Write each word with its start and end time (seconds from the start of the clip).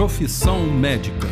Profissão 0.00 0.64
Médica. 0.64 1.28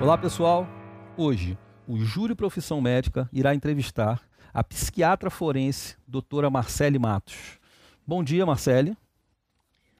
Olá, 0.00 0.16
pessoal. 0.16 0.68
Hoje, 1.16 1.58
o 1.84 1.98
Júri 1.98 2.36
Profissão 2.36 2.80
Médica 2.80 3.28
irá 3.32 3.52
entrevistar 3.52 4.20
a 4.56 4.64
psiquiatra 4.64 5.28
forense, 5.28 5.98
doutora 6.08 6.48
Marcele 6.48 6.98
Matos. 6.98 7.58
Bom 8.06 8.24
dia, 8.24 8.46
Marcele. 8.46 8.96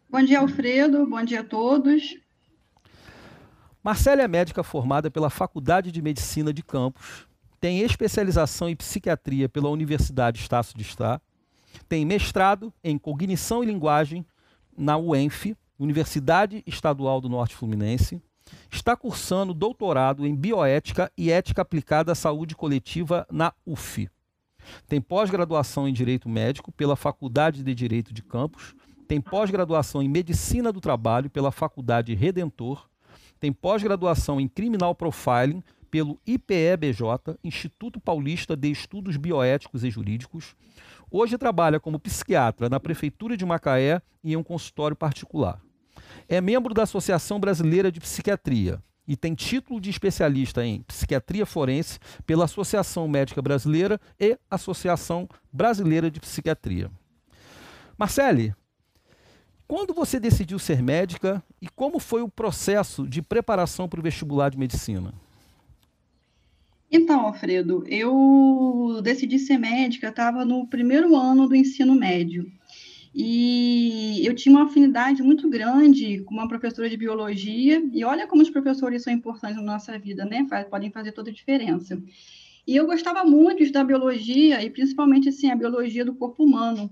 Bom 0.08 0.22
dia, 0.22 0.40
Alfredo. 0.40 1.06
Bom 1.06 1.22
dia 1.22 1.40
a 1.40 1.44
todos. 1.44 2.16
Marcele 3.84 4.22
é 4.22 4.26
médica 4.26 4.62
formada 4.62 5.10
pela 5.10 5.28
Faculdade 5.28 5.92
de 5.92 6.00
Medicina 6.00 6.54
de 6.54 6.62
Campos, 6.62 7.28
tem 7.60 7.80
especialização 7.80 8.66
em 8.66 8.74
psiquiatria 8.74 9.46
pela 9.46 9.68
Universidade 9.68 10.40
Estácio 10.40 10.74
de 10.74 10.84
Está, 10.84 11.20
tem 11.86 12.06
mestrado 12.06 12.72
em 12.82 12.96
cognição 12.96 13.62
e 13.62 13.66
linguagem 13.66 14.24
na 14.74 14.96
UENF, 14.96 15.54
Universidade 15.78 16.62
Estadual 16.66 17.20
do 17.20 17.28
Norte 17.28 17.54
Fluminense, 17.54 18.22
está 18.70 18.96
cursando 18.96 19.52
doutorado 19.52 20.26
em 20.26 20.34
bioética 20.34 21.12
e 21.14 21.30
ética 21.30 21.60
aplicada 21.60 22.12
à 22.12 22.14
saúde 22.14 22.56
coletiva 22.56 23.26
na 23.30 23.52
UF. 23.66 24.08
Tem 24.88 25.00
pós-graduação 25.00 25.88
em 25.88 25.92
Direito 25.92 26.28
Médico 26.28 26.72
pela 26.72 26.96
Faculdade 26.96 27.62
de 27.62 27.74
Direito 27.74 28.12
de 28.12 28.22
Campos, 28.22 28.74
tem 29.06 29.20
pós-graduação 29.20 30.02
em 30.02 30.08
Medicina 30.08 30.72
do 30.72 30.80
Trabalho 30.80 31.30
pela 31.30 31.52
Faculdade 31.52 32.14
Redentor, 32.14 32.88
tem 33.38 33.52
pós-graduação 33.52 34.40
em 34.40 34.48
Criminal 34.48 34.94
Profiling 34.94 35.62
pelo 35.90 36.18
IPEBJ, 36.26 37.02
Instituto 37.44 38.00
Paulista 38.00 38.56
de 38.56 38.70
Estudos 38.70 39.16
Bioéticos 39.16 39.84
e 39.84 39.90
Jurídicos. 39.90 40.56
Hoje 41.10 41.38
trabalha 41.38 41.78
como 41.78 42.00
psiquiatra 42.00 42.68
na 42.68 42.80
Prefeitura 42.80 43.36
de 43.36 43.46
Macaé 43.46 44.02
e 44.24 44.32
em 44.32 44.36
um 44.36 44.42
consultório 44.42 44.96
particular. 44.96 45.60
É 46.28 46.40
membro 46.40 46.74
da 46.74 46.82
Associação 46.82 47.38
Brasileira 47.38 47.92
de 47.92 48.00
Psiquiatria, 48.00 48.82
e 49.06 49.16
tem 49.16 49.34
título 49.34 49.80
de 49.80 49.90
especialista 49.90 50.64
em 50.64 50.82
psiquiatria 50.82 51.46
forense 51.46 51.98
pela 52.26 52.44
Associação 52.44 53.06
Médica 53.06 53.40
Brasileira 53.40 54.00
e 54.18 54.38
Associação 54.50 55.28
Brasileira 55.52 56.10
de 56.10 56.20
Psiquiatria. 56.20 56.90
Marcele, 57.98 58.54
quando 59.66 59.94
você 59.94 60.20
decidiu 60.20 60.58
ser 60.58 60.82
médica 60.82 61.42
e 61.60 61.68
como 61.68 61.98
foi 61.98 62.22
o 62.22 62.28
processo 62.28 63.06
de 63.06 63.20
preparação 63.22 63.88
para 63.88 64.00
o 64.00 64.02
vestibular 64.02 64.50
de 64.50 64.58
medicina? 64.58 65.12
Então, 66.90 67.26
Alfredo, 67.26 67.84
eu 67.88 69.00
decidi 69.02 69.38
ser 69.40 69.58
médica, 69.58 70.08
estava 70.08 70.44
no 70.44 70.66
primeiro 70.68 71.16
ano 71.16 71.48
do 71.48 71.56
ensino 71.56 71.94
médio. 71.96 72.50
E 73.18 74.20
eu 74.26 74.34
tinha 74.34 74.54
uma 74.54 74.66
afinidade 74.66 75.22
muito 75.22 75.48
grande 75.48 76.18
com 76.24 76.34
uma 76.34 76.46
professora 76.46 76.90
de 76.90 76.98
biologia, 76.98 77.82
e 77.90 78.04
olha 78.04 78.26
como 78.26 78.42
os 78.42 78.50
professores 78.50 79.02
são 79.02 79.12
importantes 79.12 79.56
na 79.56 79.62
nossa 79.62 79.98
vida, 79.98 80.26
né? 80.26 80.46
Podem 80.68 80.90
fazer 80.90 81.12
toda 81.12 81.30
a 81.30 81.32
diferença. 81.32 81.98
E 82.66 82.76
eu 82.76 82.84
gostava 82.84 83.24
muito 83.24 83.62
estudar 83.62 83.84
biologia, 83.84 84.62
e 84.62 84.68
principalmente 84.68 85.30
assim, 85.30 85.50
a 85.50 85.56
biologia 85.56 86.04
do 86.04 86.14
corpo 86.14 86.44
humano. 86.44 86.90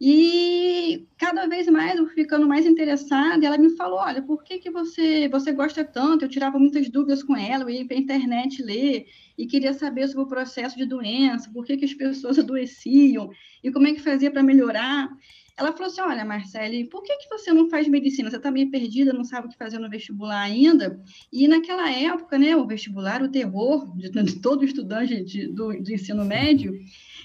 E 0.00 1.06
cada 1.16 1.46
vez 1.48 1.66
mais 1.66 1.98
eu 1.98 2.06
ficando 2.06 2.46
mais 2.46 2.64
interessada, 2.64 3.44
ela 3.44 3.58
me 3.58 3.70
falou: 3.70 3.98
olha, 3.98 4.22
por 4.22 4.44
que, 4.44 4.58
que 4.58 4.70
você, 4.70 5.28
você 5.28 5.50
gosta 5.52 5.84
tanto? 5.84 6.24
Eu 6.24 6.28
tirava 6.28 6.58
muitas 6.58 6.88
dúvidas 6.88 7.22
com 7.22 7.36
ela, 7.36 7.64
eu 7.64 7.70
ia 7.70 7.84
para 7.84 7.96
a 7.96 8.00
internet 8.00 8.62
ler 8.62 9.06
e 9.36 9.46
queria 9.46 9.72
saber 9.72 10.06
sobre 10.06 10.22
o 10.24 10.28
processo 10.28 10.76
de 10.76 10.84
doença, 10.84 11.50
por 11.52 11.64
que, 11.64 11.76
que 11.76 11.84
as 11.84 11.94
pessoas 11.94 12.38
adoeciam 12.38 13.30
e 13.62 13.72
como 13.72 13.88
é 13.88 13.92
que 13.92 14.00
fazia 14.00 14.30
para 14.30 14.42
melhorar. 14.42 15.08
Ela 15.56 15.72
falou 15.72 15.88
assim: 15.88 16.00
Olha, 16.00 16.24
Marcele, 16.24 16.84
por 16.84 17.02
que, 17.02 17.16
que 17.16 17.28
você 17.28 17.52
não 17.52 17.68
faz 17.68 17.88
medicina? 17.88 18.30
Você 18.30 18.36
está 18.36 18.52
meio 18.52 18.70
perdida, 18.70 19.12
não 19.12 19.24
sabe 19.24 19.48
o 19.48 19.50
que 19.50 19.58
fazer 19.58 19.80
no 19.80 19.90
vestibular 19.90 20.42
ainda. 20.42 21.02
E 21.32 21.48
naquela 21.48 21.90
época, 21.90 22.38
né, 22.38 22.54
o 22.54 22.64
vestibular, 22.64 23.20
o 23.20 23.28
terror 23.28 23.92
de, 23.96 24.08
de 24.10 24.40
todo 24.40 24.64
estudante 24.64 25.24
de, 25.24 25.48
do, 25.48 25.72
ensino 25.72 26.24
médio. 26.24 26.72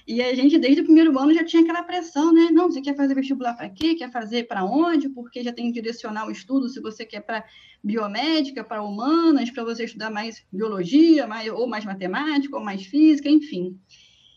E 0.06 0.22
a 0.22 0.34
gente, 0.36 0.58
desde 0.58 0.82
o 0.82 0.84
primeiro 0.84 1.18
ano, 1.18 1.34
já 1.34 1.44
tinha 1.46 1.64
aquela 1.64 1.84
pressão, 1.84 2.34
né? 2.34 2.50
Não, 2.52 2.70
você 2.70 2.82
quer 2.82 2.96
fazer 2.96 3.16
vestibular 3.16 3.54
para 3.54 3.70
quê? 3.70 3.96
Quer 3.96 4.12
fazer 4.12 4.48
para 4.48 4.66
onde? 4.66 5.08
Porque 5.10 5.42
já 5.42 5.54
tem 5.54 5.68
que 5.68 5.82
direcionar 5.82 6.28
o 6.28 6.32
estudo 6.32 6.68
se 6.68 6.82
você 6.82 7.06
quer 7.06 7.22
para 7.22 7.46
biomédica, 7.82 8.64
para 8.64 8.84
humanas, 8.84 9.50
para 9.50 9.64
você 9.64 9.86
estudar 9.86 10.10
mais 10.10 10.46
biologia, 10.52 11.26
mais, 11.26 11.52
ou 11.52 11.68
mais 11.68 11.86
matemática, 11.86 12.58
ou 12.58 12.64
mais 12.64 12.86
física, 12.86 13.30
enfim. 13.30 13.80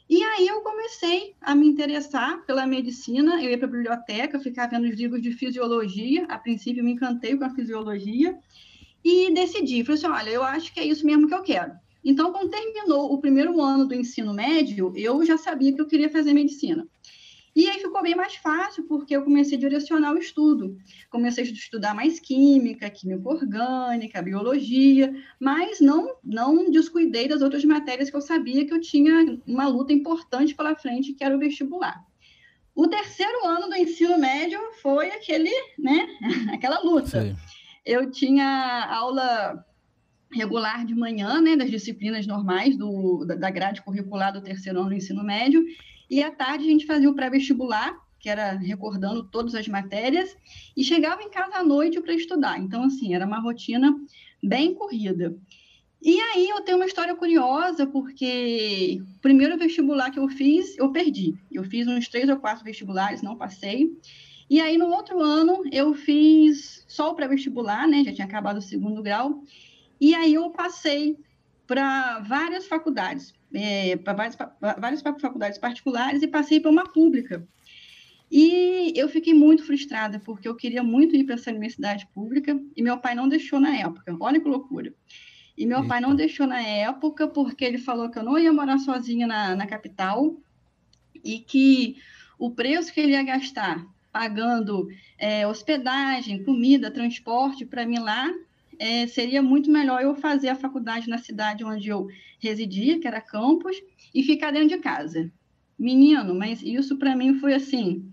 E 0.08 0.22
aí 0.22 0.46
eu 0.46 0.60
comecei 0.60 1.34
a 1.40 1.52
me 1.52 1.66
interessar 1.66 2.44
pela 2.46 2.64
medicina, 2.64 3.42
eu 3.42 3.50
ia 3.50 3.58
para 3.58 3.66
a 3.66 3.70
biblioteca, 3.70 4.38
ficava 4.38 4.70
vendo 4.70 4.88
os 4.88 4.94
livros 4.94 5.20
de 5.20 5.32
fisiologia, 5.32 6.26
a 6.26 6.38
princípio 6.38 6.84
me 6.84 6.92
encantei 6.92 7.36
com 7.36 7.44
a 7.44 7.50
fisiologia, 7.50 8.38
e 9.04 9.32
decidi, 9.32 9.82
falei 9.82 9.98
assim, 9.98 10.06
olha, 10.06 10.30
eu 10.30 10.44
acho 10.44 10.72
que 10.72 10.78
é 10.78 10.84
isso 10.84 11.04
mesmo 11.04 11.26
que 11.26 11.34
eu 11.34 11.42
quero. 11.42 11.72
Então, 12.08 12.30
quando 12.30 12.50
terminou 12.50 13.12
o 13.12 13.18
primeiro 13.18 13.60
ano 13.60 13.84
do 13.84 13.92
ensino 13.92 14.32
médio, 14.32 14.92
eu 14.94 15.26
já 15.26 15.36
sabia 15.36 15.72
que 15.72 15.80
eu 15.80 15.88
queria 15.88 16.08
fazer 16.08 16.32
medicina. 16.32 16.86
E 17.52 17.68
aí 17.68 17.80
ficou 17.80 18.00
bem 18.00 18.14
mais 18.14 18.36
fácil, 18.36 18.84
porque 18.84 19.16
eu 19.16 19.24
comecei 19.24 19.58
a 19.58 19.60
direcionar 19.60 20.12
o 20.12 20.18
estudo. 20.18 20.78
Comecei 21.10 21.42
a 21.42 21.46
estudar 21.48 21.94
mais 21.94 22.20
química, 22.20 22.88
química 22.88 23.28
orgânica, 23.28 24.22
biologia, 24.22 25.12
mas 25.40 25.80
não, 25.80 26.14
não 26.22 26.70
descuidei 26.70 27.26
das 27.26 27.42
outras 27.42 27.64
matérias 27.64 28.08
que 28.08 28.14
eu 28.16 28.20
sabia 28.20 28.64
que 28.64 28.72
eu 28.72 28.80
tinha 28.80 29.40
uma 29.44 29.66
luta 29.66 29.92
importante 29.92 30.54
pela 30.54 30.76
frente, 30.76 31.12
que 31.12 31.24
era 31.24 31.34
o 31.34 31.40
vestibular. 31.40 32.04
O 32.72 32.86
terceiro 32.86 33.44
ano 33.44 33.68
do 33.68 33.74
ensino 33.74 34.16
médio 34.16 34.60
foi 34.80 35.10
aquele, 35.10 35.50
né, 35.76 36.06
aquela 36.54 36.78
luta. 36.78 37.20
Sim. 37.20 37.36
Eu 37.84 38.12
tinha 38.12 38.86
aula 38.90 39.65
regular 40.32 40.84
de 40.84 40.94
manhã, 40.94 41.40
né, 41.40 41.56
das 41.56 41.70
disciplinas 41.70 42.26
normais 42.26 42.76
do, 42.76 43.24
da 43.24 43.50
grade 43.50 43.82
curricular 43.82 44.32
do 44.32 44.40
terceiro 44.40 44.80
ano 44.80 44.88
do 44.90 44.94
ensino 44.94 45.22
médio, 45.22 45.64
e 46.10 46.22
à 46.22 46.30
tarde 46.30 46.64
a 46.64 46.70
gente 46.70 46.86
fazia 46.86 47.10
o 47.10 47.14
pré-vestibular, 47.14 47.96
que 48.18 48.28
era 48.28 48.52
recordando 48.52 49.24
todas 49.24 49.54
as 49.54 49.68
matérias, 49.68 50.36
e 50.76 50.82
chegava 50.82 51.22
em 51.22 51.30
casa 51.30 51.56
à 51.56 51.62
noite 51.62 52.00
para 52.00 52.14
estudar. 52.14 52.58
Então, 52.58 52.84
assim, 52.84 53.14
era 53.14 53.26
uma 53.26 53.40
rotina 53.40 53.94
bem 54.42 54.74
corrida. 54.74 55.36
E 56.02 56.20
aí 56.20 56.48
eu 56.48 56.60
tenho 56.60 56.78
uma 56.78 56.86
história 56.86 57.14
curiosa, 57.14 57.86
porque 57.86 59.00
o 59.16 59.20
primeiro 59.20 59.56
vestibular 59.58 60.10
que 60.10 60.18
eu 60.18 60.28
fiz, 60.28 60.76
eu 60.78 60.92
perdi. 60.92 61.34
Eu 61.50 61.64
fiz 61.64 61.86
uns 61.86 62.08
três 62.08 62.28
ou 62.28 62.36
quatro 62.36 62.64
vestibulares, 62.64 63.22
não 63.22 63.36
passei. 63.36 63.90
E 64.48 64.60
aí, 64.60 64.78
no 64.78 64.86
outro 64.86 65.20
ano, 65.20 65.62
eu 65.72 65.94
fiz 65.94 66.84
só 66.86 67.10
o 67.10 67.14
pré-vestibular, 67.14 67.88
né? 67.88 68.04
Já 68.04 68.12
tinha 68.12 68.26
acabado 68.26 68.58
o 68.58 68.62
segundo 68.62 69.02
grau. 69.02 69.42
E 70.00 70.14
aí 70.14 70.34
eu 70.34 70.50
passei 70.50 71.18
para 71.66 72.20
várias 72.20 72.66
faculdades 72.66 73.34
é, 73.54 73.96
para 73.96 74.12
várias, 74.12 74.36
várias 74.60 75.02
faculdades 75.02 75.58
particulares 75.58 76.22
e 76.22 76.28
passei 76.28 76.60
para 76.60 76.70
uma 76.70 76.84
pública. 76.84 77.46
E 78.30 78.92
eu 78.96 79.08
fiquei 79.08 79.32
muito 79.32 79.64
frustrada, 79.64 80.18
porque 80.18 80.48
eu 80.48 80.54
queria 80.54 80.82
muito 80.82 81.14
ir 81.14 81.24
para 81.24 81.36
essa 81.36 81.50
universidade 81.50 82.06
pública 82.12 82.60
e 82.76 82.82
meu 82.82 82.98
pai 82.98 83.14
não 83.14 83.28
deixou 83.28 83.60
na 83.60 83.74
época. 83.76 84.16
Olha 84.20 84.40
que 84.40 84.48
loucura. 84.48 84.92
E 85.56 85.64
meu 85.64 85.78
Eita. 85.78 85.88
pai 85.88 86.00
não 86.00 86.14
deixou 86.14 86.46
na 86.46 86.60
época 86.60 87.28
porque 87.28 87.64
ele 87.64 87.78
falou 87.78 88.10
que 88.10 88.18
eu 88.18 88.24
não 88.24 88.38
ia 88.38 88.52
morar 88.52 88.78
sozinha 88.78 89.26
na, 89.26 89.54
na 89.54 89.66
capital 89.66 90.36
e 91.24 91.38
que 91.38 91.96
o 92.38 92.50
preço 92.50 92.92
que 92.92 93.00
ele 93.00 93.12
ia 93.12 93.22
gastar 93.22 93.86
pagando 94.12 94.88
é, 95.18 95.46
hospedagem, 95.46 96.42
comida, 96.42 96.90
transporte 96.90 97.64
para 97.64 97.86
mim 97.86 97.98
lá 97.98 98.28
é, 98.78 99.06
seria 99.06 99.42
muito 99.42 99.70
melhor 99.70 100.02
eu 100.02 100.14
fazer 100.14 100.48
a 100.48 100.54
faculdade 100.54 101.08
na 101.08 101.18
cidade 101.18 101.64
onde 101.64 101.88
eu 101.88 102.06
residia, 102.38 102.98
que 102.98 103.06
era 103.06 103.20
campus, 103.20 103.76
e 104.14 104.22
ficar 104.22 104.50
dentro 104.50 104.68
de 104.68 104.78
casa. 104.78 105.30
Menino, 105.78 106.34
mas 106.34 106.62
isso 106.62 106.98
para 106.98 107.14
mim 107.14 107.38
foi 107.38 107.54
assim, 107.54 108.10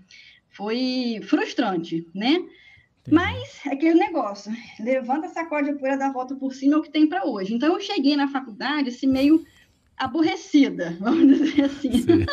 foi 0.50 1.20
frustrante, 1.24 2.06
né? 2.14 2.44
Mas 3.12 3.60
aquele 3.66 4.00
negócio, 4.00 4.52
levanta 4.80 5.26
essa 5.26 5.46
corda 5.46 5.74
de 5.74 5.80
poeira, 5.80 5.98
dá 5.98 6.08
a 6.08 6.14
volta 6.14 6.36
por 6.36 6.54
cima, 6.54 6.76
é 6.76 6.78
o 6.78 6.82
que 6.82 6.92
tem 6.92 7.08
para 7.08 7.26
hoje. 7.26 7.54
Então 7.54 7.74
eu 7.74 7.80
cheguei 7.80 8.16
na 8.16 8.30
faculdade 8.30 8.90
assim, 8.90 9.08
meio 9.08 9.46
aborrecida, 9.98 10.96
vamos 11.02 11.40
dizer 11.40 11.66
assim. 11.66 12.26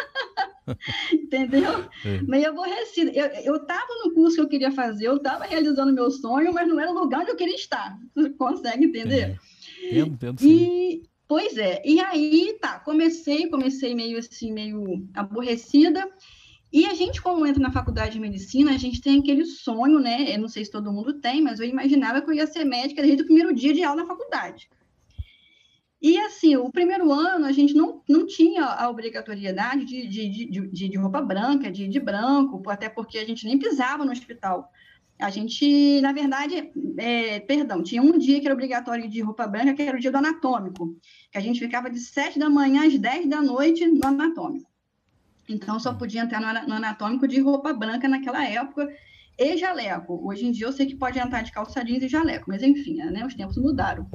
Entendeu? 1.13 1.85
É. 2.05 2.23
Meio 2.23 2.51
aborrecida. 2.51 3.11
Eu 3.45 3.57
estava 3.57 3.89
no 4.05 4.13
curso 4.13 4.37
que 4.37 4.43
eu 4.43 4.49
queria 4.49 4.73
fazer, 4.73 5.07
eu 5.07 5.17
estava 5.17 5.45
realizando 5.45 5.93
meu 5.93 6.11
sonho, 6.11 6.53
mas 6.53 6.69
não 6.69 6.79
era 6.79 6.91
o 6.91 6.99
lugar 6.99 7.23
onde 7.23 7.31
eu 7.31 7.37
queria 7.37 7.55
estar. 7.55 7.99
Você 8.15 8.31
consegue 8.31 8.85
entender? 8.85 9.39
É. 9.83 9.89
Entendo, 9.89 10.15
entendo, 10.15 10.41
sim. 10.41 10.49
E 10.49 11.11
Pois 11.31 11.57
é, 11.57 11.81
e 11.85 12.01
aí 12.01 12.59
tá, 12.61 12.81
comecei, 12.81 13.47
comecei 13.49 13.95
meio 13.95 14.19
assim, 14.19 14.53
meio 14.53 15.09
aborrecida, 15.15 16.05
e 16.73 16.87
a 16.87 16.95
gente, 16.95 17.21
como 17.21 17.47
entra 17.47 17.63
na 17.63 17.73
faculdade 17.73 18.13
de 18.13 18.21
medicina, 18.21 18.73
a 18.73 18.77
gente 18.77 19.01
tem 19.01 19.19
aquele 19.19 19.45
sonho, 19.45 19.99
né? 19.99 20.35
Eu 20.35 20.41
não 20.41 20.49
sei 20.49 20.65
se 20.65 20.71
todo 20.71 20.93
mundo 20.93 21.21
tem, 21.21 21.43
mas 21.43 21.59
eu 21.59 21.67
imaginava 21.67 22.21
que 22.21 22.31
eu 22.31 22.35
ia 22.35 22.47
ser 22.47 22.65
médica 22.65 23.03
desde 23.03 23.23
o 23.23 23.27
primeiro 23.27 23.53
dia 23.53 23.73
de 23.73 23.83
aula 23.83 24.03
na 24.03 24.09
faculdade. 24.09 24.69
E 26.01 26.19
assim, 26.19 26.57
o 26.57 26.71
primeiro 26.71 27.13
ano 27.13 27.45
a 27.45 27.53
gente 27.53 27.75
não, 27.75 28.03
não 28.09 28.27
tinha 28.27 28.65
a 28.65 28.89
obrigatoriedade 28.89 29.85
de, 29.85 30.07
de, 30.09 30.47
de, 30.47 30.89
de 30.89 30.99
roupa 30.99 31.21
branca, 31.21 31.71
de, 31.71 31.87
de 31.87 32.01
branco, 32.01 32.63
até 32.71 32.89
porque 32.89 33.19
a 33.19 33.25
gente 33.25 33.45
nem 33.45 33.59
pisava 33.59 34.05
no 34.05 34.13
hospital. 34.13 34.71
A 35.21 35.29
gente, 35.29 36.01
na 36.01 36.13
verdade, 36.13 36.73
é, 36.97 37.41
perdão, 37.41 37.83
tinha 37.83 38.01
um 38.01 38.17
dia 38.17 38.41
que 38.41 38.47
era 38.47 38.55
obrigatório 38.55 39.07
de 39.09 39.21
roupa 39.21 39.47
branca, 39.47 39.75
que 39.75 39.83
era 39.83 39.97
o 39.97 40.01
dia 40.01 40.11
do 40.11 40.17
anatômico, 40.17 40.97
que 41.31 41.37
a 41.37 41.41
gente 41.43 41.61
ficava 41.61 41.91
de 41.91 42.01
7 42.01 42.39
da 42.39 42.49
manhã 42.49 42.87
às 42.87 42.99
10 42.99 43.29
da 43.29 43.43
noite 43.43 43.87
no 43.87 44.07
anatômico. 44.07 44.71
Então, 45.47 45.79
só 45.79 45.93
podia 45.93 46.23
entrar 46.23 46.41
no 46.67 46.75
anatômico 46.75 47.29
de 47.29 47.41
roupa 47.41 47.75
branca 47.75 48.09
naquela 48.09 48.43
época 48.47 48.89
e 49.39 49.57
jaleco. 49.59 50.27
Hoje 50.27 50.47
em 50.47 50.53
dia, 50.53 50.67
eu 50.67 50.73
sei 50.73 50.87
que 50.87 50.97
pode 50.97 51.19
entrar 51.19 51.43
de 51.43 51.53
calça 51.53 51.85
jeans 51.85 52.03
e 52.03 52.09
jaleco, 52.09 52.47
mas 52.49 52.63
enfim, 52.63 52.97
né, 52.97 53.27
os 53.27 53.35
tempos 53.35 53.59
mudaram. 53.59 54.09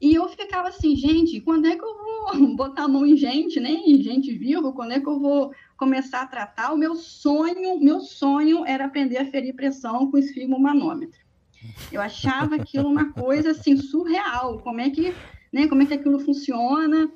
E 0.00 0.14
eu 0.14 0.28
ficava 0.28 0.68
assim, 0.68 0.94
gente, 0.94 1.40
quando 1.40 1.66
é 1.66 1.74
que 1.74 1.82
eu 1.84 1.96
vou 1.96 2.56
botar 2.56 2.84
a 2.84 2.88
mão 2.88 3.06
em 3.06 3.16
gente, 3.16 3.58
né? 3.58 3.70
Em 3.70 4.02
gente 4.02 4.32
viva, 4.32 4.72
quando 4.72 4.92
é 4.92 5.00
que 5.00 5.08
eu 5.08 5.18
vou 5.18 5.52
começar 5.76 6.22
a 6.22 6.26
tratar? 6.26 6.72
O 6.72 6.78
meu 6.78 6.94
sonho, 6.94 7.80
meu 7.80 8.00
sonho 8.00 8.64
era 8.66 8.84
aprender 8.84 9.18
a 9.18 9.26
ferir 9.26 9.54
pressão 9.54 10.10
com 10.10 10.18
esfigmomanômetro. 10.18 11.18
Eu 11.90 12.00
achava 12.00 12.56
aquilo 12.56 12.88
uma 12.88 13.12
coisa 13.12 13.50
assim 13.52 13.76
surreal. 13.76 14.58
Como 14.58 14.80
é 14.80 14.90
que, 14.90 15.14
né? 15.52 15.66
Como 15.66 15.82
é 15.82 15.86
que 15.86 15.94
aquilo 15.94 16.20
funciona? 16.20 17.10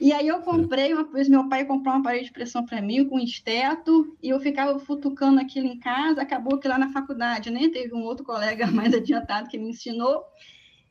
E 0.00 0.12
aí 0.12 0.28
eu 0.28 0.40
comprei 0.40 0.94
uma 0.94 1.02
vez, 1.04 1.28
meu 1.28 1.48
pai 1.48 1.64
comprou 1.64 1.92
uma 1.92 2.02
parede 2.02 2.26
de 2.26 2.32
pressão 2.32 2.64
para 2.64 2.80
mim 2.80 3.04
com 3.08 3.18
esteto, 3.18 4.16
e 4.22 4.28
eu 4.28 4.38
ficava 4.38 4.78
futucando 4.78 5.40
aquilo 5.40 5.66
em 5.66 5.78
casa, 5.78 6.22
acabou 6.22 6.58
que 6.58 6.68
lá 6.68 6.78
na 6.78 6.92
faculdade, 6.92 7.50
né, 7.50 7.68
teve 7.68 7.92
um 7.92 8.04
outro 8.04 8.24
colega 8.24 8.66
mais 8.70 8.94
adiantado 8.94 9.48
que 9.48 9.58
me 9.58 9.70
ensinou, 9.70 10.22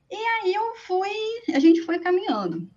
e 0.09 0.15
aí 0.15 0.54
eu 0.54 0.75
fui, 0.86 1.54
a 1.54 1.59
gente 1.59 1.81
foi 1.81 2.00
caminhando. 2.00 2.69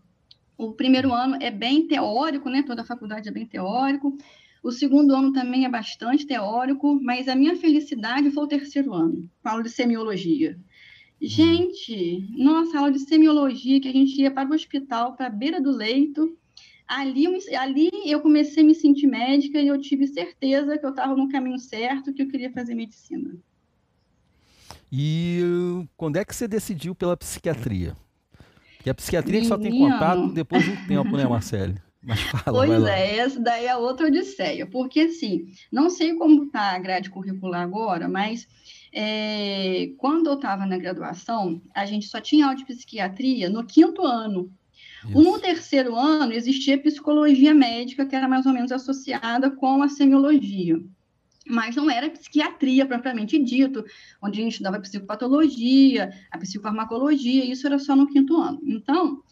O 0.56 0.72
primeiro 0.72 1.12
ano 1.12 1.36
é 1.40 1.50
bem 1.50 1.86
teórico, 1.86 2.50
né, 2.50 2.62
toda 2.62 2.82
a 2.82 2.84
faculdade 2.86 3.28
é 3.28 3.32
bem 3.32 3.46
teórico, 3.46 4.16
o 4.62 4.70
segundo 4.70 5.14
ano 5.14 5.32
também 5.32 5.64
é 5.64 5.68
bastante 5.68 6.26
teórico, 6.26 7.00
mas 7.02 7.28
a 7.28 7.34
minha 7.34 7.56
felicidade 7.56 8.30
foi 8.30 8.44
o 8.44 8.48
terceiro 8.48 8.92
ano, 8.92 9.30
falo 9.42 9.62
de 9.62 9.70
semiologia. 9.70 10.58
Gente, 11.20 12.26
nossa 12.30 12.78
aula 12.78 12.90
de 12.90 13.00
semiologia, 13.00 13.80
que 13.80 13.88
a 13.88 13.92
gente 13.92 14.20
ia 14.20 14.30
para 14.30 14.48
o 14.48 14.54
hospital, 14.54 15.14
para 15.14 15.26
a 15.26 15.30
beira 15.30 15.60
do 15.60 15.70
leito. 15.70 16.34
Ali, 16.86 17.26
ali 17.56 17.90
eu 18.06 18.20
comecei 18.20 18.62
a 18.62 18.66
me 18.66 18.74
sentir 18.74 19.06
médica 19.06 19.60
e 19.60 19.68
eu 19.68 19.78
tive 19.78 20.06
certeza 20.06 20.78
que 20.78 20.84
eu 20.84 20.90
estava 20.90 21.14
no 21.14 21.28
caminho 21.28 21.58
certo, 21.58 22.12
que 22.12 22.22
eu 22.22 22.28
queria 22.28 22.50
fazer 22.50 22.74
medicina. 22.74 23.36
E 24.92 25.86
quando 25.96 26.16
é 26.16 26.24
que 26.24 26.34
você 26.34 26.48
decidiu 26.48 26.94
pela 26.94 27.16
psiquiatria? 27.16 27.96
Porque 28.76 28.90
a 28.90 28.94
psiquiatria 28.94 29.40
Menino. 29.40 29.54
só 29.54 29.58
tem 29.58 29.78
contato 29.78 30.32
depois 30.32 30.64
de 30.64 30.70
um 30.70 30.86
tempo, 30.86 31.16
né, 31.16 31.26
Marcele? 31.26 31.76
Mas 32.02 32.18
fala, 32.22 32.66
pois 32.66 32.84
é, 32.84 33.18
essa 33.18 33.38
daí 33.38 33.66
é 33.66 33.76
outra 33.76 34.06
odisseia, 34.06 34.66
porque 34.66 35.00
assim, 35.00 35.48
não 35.70 35.90
sei 35.90 36.14
como 36.14 36.44
está 36.44 36.74
a 36.74 36.78
grade 36.78 37.10
curricular 37.10 37.60
agora, 37.60 38.08
mas 38.08 38.48
é, 38.90 39.90
quando 39.98 40.28
eu 40.28 40.34
estava 40.34 40.64
na 40.64 40.78
graduação, 40.78 41.60
a 41.74 41.84
gente 41.84 42.06
só 42.06 42.18
tinha 42.18 42.46
aula 42.46 42.56
de 42.56 42.64
psiquiatria 42.64 43.50
no 43.50 43.64
quinto 43.64 44.02
ano. 44.02 44.50
Isso. 45.04 45.22
No 45.22 45.38
terceiro 45.38 45.94
ano, 45.94 46.32
existia 46.32 46.80
psicologia 46.80 47.54
médica, 47.54 48.06
que 48.06 48.16
era 48.16 48.28
mais 48.28 48.46
ou 48.46 48.52
menos 48.52 48.72
associada 48.72 49.50
com 49.50 49.82
a 49.82 49.88
semiologia. 49.88 50.80
Mas 51.50 51.76
não 51.76 51.90
era 51.90 52.08
psiquiatria 52.08 52.86
propriamente 52.86 53.38
dito, 53.38 53.84
onde 54.22 54.40
a 54.40 54.44
gente 54.44 54.52
estudava 54.52 54.80
psicopatologia, 54.80 56.10
a 56.30 56.38
psicofarmacologia, 56.38 57.44
isso 57.44 57.66
era 57.66 57.78
só 57.78 57.96
no 57.96 58.06
quinto 58.06 58.36
ano. 58.36 58.60
Então, 58.64 59.22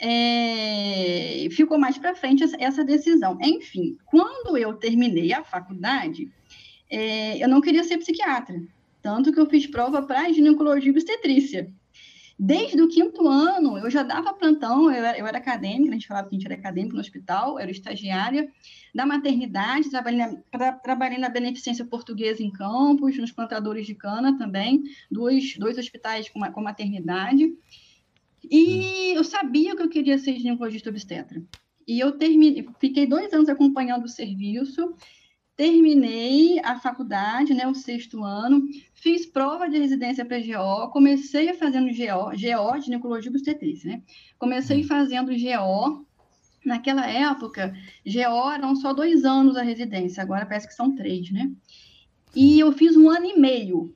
é, 0.00 1.48
ficou 1.50 1.78
mais 1.78 1.98
para 1.98 2.14
frente 2.14 2.42
essa, 2.42 2.56
essa, 2.58 2.84
decisão. 2.84 3.38
Enfim, 3.40 3.96
quando 4.06 4.56
eu 4.56 4.74
terminei 4.74 5.32
a 5.32 5.44
faculdade, 5.44 6.30
é, 6.90 7.42
eu 7.42 7.48
não 7.48 7.60
queria 7.60 7.84
ser 7.84 7.98
psiquiatra. 7.98 8.60
Tanto 9.02 9.32
que 9.32 9.40
eu 9.40 9.46
fiz 9.46 9.66
prova 9.66 10.02
para 10.02 10.32
ginecologia 10.32 10.88
e 10.88 10.90
obstetrícia. 10.90 11.72
Desde 12.40 12.80
o 12.80 12.88
quinto 12.88 13.26
ano, 13.26 13.78
eu 13.78 13.90
já 13.90 14.04
dava 14.04 14.32
plantão, 14.32 14.84
eu 14.84 15.04
era, 15.04 15.18
eu 15.18 15.26
era, 15.26 15.38
acadêmica, 15.38 15.90
a 15.90 15.94
gente 15.94 16.06
falava 16.06 16.28
que 16.28 16.36
a 16.36 16.38
gente 16.38 16.46
era 16.46 16.54
acadêmica 16.54 16.94
no 16.94 17.00
hospital, 17.00 17.58
era 17.58 17.68
estagiária 17.68 18.48
da 18.94 19.04
maternidade, 19.04 19.90
trabalhei 19.90 20.20
na, 20.20 20.36
pra, 20.48 20.72
trabalhei 20.72 21.18
na 21.18 21.28
beneficência 21.28 21.84
portuguesa 21.84 22.40
em 22.40 22.52
Campos, 22.52 23.18
nos 23.18 23.32
plantadores 23.32 23.86
de 23.86 23.94
cana 23.96 24.38
também, 24.38 24.84
dois, 25.10 25.56
dois 25.58 25.78
hospitais 25.78 26.28
com, 26.28 26.40
com 26.52 26.62
maternidade. 26.62 27.52
E 28.48 29.14
eu 29.16 29.24
sabia 29.24 29.74
que 29.74 29.82
eu 29.82 29.88
queria 29.88 30.16
ser 30.16 30.38
ginecologista 30.38 30.90
obstetra. 30.90 31.42
E 31.88 31.98
eu 31.98 32.12
terminei, 32.12 32.64
fiquei 32.78 33.04
dois 33.04 33.32
anos 33.32 33.48
acompanhando 33.48 34.04
o 34.04 34.08
serviço, 34.08 34.94
terminei 35.58 36.60
a 36.60 36.78
faculdade, 36.78 37.52
né, 37.52 37.66
o 37.66 37.74
sexto 37.74 38.22
ano, 38.22 38.62
fiz 38.94 39.26
prova 39.26 39.68
de 39.68 39.76
residência 39.76 40.24
para 40.24 40.38
GO, 40.38 40.88
comecei 40.92 41.52
fazendo 41.54 41.88
GO, 41.88 42.30
GO, 42.30 42.80
ginecologia 42.80 43.28
obstetrícia, 43.28 43.90
né? 43.90 44.02
Comecei 44.38 44.82
hum. 44.82 44.86
fazendo 44.86 45.32
GO, 45.32 46.06
naquela 46.64 47.04
época, 47.10 47.74
GO 48.06 48.52
eram 48.52 48.76
só 48.76 48.92
dois 48.92 49.24
anos 49.24 49.56
a 49.56 49.62
residência, 49.62 50.22
agora 50.22 50.46
parece 50.46 50.68
que 50.68 50.74
são 50.74 50.94
três, 50.94 51.32
né? 51.32 51.50
E 52.36 52.60
eu 52.60 52.70
fiz 52.70 52.96
um 52.96 53.10
ano 53.10 53.26
e 53.26 53.36
meio. 53.36 53.92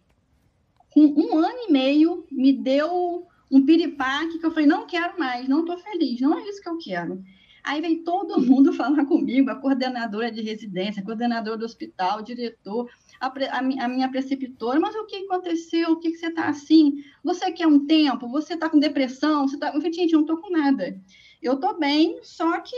Com 0.91 1.07
um 1.07 1.39
ano 1.39 1.69
e 1.69 1.73
meio, 1.73 2.27
me 2.29 2.53
deu 2.53 3.25
um 3.49 3.65
piripaque 3.65 4.41
que 4.41 4.45
eu 4.47 4.51
falei, 4.51 4.67
não 4.67 4.85
quero 4.85 5.17
mais, 5.17 5.47
não 5.47 5.61
estou 5.61 5.79
feliz, 5.79 6.21
não 6.21 6.37
é 6.37 6.43
isso 6.49 6.61
que 6.61 6.69
eu 6.69 6.79
quero. 6.79 7.23
Aí 7.65 7.81
vem 7.81 8.03
todo 8.03 8.41
mundo 8.41 8.73
falar 8.75 9.05
comigo, 9.07 9.51
a 9.51 9.55
coordenadora 9.55 10.31
de 10.31 10.41
residência, 10.43 11.01
a 11.01 11.05
coordenadora 11.05 11.57
do 11.57 11.65
hospital, 11.65 12.19
o 12.19 12.23
diretor, 12.23 12.91
a, 13.21 13.27
a, 13.27 13.59
a, 13.59 13.89
minha 13.89 14.11
preceptora, 14.11 14.81
mas 14.81 14.95
o 14.95 15.07
que 15.07 15.17
aconteceu? 15.17 15.93
O 15.93 16.01
que, 16.01 16.11
que 16.11 16.17
você 16.17 16.27
está 16.27 16.49
assim? 16.49 17.05
Você 17.23 17.53
quer 17.53 17.67
um 17.67 17.87
tempo? 17.87 18.29
Você 18.29 18.55
está 18.55 18.69
com 18.69 18.79
depressão? 18.79 19.47
Você 19.47 19.57
tá... 19.57 19.69
Eu 19.69 19.75
falei, 19.75 19.93
gente, 19.93 20.13
eu 20.13 20.21
não 20.21 20.27
estou 20.27 20.39
com 20.39 20.51
nada. 20.51 21.01
Eu 21.41 21.55
estou 21.55 21.79
bem, 21.79 22.19
só 22.23 22.61
que 22.61 22.77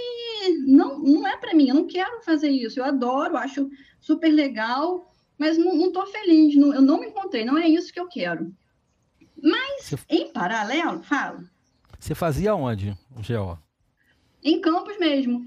não, 0.66 0.98
não 0.98 1.26
é 1.26 1.36
para 1.36 1.54
mim, 1.54 1.68
eu 1.68 1.74
não 1.74 1.86
quero 1.86 2.22
fazer 2.22 2.48
isso. 2.50 2.80
Eu 2.80 2.84
adoro, 2.84 3.36
acho 3.36 3.70
super 4.00 4.30
legal, 4.30 5.14
mas 5.38 5.58
não 5.58 5.86
estou 5.86 6.06
feliz, 6.06 6.56
não, 6.56 6.74
eu 6.74 6.82
não 6.82 7.00
me 7.00 7.06
encontrei, 7.08 7.44
não 7.44 7.58
é 7.58 7.68
isso 7.68 7.92
que 7.92 8.00
eu 8.00 8.08
quero. 8.08 8.54
Mas, 9.42 9.84
você... 9.84 9.96
em 10.08 10.32
paralelo, 10.32 11.02
fala. 11.02 11.44
Você 11.98 12.14
fazia 12.14 12.54
onde 12.54 12.96
GO? 13.16 13.58
Em 14.44 14.60
Campos 14.60 14.98
mesmo. 14.98 15.38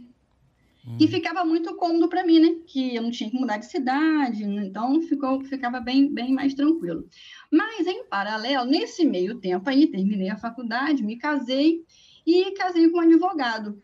Hum. 0.88 0.98
E 1.00 1.08
ficava 1.08 1.46
muito 1.46 1.76
cômodo 1.76 2.08
para 2.08 2.26
mim, 2.26 2.40
né? 2.40 2.56
Que 2.66 2.96
eu 2.96 3.04
não 3.04 3.12
tinha 3.12 3.30
que 3.30 3.38
mudar 3.38 3.58
de 3.58 3.66
cidade, 3.66 4.44
então 4.44 5.02
ficou, 5.02 5.42
ficava 5.44 5.80
bem, 5.80 6.12
bem 6.12 6.34
mais 6.34 6.54
tranquilo. 6.54 7.08
Mas, 7.52 7.86
em 7.86 8.06
paralelo, 8.06 8.70
nesse 8.70 9.06
meio 9.06 9.40
tempo 9.40 9.70
aí, 9.70 9.88
terminei 9.88 10.30
a 10.30 10.38
faculdade, 10.38 11.04
me 11.04 11.18
casei 11.18 11.84
e 12.26 12.52
casei 12.52 12.90
com 12.90 12.98
um 12.98 13.02
advogado. 13.02 13.82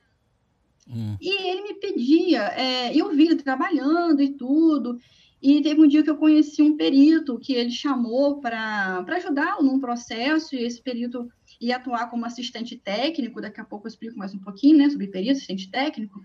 Hum. 0.88 1.16
E 1.22 1.48
ele 1.48 1.62
me 1.62 1.74
pedia, 1.76 2.44
é, 2.58 2.96
eu 2.96 3.10
vi 3.10 3.26
ele 3.26 3.36
trabalhando 3.36 4.22
e 4.22 4.34
tudo, 4.34 4.98
e 5.42 5.62
teve 5.62 5.82
um 5.82 5.88
dia 5.88 6.04
que 6.04 6.10
eu 6.10 6.18
conheci 6.18 6.62
um 6.62 6.78
perito 6.78 7.38
que 7.38 7.54
ele 7.54 7.72
chamou 7.72 8.40
para 8.40 9.04
ajudá-lo 9.08 9.64
num 9.64 9.80
processo, 9.80 10.56
e 10.56 10.64
esse 10.64 10.82
perito 10.82 11.30
e 11.64 11.72
atuar 11.72 12.10
como 12.10 12.26
assistente 12.26 12.76
técnico, 12.78 13.40
daqui 13.40 13.62
a 13.62 13.64
pouco 13.64 13.88
eu 13.88 13.90
explico 13.90 14.18
mais 14.20 14.34
um 14.34 14.40
pouquinho, 14.40 14.80
né, 14.80 14.90
sobre 14.90 15.08
perito, 15.08 15.32
assistente 15.32 15.72
técnico. 15.72 16.20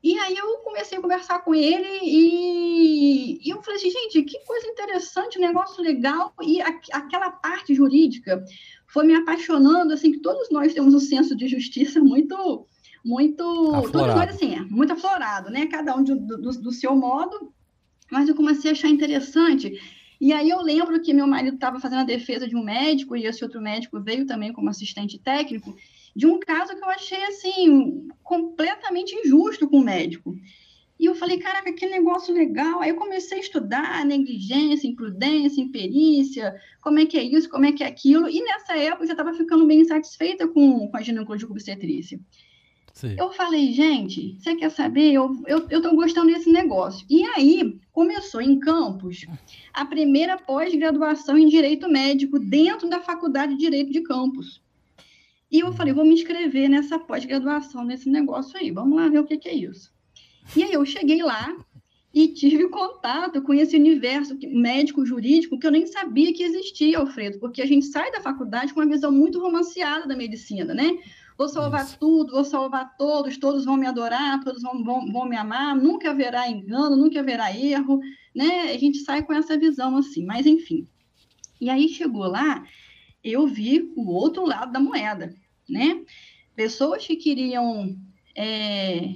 E 0.00 0.16
aí 0.16 0.36
eu 0.36 0.58
comecei 0.58 0.96
a 0.96 1.00
conversar 1.00 1.40
com 1.40 1.52
ele 1.52 1.88
e, 2.04 3.40
e 3.44 3.50
eu 3.50 3.60
falei 3.64 3.80
assim, 3.80 3.90
gente, 3.90 4.22
que 4.22 4.38
coisa 4.46 4.68
interessante, 4.68 5.38
um 5.38 5.42
negócio 5.42 5.82
legal, 5.82 6.32
e 6.40 6.62
a, 6.62 6.68
aquela 6.92 7.32
parte 7.32 7.74
jurídica 7.74 8.44
foi 8.86 9.04
me 9.04 9.14
apaixonando, 9.14 9.92
assim, 9.92 10.12
que 10.12 10.20
todos 10.20 10.48
nós 10.52 10.72
temos 10.72 10.94
um 10.94 11.00
senso 11.00 11.34
de 11.34 11.48
justiça 11.48 11.98
muito, 12.00 12.64
muito, 13.04 13.42
aflorado. 13.74 13.90
todos 13.90 14.14
nós, 14.14 14.30
assim, 14.30 14.54
é, 14.54 14.60
muito 14.60 14.92
aflorado, 14.92 15.50
né, 15.50 15.66
cada 15.66 15.96
um 15.96 16.04
do, 16.04 16.14
do, 16.14 16.38
do 16.38 16.72
seu 16.72 16.94
modo, 16.94 17.52
mas 18.08 18.28
eu 18.28 18.36
comecei 18.36 18.70
a 18.70 18.72
achar 18.72 18.88
interessante 18.88 19.80
e 20.20 20.32
aí 20.32 20.50
eu 20.50 20.60
lembro 20.60 21.00
que 21.00 21.14
meu 21.14 21.26
marido 21.26 21.54
estava 21.54 21.80
fazendo 21.80 22.00
a 22.00 22.04
defesa 22.04 22.46
de 22.46 22.54
um 22.54 22.62
médico, 22.62 23.16
e 23.16 23.24
esse 23.24 23.42
outro 23.42 23.60
médico 23.60 24.00
veio 24.02 24.26
também 24.26 24.52
como 24.52 24.68
assistente 24.68 25.18
técnico, 25.18 25.74
de 26.14 26.26
um 26.26 26.38
caso 26.38 26.76
que 26.76 26.84
eu 26.84 26.90
achei, 26.90 27.22
assim, 27.24 28.08
completamente 28.22 29.14
injusto 29.14 29.68
com 29.68 29.78
o 29.78 29.84
médico. 29.84 30.36
E 30.98 31.06
eu 31.06 31.14
falei, 31.14 31.38
caraca, 31.38 31.72
que 31.72 31.86
negócio 31.86 32.34
legal. 32.34 32.80
Aí 32.80 32.90
eu 32.90 32.96
comecei 32.96 33.38
a 33.38 33.40
estudar 33.40 34.04
negligência, 34.04 34.86
imprudência, 34.86 35.62
imperícia, 35.62 36.54
como 36.82 36.98
é 36.98 37.06
que 37.06 37.16
é 37.16 37.22
isso, 37.22 37.48
como 37.48 37.64
é 37.64 37.72
que 37.72 37.82
é 37.82 37.86
aquilo. 37.86 38.28
E 38.28 38.42
nessa 38.42 38.76
época 38.76 39.04
eu 39.04 39.06
já 39.06 39.14
estava 39.14 39.32
ficando 39.32 39.66
bem 39.66 39.80
insatisfeita 39.80 40.46
com, 40.46 40.88
com 40.88 40.96
a 40.98 41.00
ginecologia 41.00 41.48
obstetrícia. 41.48 42.20
Sim. 43.00 43.16
Eu 43.16 43.32
falei, 43.32 43.72
gente, 43.72 44.36
você 44.38 44.54
quer 44.54 44.70
saber? 44.70 45.14
Eu 45.14 45.42
estou 45.70 45.96
gostando 45.96 46.30
desse 46.30 46.52
negócio. 46.52 47.06
E 47.08 47.24
aí 47.28 47.80
começou 47.92 48.42
em 48.42 48.60
Campos 48.60 49.24
a 49.72 49.86
primeira 49.86 50.36
pós-graduação 50.36 51.38
em 51.38 51.48
Direito 51.48 51.88
Médico 51.88 52.38
dentro 52.38 52.90
da 52.90 53.00
Faculdade 53.00 53.54
de 53.54 53.58
Direito 53.58 53.90
de 53.90 54.02
Campos. 54.02 54.62
E 55.50 55.60
eu 55.60 55.72
falei, 55.72 55.94
vou 55.94 56.04
me 56.04 56.12
inscrever 56.12 56.68
nessa 56.68 56.98
pós-graduação, 56.98 57.84
nesse 57.84 58.10
negócio 58.10 58.58
aí. 58.58 58.70
Vamos 58.70 58.98
lá 58.98 59.08
ver 59.08 59.20
o 59.20 59.24
que, 59.24 59.38
que 59.38 59.48
é 59.48 59.54
isso. 59.54 59.90
E 60.54 60.62
aí 60.62 60.74
eu 60.74 60.84
cheguei 60.84 61.22
lá 61.22 61.56
e 62.12 62.28
tive 62.28 62.68
contato 62.68 63.40
com 63.40 63.54
esse 63.54 63.76
universo 63.76 64.36
médico 64.42 65.06
jurídico 65.06 65.58
que 65.58 65.66
eu 65.66 65.70
nem 65.70 65.86
sabia 65.86 66.34
que 66.34 66.42
existia, 66.42 66.98
Alfredo, 66.98 67.38
porque 67.38 67.62
a 67.62 67.66
gente 67.66 67.86
sai 67.86 68.12
da 68.12 68.20
faculdade 68.20 68.74
com 68.74 68.80
uma 68.80 68.92
visão 68.92 69.10
muito 69.10 69.40
romanceada 69.40 70.06
da 70.06 70.14
medicina, 70.14 70.74
né? 70.74 70.98
Vou 71.40 71.48
salvar 71.48 71.86
Isso. 71.86 71.98
tudo, 71.98 72.32
vou 72.32 72.44
salvar 72.44 72.98
todos, 72.98 73.38
todos 73.38 73.64
vão 73.64 73.74
me 73.74 73.86
adorar, 73.86 74.44
todos 74.44 74.60
vão, 74.60 74.84
vão, 74.84 75.10
vão 75.10 75.24
me 75.24 75.38
amar, 75.38 75.74
nunca 75.74 76.10
haverá 76.10 76.46
engano, 76.46 76.94
nunca 76.94 77.20
haverá 77.20 77.50
erro, 77.50 77.98
né? 78.34 78.64
A 78.64 78.76
gente 78.76 78.98
sai 78.98 79.22
com 79.22 79.32
essa 79.32 79.58
visão 79.58 79.96
assim, 79.96 80.22
mas 80.22 80.44
enfim. 80.44 80.86
E 81.58 81.70
aí 81.70 81.88
chegou 81.88 82.26
lá, 82.26 82.62
eu 83.24 83.46
vi 83.46 83.90
o 83.96 84.10
outro 84.12 84.44
lado 84.44 84.70
da 84.70 84.78
moeda, 84.78 85.34
né? 85.66 86.04
Pessoas 86.54 87.06
que 87.06 87.16
queriam 87.16 87.96
é, 88.36 89.08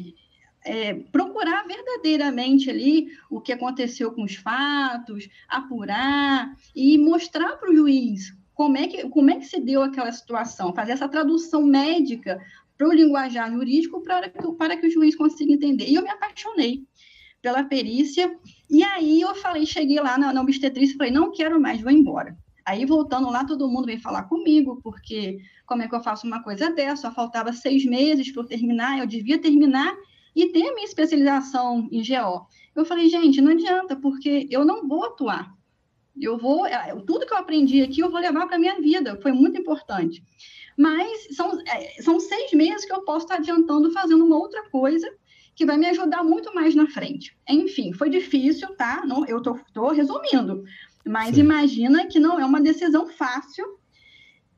é, 0.64 0.94
procurar 0.94 1.66
verdadeiramente 1.66 2.70
ali 2.70 3.08
o 3.28 3.38
que 3.38 3.52
aconteceu 3.52 4.12
com 4.12 4.22
os 4.22 4.34
fatos, 4.34 5.28
apurar 5.46 6.56
e 6.74 6.96
mostrar 6.96 7.58
para 7.58 7.70
o 7.70 7.76
juiz 7.76 8.34
como 8.54 8.76
é, 8.76 8.86
que, 8.86 9.08
como 9.08 9.30
é 9.30 9.36
que 9.36 9.46
se 9.46 9.60
deu 9.60 9.82
aquela 9.82 10.12
situação, 10.12 10.72
fazer 10.72 10.92
essa 10.92 11.08
tradução 11.08 11.62
médica 11.62 12.40
para 12.76 12.88
o 12.88 12.92
linguajar 12.92 13.52
jurídico 13.52 14.02
para 14.02 14.28
que, 14.28 14.52
para 14.52 14.76
que 14.76 14.86
o 14.86 14.90
juiz 14.90 15.14
consiga 15.14 15.52
entender. 15.52 15.88
E 15.88 15.94
eu 15.94 16.02
me 16.02 16.10
apaixonei 16.10 16.82
pela 17.42 17.62
perícia, 17.62 18.34
e 18.70 18.82
aí 18.82 19.20
eu 19.20 19.34
falei, 19.34 19.66
cheguei 19.66 20.00
lá 20.00 20.16
na, 20.16 20.32
na 20.32 20.44
e 20.48 20.92
falei, 20.94 21.12
não 21.12 21.30
quero 21.30 21.60
mais, 21.60 21.80
vou 21.82 21.90
embora. 21.90 22.36
Aí, 22.64 22.86
voltando 22.86 23.28
lá, 23.30 23.44
todo 23.44 23.68
mundo 23.68 23.84
veio 23.84 24.00
falar 24.00 24.22
comigo, 24.22 24.80
porque 24.82 25.38
como 25.66 25.82
é 25.82 25.88
que 25.88 25.94
eu 25.94 26.02
faço 26.02 26.26
uma 26.26 26.42
coisa 26.42 26.70
dessa? 26.70 27.02
Só 27.02 27.12
faltava 27.12 27.52
seis 27.52 27.84
meses 27.84 28.32
para 28.32 28.42
eu 28.42 28.46
terminar, 28.46 28.98
eu 28.98 29.06
devia 29.06 29.38
terminar, 29.38 29.94
e 30.34 30.46
tem 30.46 30.70
a 30.70 30.74
minha 30.74 30.86
especialização 30.86 31.86
em 31.92 32.00
GO. 32.00 32.46
Eu 32.74 32.86
falei, 32.86 33.08
gente, 33.10 33.42
não 33.42 33.52
adianta, 33.52 33.94
porque 33.94 34.48
eu 34.50 34.64
não 34.64 34.88
vou 34.88 35.04
atuar. 35.04 35.54
Eu 36.20 36.38
vou, 36.38 36.66
é, 36.66 36.94
tudo 37.06 37.26
que 37.26 37.32
eu 37.32 37.38
aprendi 37.38 37.82
aqui, 37.82 38.00
eu 38.00 38.10
vou 38.10 38.20
levar 38.20 38.46
para 38.46 38.56
a 38.56 38.58
minha 38.58 38.80
vida, 38.80 39.18
foi 39.20 39.32
muito 39.32 39.58
importante. 39.58 40.22
Mas 40.76 41.34
são, 41.34 41.60
é, 41.66 42.02
são 42.02 42.18
seis 42.20 42.52
meses 42.52 42.84
que 42.84 42.92
eu 42.92 43.02
posso 43.02 43.26
estar 43.26 43.36
adiantando 43.36 43.92
fazendo 43.92 44.24
uma 44.24 44.36
outra 44.36 44.68
coisa 44.70 45.12
que 45.54 45.64
vai 45.64 45.76
me 45.76 45.86
ajudar 45.86 46.24
muito 46.24 46.52
mais 46.54 46.74
na 46.74 46.86
frente. 46.88 47.36
Enfim, 47.48 47.92
foi 47.92 48.10
difícil, 48.10 48.74
tá? 48.76 49.04
Não, 49.06 49.24
eu 49.26 49.38
estou 49.38 49.88
resumindo, 49.92 50.64
mas 51.06 51.36
Sim. 51.36 51.42
imagina 51.42 52.06
que 52.06 52.18
não 52.18 52.40
é 52.40 52.44
uma 52.44 52.60
decisão 52.60 53.06
fácil 53.06 53.78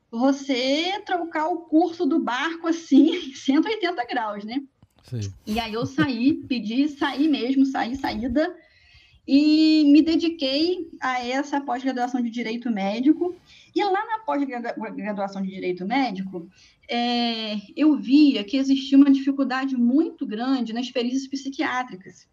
você 0.09 1.01
trocar 1.05 1.47
o 1.47 1.61
curso 1.61 2.05
do 2.05 2.19
barco 2.19 2.67
assim, 2.67 3.31
180 3.35 4.05
graus, 4.05 4.43
né? 4.43 4.63
Sim. 5.03 5.31
E 5.45 5.59
aí 5.59 5.73
eu 5.73 5.85
saí, 5.85 6.33
pedi 6.33 6.87
sair 6.89 7.27
mesmo, 7.29 7.65
sair, 7.65 7.95
saída, 7.95 8.53
e 9.27 9.83
me 9.91 10.01
dediquei 10.01 10.89
a 11.01 11.25
essa 11.27 11.59
pós-graduação 11.59 12.21
de 12.21 12.29
Direito 12.29 12.71
Médico. 12.71 13.35
E 13.75 13.83
lá 13.83 14.05
na 14.05 14.19
pós-graduação 14.19 15.41
de 15.41 15.49
Direito 15.49 15.85
Médico, 15.85 16.49
é, 16.89 17.57
eu 17.75 17.97
via 17.97 18.43
que 18.43 18.55
existia 18.55 18.97
uma 18.97 19.11
dificuldade 19.11 19.75
muito 19.75 20.25
grande 20.25 20.71
nas 20.71 20.89
perícias 20.89 21.27
psiquiátricas. 21.27 22.27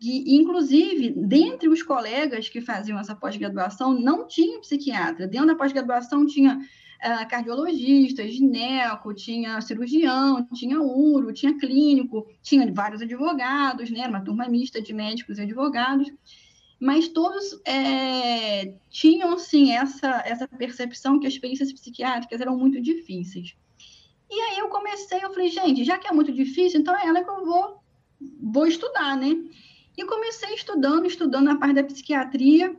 E, 0.00 0.36
inclusive, 0.36 1.10
dentre 1.10 1.68
os 1.68 1.82
colegas 1.82 2.48
que 2.48 2.60
faziam 2.60 2.98
essa 2.98 3.14
pós-graduação, 3.14 3.98
não 3.98 4.28
tinha 4.28 4.60
psiquiatra. 4.60 5.26
Dentro 5.26 5.48
da 5.48 5.56
pós-graduação 5.56 6.24
tinha 6.24 6.60
uh, 7.04 7.28
cardiologista, 7.28 8.26
gineco, 8.28 9.14
tinha 9.14 9.60
cirurgião, 9.60 10.46
tinha 10.54 10.80
uro, 10.80 11.32
tinha 11.32 11.58
clínico, 11.58 12.26
tinha 12.42 12.70
vários 12.72 13.02
advogados, 13.02 13.90
né? 13.90 14.06
Uma 14.06 14.20
turma 14.20 14.48
mista 14.48 14.80
de 14.80 14.92
médicos 14.92 15.38
e 15.38 15.42
advogados, 15.42 16.12
mas 16.78 17.08
todos 17.08 17.60
é, 17.64 18.74
tinham, 18.90 19.32
assim, 19.32 19.72
essa, 19.72 20.22
essa 20.26 20.46
percepção 20.46 21.18
que 21.18 21.26
as 21.26 21.38
perícias 21.38 21.72
psiquiátricas 21.72 22.40
eram 22.40 22.56
muito 22.56 22.80
difíceis. 22.80 23.56
E 24.30 24.40
aí 24.40 24.58
eu 24.58 24.68
comecei, 24.68 25.20
eu 25.22 25.32
falei, 25.32 25.48
gente, 25.48 25.84
já 25.84 25.98
que 25.98 26.08
é 26.08 26.12
muito 26.12 26.32
difícil, 26.32 26.80
então 26.80 26.94
é 26.94 27.06
ela 27.06 27.22
que 27.22 27.30
eu 27.30 27.44
vou, 27.44 27.80
vou 28.40 28.66
estudar, 28.66 29.16
né? 29.16 29.36
E 29.96 30.04
comecei 30.04 30.54
estudando, 30.54 31.06
estudando 31.06 31.46
na 31.46 31.58
parte 31.58 31.76
da 31.76 31.84
psiquiatria. 31.84 32.76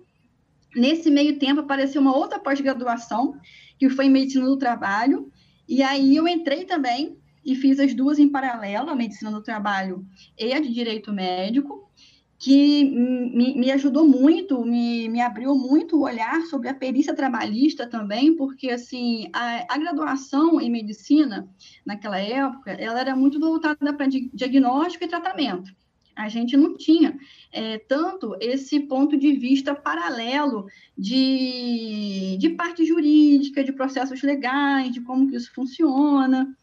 Nesse 0.78 1.10
meio 1.10 1.40
tempo 1.40 1.62
apareceu 1.62 2.00
uma 2.00 2.16
outra 2.16 2.38
pós-graduação, 2.38 3.36
que 3.80 3.90
foi 3.90 4.06
em 4.06 4.12
medicina 4.12 4.46
do 4.46 4.58
trabalho. 4.58 5.32
E 5.68 5.82
aí 5.82 6.16
eu 6.16 6.28
entrei 6.28 6.66
também 6.66 7.18
e 7.44 7.56
fiz 7.56 7.80
as 7.80 7.96
duas 7.96 8.20
em 8.20 8.30
paralelo, 8.30 8.90
a 8.90 8.96
medicina 8.96 9.32
do 9.32 9.42
trabalho 9.42 10.06
e 10.38 10.54
a 10.54 10.60
de 10.60 10.72
direito 10.72 11.12
médico, 11.12 11.90
que 12.38 12.86
me, 12.86 13.56
me 13.56 13.72
ajudou 13.72 14.08
muito, 14.08 14.64
me, 14.64 15.10
me 15.10 15.20
abriu 15.20 15.56
muito 15.56 15.98
o 15.98 16.04
olhar 16.04 16.42
sobre 16.44 16.70
a 16.70 16.74
perícia 16.76 17.16
trabalhista 17.16 17.88
também, 17.88 18.36
porque 18.36 18.70
assim 18.70 19.28
a, 19.34 19.74
a 19.74 19.78
graduação 19.80 20.62
em 20.62 20.70
medicina 20.70 21.50
naquela 21.84 22.20
época 22.20 22.72
ela 22.74 23.00
era 23.00 23.16
muito 23.16 23.40
voltada 23.40 23.94
para 23.94 24.08
diagnóstico 24.08 25.04
e 25.04 25.08
tratamento 25.08 25.72
a 26.18 26.28
gente 26.28 26.58
não 26.58 26.76
tinha 26.76 27.18
é, 27.52 27.78
tanto 27.78 28.36
esse 28.42 28.80
ponto 28.82 29.16
de 29.16 29.34
vista 29.34 29.76
paralelo 29.76 30.66
de, 30.98 32.38
de 32.40 32.50
parte 32.50 32.84
jurídica, 32.84 33.64
de 33.64 33.72
processos 33.72 34.22
legais, 34.24 34.92
de 34.92 35.02
como 35.02 35.30
que 35.30 35.36
isso 35.36 35.54
funciona, 35.54 36.56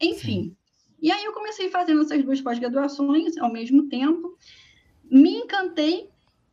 enfim. 0.00 0.42
Sim. 0.42 0.56
E 1.00 1.12
aí 1.12 1.24
eu 1.24 1.32
comecei 1.32 1.70
fazendo 1.70 2.02
essas 2.02 2.22
duas 2.24 2.40
pós-graduações 2.40 3.36
ao 3.38 3.52
mesmo 3.52 3.88
tempo, 3.88 4.36
me 5.10 5.30
encantei 5.30 6.08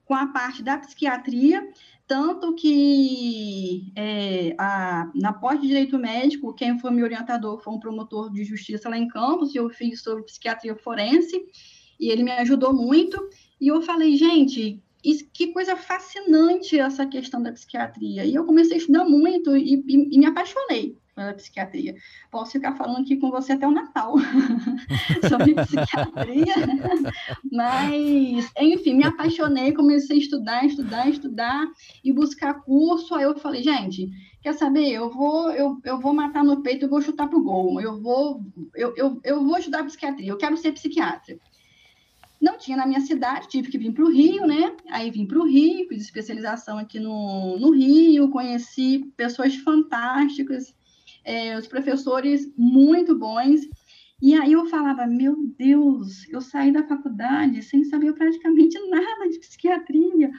com 0.05 0.13
a 0.13 0.27
parte 0.27 0.61
da 0.61 0.77
psiquiatria, 0.77 1.67
tanto 2.07 2.53
que 2.53 3.91
é, 3.95 4.55
a, 4.59 5.11
na 5.15 5.33
pós 5.33 5.59
de 5.59 5.67
direito 5.67 5.97
médico, 5.97 6.53
quem 6.53 6.77
foi 6.77 6.91
meu 6.91 7.05
orientador 7.05 7.59
foi 7.59 7.73
um 7.73 7.79
promotor 7.79 8.31
de 8.31 8.43
justiça 8.43 8.87
lá 8.87 8.97
em 8.97 9.07
Campos, 9.07 9.55
e 9.55 9.57
eu 9.57 9.67
fiz 9.71 10.03
sobre 10.03 10.23
psiquiatria 10.23 10.75
forense, 10.75 11.43
e 11.99 12.09
ele 12.09 12.23
me 12.23 12.31
ajudou 12.31 12.73
muito. 12.73 13.17
E 13.59 13.67
eu 13.67 13.81
falei, 13.81 14.15
gente, 14.15 14.81
que 15.33 15.47
coisa 15.47 15.75
fascinante 15.75 16.79
essa 16.79 17.05
questão 17.05 17.41
da 17.41 17.51
psiquiatria. 17.51 18.25
E 18.25 18.33
eu 18.33 18.45
comecei 18.45 18.75
a 18.75 18.79
estudar 18.79 19.05
muito 19.05 19.55
e, 19.55 19.75
e, 19.75 20.15
e 20.15 20.19
me 20.19 20.25
apaixonei 20.25 20.97
pela 21.15 21.33
psiquiatria. 21.33 21.95
Posso 22.29 22.53
ficar 22.53 22.75
falando 22.75 23.01
aqui 23.01 23.15
com 23.17 23.31
você 23.31 23.53
até 23.53 23.67
o 23.67 23.71
Natal 23.71 24.15
sobre 25.29 25.55
psiquiatria, 25.55 26.55
mas, 27.51 28.51
enfim, 28.59 28.95
me 28.95 29.03
apaixonei, 29.05 29.71
comecei 29.71 30.17
a 30.17 30.19
estudar, 30.19 30.65
estudar, 30.65 31.09
estudar 31.09 31.67
e 32.03 32.11
buscar 32.11 32.55
curso. 32.55 33.15
Aí 33.15 33.23
eu 33.23 33.37
falei, 33.37 33.63
gente, 33.63 34.09
quer 34.41 34.53
saber? 34.53 34.91
Eu 34.91 35.09
vou, 35.09 35.51
eu, 35.51 35.79
eu 35.85 35.99
vou 35.99 36.13
matar 36.13 36.43
no 36.43 36.61
peito, 36.61 36.85
eu 36.85 36.89
vou 36.89 37.01
chutar 37.01 37.27
pro 37.27 37.43
gol, 37.43 37.79
eu 37.79 38.01
vou, 38.01 38.41
eu, 38.75 38.93
eu, 38.97 39.19
eu 39.23 39.45
vou 39.45 39.57
estudar 39.57 39.85
psiquiatria, 39.85 40.29
eu 40.29 40.37
quero 40.37 40.57
ser 40.57 40.73
psiquiatra. 40.73 41.37
Não 42.41 42.57
tinha 42.57 42.77
na 42.77 42.85
minha 42.85 43.01
cidade, 43.01 43.47
tive 43.47 43.69
que 43.69 43.77
vir 43.77 43.93
para 43.93 44.03
o 44.03 44.11
Rio, 44.11 44.45
né? 44.45 44.75
Aí 44.89 45.09
vim 45.09 45.25
para 45.25 45.39
o 45.39 45.45
Rio, 45.45 45.87
fiz 45.87 46.03
especialização 46.03 46.77
aqui 46.77 46.99
no, 46.99 47.57
no 47.59 47.71
Rio, 47.71 48.29
conheci 48.29 49.11
pessoas 49.15 49.55
fantásticas, 49.55 50.75
é, 51.23 51.57
os 51.57 51.67
professores 51.67 52.51
muito 52.57 53.17
bons. 53.17 53.61
E 54.21 54.33
aí 54.33 54.53
eu 54.53 54.65
falava, 54.67 55.05
meu 55.05 55.35
Deus, 55.57 56.27
eu 56.29 56.41
saí 56.41 56.71
da 56.71 56.87
faculdade 56.87 57.61
sem 57.61 57.83
saber 57.83 58.13
praticamente 58.13 58.77
nada 58.89 59.29
de 59.29 59.39
psiquiatria, 59.39 60.31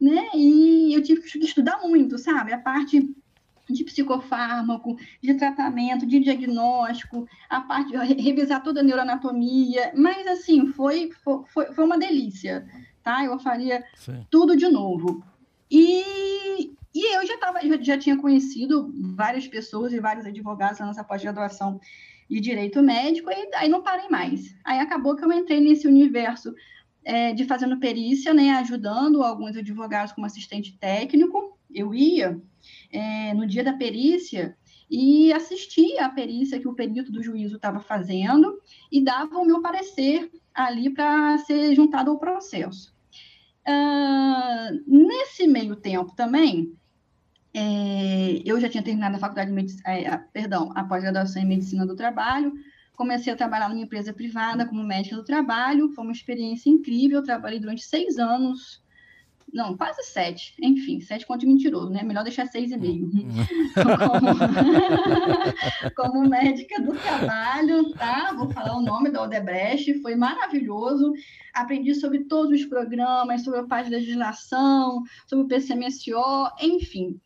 né? 0.00 0.28
E 0.34 0.94
eu 0.94 1.02
tive 1.02 1.20
que 1.20 1.38
estudar 1.38 1.80
muito, 1.82 2.18
sabe? 2.18 2.52
A 2.52 2.58
parte 2.58 3.08
de 3.72 3.84
psicofármaco, 3.84 4.96
de 5.22 5.34
tratamento, 5.34 6.06
de 6.06 6.20
diagnóstico, 6.20 7.26
a 7.48 7.60
parte 7.60 7.92
de 7.92 8.22
revisar 8.22 8.62
toda 8.62 8.80
a 8.80 8.82
neuroanatomia, 8.82 9.92
mas 9.96 10.26
assim, 10.26 10.66
foi, 10.68 11.10
foi, 11.22 11.66
foi 11.72 11.84
uma 11.84 11.98
delícia, 11.98 12.66
tá? 13.02 13.24
Eu 13.24 13.38
faria 13.38 13.84
Sim. 13.94 14.26
tudo 14.30 14.56
de 14.56 14.68
novo. 14.68 15.22
E, 15.70 16.72
e 16.94 17.16
eu 17.16 17.26
já, 17.26 17.38
tava, 17.38 17.60
já, 17.66 17.80
já 17.80 17.98
tinha 17.98 18.16
conhecido 18.16 18.92
várias 19.14 19.46
pessoas 19.46 19.92
e 19.92 20.00
vários 20.00 20.26
advogados 20.26 20.80
na 20.80 20.86
nossa 20.86 21.04
pós-graduação 21.04 21.80
e 22.28 22.40
direito 22.40 22.80
médico, 22.82 23.30
e 23.30 23.54
aí 23.54 23.68
não 23.68 23.82
parei 23.82 24.08
mais. 24.08 24.54
Aí 24.64 24.78
acabou 24.78 25.16
que 25.16 25.24
eu 25.24 25.32
entrei 25.32 25.60
nesse 25.60 25.88
universo 25.88 26.54
é, 27.04 27.32
de 27.32 27.44
fazendo 27.44 27.78
perícia, 27.78 28.32
né, 28.32 28.50
ajudando 28.52 29.22
alguns 29.22 29.56
advogados 29.56 30.12
como 30.12 30.26
assistente 30.26 30.76
técnico. 30.78 31.58
Eu 31.72 31.94
ia 31.94 32.40
é, 32.92 33.34
no 33.34 33.46
dia 33.46 33.64
da 33.64 33.72
perícia 33.72 34.56
e 34.90 35.32
assistia 35.32 36.04
a 36.04 36.08
perícia 36.08 36.58
que 36.58 36.66
o 36.66 36.74
perito 36.74 37.12
do 37.12 37.22
juízo 37.22 37.56
estava 37.56 37.80
fazendo 37.80 38.60
e 38.90 39.00
dava 39.02 39.38
o 39.38 39.44
meu 39.44 39.62
parecer 39.62 40.30
ali 40.52 40.90
para 40.90 41.38
ser 41.38 41.74
juntado 41.74 42.10
ao 42.10 42.18
processo. 42.18 42.92
Uh, 43.68 44.82
nesse 44.86 45.46
meio 45.46 45.76
tempo 45.76 46.12
também, 46.16 46.74
é, 47.54 48.42
eu 48.44 48.60
já 48.60 48.68
tinha 48.68 48.82
terminado 48.82 49.16
a 49.16 49.20
faculdade 49.20 49.50
de 49.50 49.54
medicina, 49.54 49.82
é, 49.86 50.16
perdão, 50.32 50.72
a 50.74 50.82
pós-graduação 50.84 51.42
em 51.42 51.46
medicina 51.46 51.86
do 51.86 51.94
trabalho, 51.94 52.52
comecei 52.96 53.32
a 53.32 53.36
trabalhar 53.36 53.68
numa 53.68 53.80
empresa 53.82 54.12
privada 54.12 54.66
como 54.66 54.82
médica 54.82 55.16
do 55.16 55.24
trabalho, 55.24 55.90
foi 55.90 56.04
uma 56.04 56.12
experiência 56.12 56.68
incrível, 56.68 57.22
trabalhei 57.22 57.60
durante 57.60 57.82
seis 57.82 58.18
anos, 58.18 58.82
não, 59.52 59.76
quase 59.76 60.02
sete, 60.04 60.54
enfim, 60.60 61.00
sete 61.00 61.26
conto 61.26 61.40
de 61.40 61.46
mentiroso, 61.46 61.90
né? 61.90 62.02
Melhor 62.02 62.24
deixar 62.24 62.46
seis 62.46 62.70
e 62.70 62.76
meio. 62.76 63.04
Uhum. 63.04 63.30
como, 64.06 64.34
como 65.96 66.28
médica 66.28 66.80
do 66.80 66.92
trabalho, 66.94 67.92
tá? 67.92 68.32
Vou 68.36 68.50
falar 68.50 68.76
o 68.76 68.82
nome 68.82 69.10
da 69.10 69.22
Odebrecht, 69.22 70.00
foi 70.00 70.14
maravilhoso. 70.14 71.12
Aprendi 71.52 71.94
sobre 71.94 72.24
todos 72.24 72.60
os 72.60 72.66
programas, 72.66 73.42
sobre 73.42 73.60
a 73.60 73.64
parte 73.64 73.86
de 73.86 73.96
legislação, 73.96 75.02
sobre 75.26 75.44
o 75.44 75.48
PCMSO, 75.48 76.50
enfim. 76.60 77.20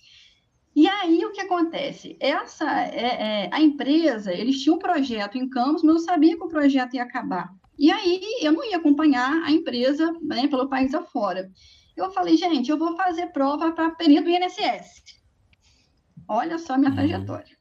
E 0.75 0.89
aí 0.89 1.25
o 1.25 1.31
que 1.31 1.41
acontece? 1.41 2.17
Essa 2.19 2.69
é, 2.87 3.45
é, 3.45 3.51
a 3.53 3.61
empresa, 3.61 4.33
eles 4.33 4.61
tinham 4.61 4.77
um 4.77 4.81
projeto 4.81 5.39
em 5.39 5.49
Campos, 5.49 5.83
mas 5.85 5.97
eu 5.97 6.03
sabia 6.03 6.37
que 6.37 6.43
o 6.43 6.49
projeto 6.49 6.95
ia 6.95 7.03
acabar. 7.05 7.55
E 7.79 7.91
aí 7.91 8.21
eu 8.41 8.53
não 8.53 8.65
ia 8.65 8.77
acompanhar 8.77 9.43
a 9.45 9.51
empresa 9.53 10.13
né, 10.23 10.49
pelo 10.49 10.69
país 10.69 10.95
afora. 10.95 11.51
Eu 11.97 12.11
falei, 12.11 12.37
gente, 12.37 12.71
eu 12.71 12.79
vou 12.79 12.97
fazer 12.97 13.27
prova 13.29 13.73
para 13.73 13.91
perito 13.91 14.25
do 14.25 14.31
INSS. 14.31 15.05
Olha 16.27 16.59
só 16.59 16.75
a 16.75 16.79
minha 16.79 16.91
uhum. 16.91 16.97
trajetória. 16.97 17.57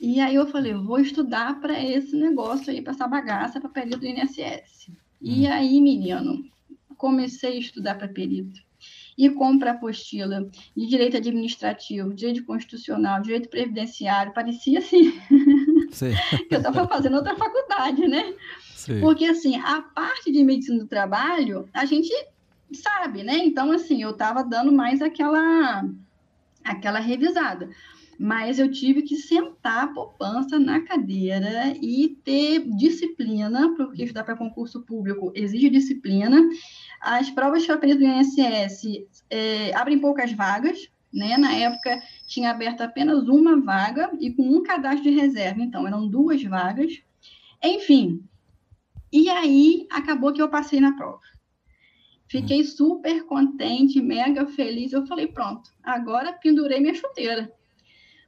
E 0.00 0.20
aí 0.20 0.34
eu 0.34 0.46
falei, 0.46 0.74
vou 0.74 1.00
estudar 1.00 1.60
para 1.60 1.82
esse 1.82 2.16
negócio 2.16 2.70
aí, 2.70 2.80
para 2.80 2.92
essa 2.92 3.06
bagaça, 3.06 3.60
para 3.60 3.68
perito 3.68 3.98
do 3.98 4.06
INSS. 4.06 4.88
Uhum. 4.88 4.96
E 5.20 5.46
aí, 5.46 5.80
menino, 5.80 6.44
comecei 6.96 7.56
a 7.56 7.60
estudar 7.60 7.96
para 7.96 8.08
perito. 8.08 8.60
E 9.16 9.28
compra 9.28 9.72
apostila 9.72 10.48
de 10.76 10.86
direito 10.86 11.16
administrativo, 11.16 12.14
direito 12.14 12.44
constitucional, 12.44 13.20
direito 13.20 13.48
previdenciário, 13.48 14.32
parecia 14.32 14.78
assim 14.78 15.10
que 16.48 16.54
eu 16.54 16.58
estava 16.58 16.86
fazendo 16.86 17.16
outra 17.16 17.34
faculdade, 17.34 18.06
né? 18.06 18.32
Sim. 18.76 19.00
Porque 19.00 19.24
assim, 19.24 19.56
a 19.56 19.82
parte 19.82 20.30
de 20.30 20.44
medicina 20.44 20.78
do 20.78 20.86
trabalho, 20.86 21.68
a 21.74 21.84
gente 21.84 22.12
sabe, 22.72 23.22
né? 23.22 23.38
Então, 23.38 23.72
assim, 23.72 24.02
eu 24.02 24.10
estava 24.10 24.42
dando 24.42 24.72
mais 24.72 25.00
aquela, 25.00 25.84
aquela 26.64 26.98
revisada. 26.98 27.68
Mas 28.18 28.58
eu 28.58 28.70
tive 28.70 29.02
que 29.02 29.16
sentar 29.16 29.84
a 29.84 29.88
poupança 29.88 30.58
na 30.58 30.80
cadeira 30.80 31.72
e 31.80 32.18
ter 32.24 32.68
disciplina, 32.76 33.74
porque 33.76 34.02
estudar 34.02 34.24
para 34.24 34.36
concurso 34.36 34.82
público 34.82 35.30
exige 35.36 35.70
disciplina. 35.70 36.36
As 37.00 37.30
provas 37.30 37.62
de 37.62 37.68
papel 37.68 37.96
do 37.96 38.04
INSS 38.04 38.82
é, 39.30 39.72
abrem 39.76 40.00
poucas 40.00 40.32
vagas, 40.32 40.90
né? 41.12 41.36
Na 41.36 41.54
época 41.54 42.02
tinha 42.26 42.50
aberto 42.50 42.80
apenas 42.80 43.28
uma 43.28 43.60
vaga 43.60 44.10
e 44.18 44.32
com 44.32 44.42
um 44.42 44.64
cadastro 44.64 45.04
de 45.04 45.10
reserva, 45.10 45.62
então 45.62 45.86
eram 45.86 46.08
duas 46.08 46.42
vagas. 46.42 47.00
Enfim, 47.62 48.24
e 49.12 49.28
aí 49.30 49.86
acabou 49.90 50.32
que 50.32 50.42
eu 50.42 50.48
passei 50.48 50.80
na 50.80 50.96
prova. 50.96 51.20
Fiquei 52.28 52.62
super 52.62 53.24
contente, 53.24 54.00
mega 54.00 54.46
feliz. 54.46 54.92
Eu 54.92 55.06
falei, 55.06 55.26
pronto, 55.26 55.70
agora 55.82 56.32
pendurei 56.32 56.78
minha 56.78 56.94
chuteira. 56.94 57.52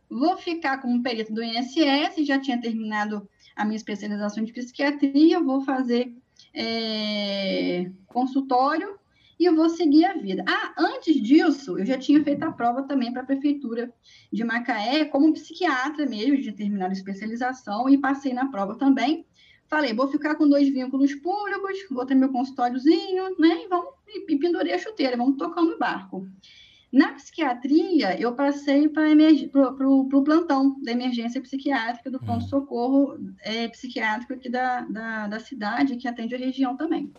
Vou 0.09 0.37
ficar 0.37 0.79
como 0.79 1.03
perito 1.03 1.33
do 1.33 1.43
INSS, 1.43 2.27
já 2.27 2.41
tinha 2.41 2.61
terminado 2.61 3.29
a 3.55 3.65
minha 3.65 3.77
especialização 3.77 4.43
de 4.43 4.53
psiquiatria, 4.53 5.39
vou 5.39 5.61
fazer 5.61 6.13
é, 6.55 7.91
consultório 8.07 8.99
e 9.39 9.45
eu 9.45 9.55
vou 9.55 9.71
seguir 9.71 10.05
a 10.05 10.15
vida. 10.15 10.45
Ah, 10.47 10.75
antes 10.77 11.15
disso, 11.23 11.79
eu 11.79 11.87
já 11.87 11.97
tinha 11.97 12.23
feito 12.23 12.43
a 12.43 12.53
prova 12.53 12.83
também 12.83 13.13
para 13.13 13.23
a 13.23 13.27
prefeitura 13.27 13.93
de 14.31 14.45
Macaé, 14.45 15.07
como 15.07 15.33
psiquiatra 15.33 16.05
mesmo, 16.07 16.37
de 16.37 16.53
terminar 16.53 16.91
a 16.91 16.93
especialização, 16.93 17.89
e 17.89 17.97
passei 17.97 18.35
na 18.35 18.51
prova 18.51 18.77
também. 18.77 19.25
Falei, 19.71 19.95
vou 19.95 20.09
ficar 20.09 20.35
com 20.35 20.49
dois 20.49 20.69
vínculos 20.69 21.15
públicos, 21.15 21.79
vou 21.89 22.05
ter 22.05 22.17
meu 22.17 22.31
consultóriozinho, 22.31 23.37
né? 23.39 23.65
E, 23.65 23.69
vamos, 23.69 23.95
e 24.09 24.37
pendurei 24.37 24.73
a 24.73 24.79
chuteira, 24.79 25.17
vamos 25.17 25.37
tocando 25.37 25.75
o 25.75 25.79
barco. 25.79 26.29
Na 26.93 27.13
psiquiatria, 27.13 28.21
eu 28.21 28.35
passei 28.35 28.89
para 28.89 29.89
o 29.89 30.25
plantão 30.25 30.77
da 30.83 30.91
emergência 30.91 31.41
psiquiátrica 31.41 32.11
do 32.11 32.17
hum. 32.17 32.25
pronto-socorro 32.25 33.17
é, 33.43 33.69
psiquiátrico 33.69 34.33
aqui 34.33 34.51
da, 34.51 34.81
da, 34.81 35.29
da, 35.29 35.39
cidade, 35.39 35.97
que 35.97 36.09
atende 36.09 36.35
a 36.35 36.39
região 36.39 36.77
também. 36.77 37.13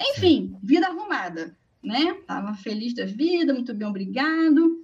Enfim, 0.00 0.56
vida 0.62 0.86
arrumada, 0.86 1.54
né? 1.82 2.16
Estava 2.20 2.54
feliz 2.54 2.94
da 2.94 3.04
vida, 3.04 3.52
muito 3.52 3.74
bem, 3.74 3.86
obrigado. 3.86 4.82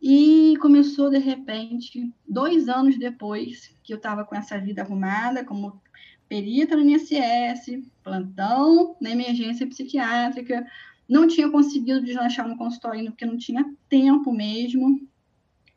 E 0.00 0.56
começou, 0.58 1.10
de 1.10 1.18
repente, 1.18 2.10
dois 2.26 2.66
anos 2.66 2.96
depois 2.98 3.76
que 3.82 3.92
eu 3.92 3.98
estava 3.98 4.24
com 4.24 4.34
essa 4.34 4.58
vida 4.58 4.80
arrumada, 4.80 5.44
como 5.44 5.82
perita 6.28 6.76
no 6.76 6.88
INSS, 6.88 7.82
plantão 8.04 8.96
na 9.00 9.10
emergência 9.10 9.66
psiquiátrica, 9.66 10.66
não 11.08 11.26
tinha 11.26 11.50
conseguido 11.50 12.04
deslanchar 12.04 12.46
no 12.46 12.56
consultório 12.56 13.04
porque 13.06 13.24
não 13.24 13.38
tinha 13.38 13.64
tempo 13.88 14.32
mesmo. 14.32 15.00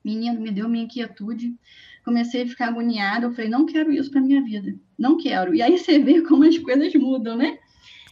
Menino, 0.03 0.41
me 0.41 0.51
deu 0.51 0.67
minha 0.67 0.83
inquietude. 0.83 1.55
Comecei 2.03 2.43
a 2.43 2.47
ficar 2.47 2.67
agoniada. 2.67 3.27
Eu 3.27 3.33
falei, 3.33 3.49
não 3.49 3.65
quero 3.65 3.91
isso 3.91 4.11
para 4.11 4.19
minha 4.19 4.43
vida. 4.43 4.75
Não 4.97 5.17
quero. 5.17 5.55
E 5.55 5.61
aí 5.61 5.77
você 5.77 5.99
vê 5.99 6.21
como 6.21 6.43
as 6.43 6.57
coisas 6.57 6.93
mudam, 6.95 7.37
né? 7.37 7.57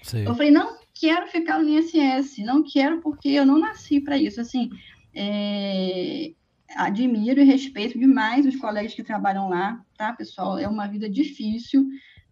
Sim. 0.01 0.23
Eu 0.23 0.33
falei, 0.33 0.51
não 0.51 0.77
quero 0.93 1.27
ficar 1.27 1.59
no 1.59 1.67
INSS. 1.67 2.37
Não 2.45 2.63
quero 2.63 3.01
porque 3.01 3.29
eu 3.29 3.45
não 3.45 3.59
nasci 3.59 3.99
para 3.99 4.17
isso. 4.17 4.39
Assim, 4.39 4.69
é... 5.13 6.31
admiro 6.77 7.41
e 7.41 7.43
respeito 7.43 7.99
demais 7.99 8.45
os 8.45 8.55
colegas 8.55 8.93
que 8.93 9.03
trabalham 9.03 9.49
lá, 9.49 9.83
tá, 9.97 10.13
pessoal? 10.13 10.57
É 10.57 10.67
uma 10.67 10.87
vida 10.87 11.09
difícil 11.09 11.85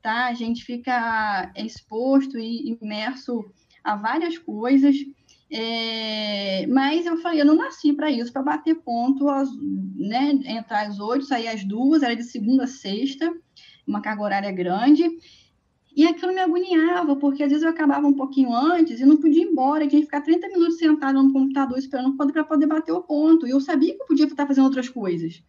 tá? 0.07 0.27
A 0.27 0.33
gente 0.33 0.63
fica 0.63 1.51
exposto 1.53 2.39
e 2.39 2.77
imerso 2.81 3.43
a 3.83 3.97
várias 3.97 4.37
coisas. 4.37 4.95
É, 5.51 6.65
mas 6.67 7.05
eu 7.05 7.17
falei, 7.17 7.41
eu 7.41 7.45
não 7.45 7.57
nasci 7.57 7.91
para 7.91 8.09
isso, 8.09 8.31
para 8.31 8.41
bater 8.41 8.75
ponto, 8.75 9.27
às, 9.27 9.49
né, 9.97 10.31
entrar 10.45 10.87
às 10.87 10.97
oito, 10.97 11.25
sair 11.25 11.49
às 11.49 11.65
duas, 11.65 12.03
era 12.03 12.15
de 12.15 12.23
segunda 12.23 12.63
a 12.63 12.67
sexta, 12.67 13.33
uma 13.85 14.01
carga 14.01 14.23
horária 14.23 14.51
grande, 14.51 15.09
e 15.95 16.05
aquilo 16.05 16.33
me 16.33 16.39
agoniava, 16.39 17.15
porque 17.15 17.43
às 17.43 17.49
vezes 17.49 17.63
eu 17.63 17.69
acabava 17.69 18.07
um 18.07 18.13
pouquinho 18.13 18.53
antes 18.53 18.99
e 18.99 19.05
não 19.05 19.17
podia 19.17 19.43
ir 19.43 19.47
embora, 19.47 19.87
tinha 19.87 20.01
que 20.01 20.05
ficar 20.05 20.21
30 20.21 20.47
minutos 20.49 20.77
sentado 20.77 21.21
no 21.21 21.33
computador 21.33 21.77
esperando 21.77 22.15
para 22.15 22.43
poder 22.43 22.67
bater 22.67 22.91
o 22.93 23.01
ponto, 23.01 23.45
e 23.45 23.51
eu 23.51 23.59
sabia 23.59 23.93
que 23.95 24.01
eu 24.01 24.07
podia 24.07 24.25
estar 24.25 24.47
fazendo 24.47 24.65
outras 24.65 24.87
coisas. 24.87 25.43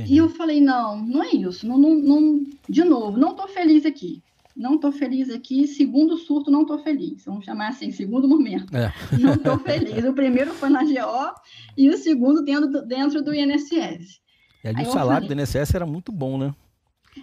Entendi. 0.00 0.14
E 0.14 0.16
eu 0.18 0.28
falei, 0.28 0.60
não, 0.60 1.04
não 1.04 1.22
é 1.22 1.30
isso. 1.30 1.66
Não, 1.66 1.78
não, 1.78 1.94
não, 1.94 2.46
de 2.68 2.84
novo, 2.84 3.18
não 3.18 3.30
estou 3.30 3.48
feliz 3.48 3.84
aqui. 3.84 4.22
Não 4.56 4.74
estou 4.74 4.92
feliz 4.92 5.30
aqui. 5.30 5.66
Segundo 5.66 6.16
surto, 6.16 6.50
não 6.50 6.62
estou 6.62 6.78
feliz. 6.78 7.24
Vamos 7.24 7.44
chamar 7.44 7.68
assim, 7.68 7.90
segundo 7.90 8.28
momento. 8.28 8.74
É. 8.76 8.92
Não 9.18 9.34
estou 9.34 9.58
feliz. 9.58 10.04
O 10.04 10.12
primeiro 10.12 10.52
foi 10.52 10.68
na 10.68 10.82
GO 10.82 11.34
e 11.76 11.88
o 11.88 11.96
segundo 11.96 12.42
dentro, 12.42 12.82
dentro 12.84 13.22
do 13.22 13.32
INSS. 13.32 14.20
E 14.62 14.68
ali 14.68 14.80
Aí 14.80 14.86
o 14.86 14.92
salário 14.92 15.26
falei, 15.26 15.28
do 15.28 15.40
INSS 15.40 15.74
era 15.74 15.86
muito 15.86 16.12
bom, 16.12 16.36
né? 16.36 16.54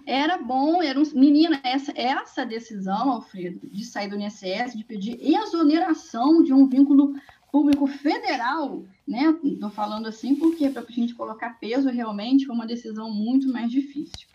Era 0.06 0.38
bom, 0.38 0.82
era 0.82 1.00
um, 1.00 1.04
menina, 1.14 1.60
essa, 1.64 1.94
essa 1.96 2.46
decisão, 2.46 3.12
Alfredo, 3.12 3.62
de 3.72 3.86
sair 3.86 4.10
do 4.10 4.20
INSS, 4.20 4.76
de 4.76 4.84
pedir 4.84 5.18
exoneração 5.22 6.44
de 6.44 6.54
um 6.54 6.68
vínculo 6.68 7.14
público 7.58 7.88
federal, 7.88 8.86
né? 9.08 9.36
Estou 9.44 9.72
falando 9.72 10.06
assim 10.06 10.36
porque 10.36 10.70
para 10.70 10.84
a 10.88 10.92
gente 10.92 11.16
colocar 11.16 11.58
peso 11.60 11.90
realmente 11.90 12.46
foi 12.46 12.54
uma 12.54 12.68
decisão 12.68 13.12
muito 13.12 13.52
mais 13.52 13.72
difícil. 13.72 14.28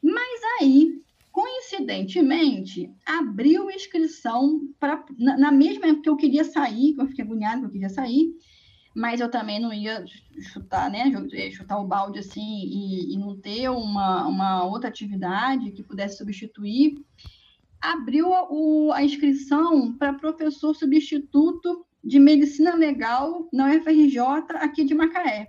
Mas 0.00 0.40
aí, 0.60 1.02
coincidentemente, 1.32 2.88
abriu 3.04 3.72
inscrição 3.72 4.60
para 4.78 5.04
na, 5.18 5.36
na, 5.36 5.50
mesma 5.50 5.86
época 5.86 6.02
que 6.02 6.08
eu 6.10 6.16
queria 6.16 6.44
sair, 6.44 6.94
que 6.94 7.00
eu 7.00 7.08
fiquei 7.08 7.24
agoniada 7.24 7.58
que 7.58 7.66
eu 7.66 7.70
queria 7.70 7.88
sair, 7.88 8.32
mas 8.94 9.20
eu 9.20 9.28
também 9.28 9.58
não 9.58 9.72
ia 9.72 10.04
chutar, 10.38 10.88
né? 10.92 11.10
Chutar 11.50 11.80
o 11.80 11.88
balde 11.88 12.20
assim 12.20 12.40
e, 12.40 13.14
e 13.14 13.18
não 13.18 13.36
ter 13.36 13.68
uma, 13.68 14.28
uma 14.28 14.64
outra 14.64 14.88
atividade 14.88 15.72
que 15.72 15.82
pudesse 15.82 16.18
substituir 16.18 17.04
abriu 17.80 18.28
o, 18.28 18.92
a 18.92 19.02
inscrição 19.02 19.92
para 19.94 20.14
professor 20.14 20.72
substituto 20.72 21.84
de 22.04 22.18
Medicina 22.18 22.74
Legal 22.74 23.48
na 23.52 23.68
UFRJ 23.68 24.18
aqui 24.56 24.84
de 24.84 24.94
Macaé. 24.94 25.48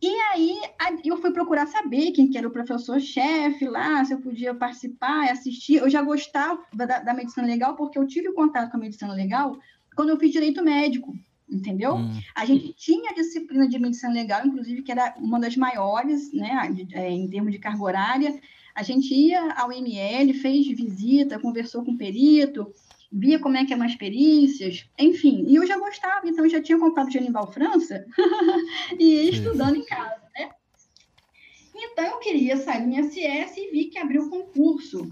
E 0.00 0.08
aí 0.32 0.60
eu 1.04 1.16
fui 1.16 1.32
procurar 1.32 1.66
saber 1.66 2.12
quem 2.12 2.30
que 2.30 2.38
era 2.38 2.46
o 2.46 2.52
professor-chefe 2.52 3.66
lá, 3.66 4.04
se 4.04 4.14
eu 4.14 4.20
podia 4.20 4.54
participar 4.54 5.26
e 5.26 5.30
assistir. 5.30 5.78
Eu 5.78 5.90
já 5.90 6.00
gostava 6.02 6.62
da, 6.72 7.00
da, 7.00 7.14
medicina 7.14 7.46
legal 7.46 7.74
porque 7.74 7.98
eu 7.98 8.06
tive 8.06 8.32
contato 8.32 8.70
com 8.70 8.76
a 8.76 8.80
medicina 8.80 9.12
legal 9.12 9.58
quando 9.96 10.10
eu 10.10 10.16
fiz 10.16 10.30
direito 10.30 10.62
médico, 10.62 11.12
entendeu? 11.50 11.96
Hum. 11.96 12.12
A 12.32 12.44
gente 12.44 12.72
tinha 12.74 13.10
a 13.10 13.14
disciplina 13.14 13.68
de 13.68 13.76
medicina 13.80 14.12
legal, 14.12 14.46
inclusive, 14.46 14.82
que 14.82 14.92
era 14.92 15.14
uma 15.18 15.40
das 15.40 15.56
maiores, 15.56 16.32
né, 16.32 16.72
é, 16.92 17.10
em 17.10 17.28
termos 17.28 17.50
de 17.50 17.58
carga 17.58 17.82
horária. 17.82 18.40
A 18.76 18.84
gente 18.84 19.12
ia 19.12 19.52
ao 19.54 19.72
ML, 19.72 20.32
fez 20.34 20.68
visita, 20.68 21.40
conversou 21.40 21.84
com 21.84 21.90
o 21.90 21.98
perito, 21.98 22.72
via 23.10 23.38
como 23.38 23.56
é 23.56 23.64
que 23.64 23.72
eram 23.72 23.84
as 23.84 23.94
perícias, 23.94 24.88
enfim. 24.98 25.44
E 25.48 25.56
eu 25.56 25.66
já 25.66 25.78
gostava, 25.78 26.28
então 26.28 26.44
eu 26.44 26.50
já 26.50 26.62
tinha 26.62 26.78
comprado 26.78 27.10
Genival 27.10 27.50
França 27.50 28.04
e 28.98 29.04
ia 29.04 29.30
estudando 29.30 29.76
em 29.76 29.84
casa, 29.84 30.22
né? 30.36 30.50
Então 31.74 32.04
eu 32.04 32.18
queria 32.18 32.56
sair 32.56 32.82
do 32.82 32.92
INSS 32.92 33.56
e 33.56 33.70
vi 33.70 33.84
que 33.86 33.98
abriu 33.98 34.28
concurso. 34.28 35.10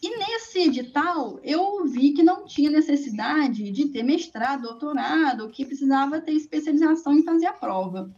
E 0.00 0.16
nesse 0.16 0.60
edital, 0.60 1.40
eu 1.42 1.84
vi 1.86 2.12
que 2.12 2.22
não 2.22 2.44
tinha 2.44 2.70
necessidade 2.70 3.70
de 3.70 3.88
ter 3.88 4.04
mestrado, 4.04 4.62
doutorado, 4.62 5.50
que 5.50 5.66
precisava 5.66 6.20
ter 6.20 6.32
especialização 6.32 7.14
em 7.14 7.24
fazer 7.24 7.46
a 7.46 7.52
prova. 7.52 8.14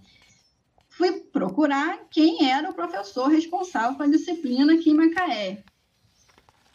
Fui 0.88 1.20
procurar 1.20 2.06
quem 2.10 2.50
era 2.50 2.68
o 2.68 2.74
professor 2.74 3.28
responsável 3.28 3.96
pela 3.96 4.10
disciplina 4.10 4.74
aqui 4.74 4.90
em 4.90 4.94
Macaé. 4.94 5.64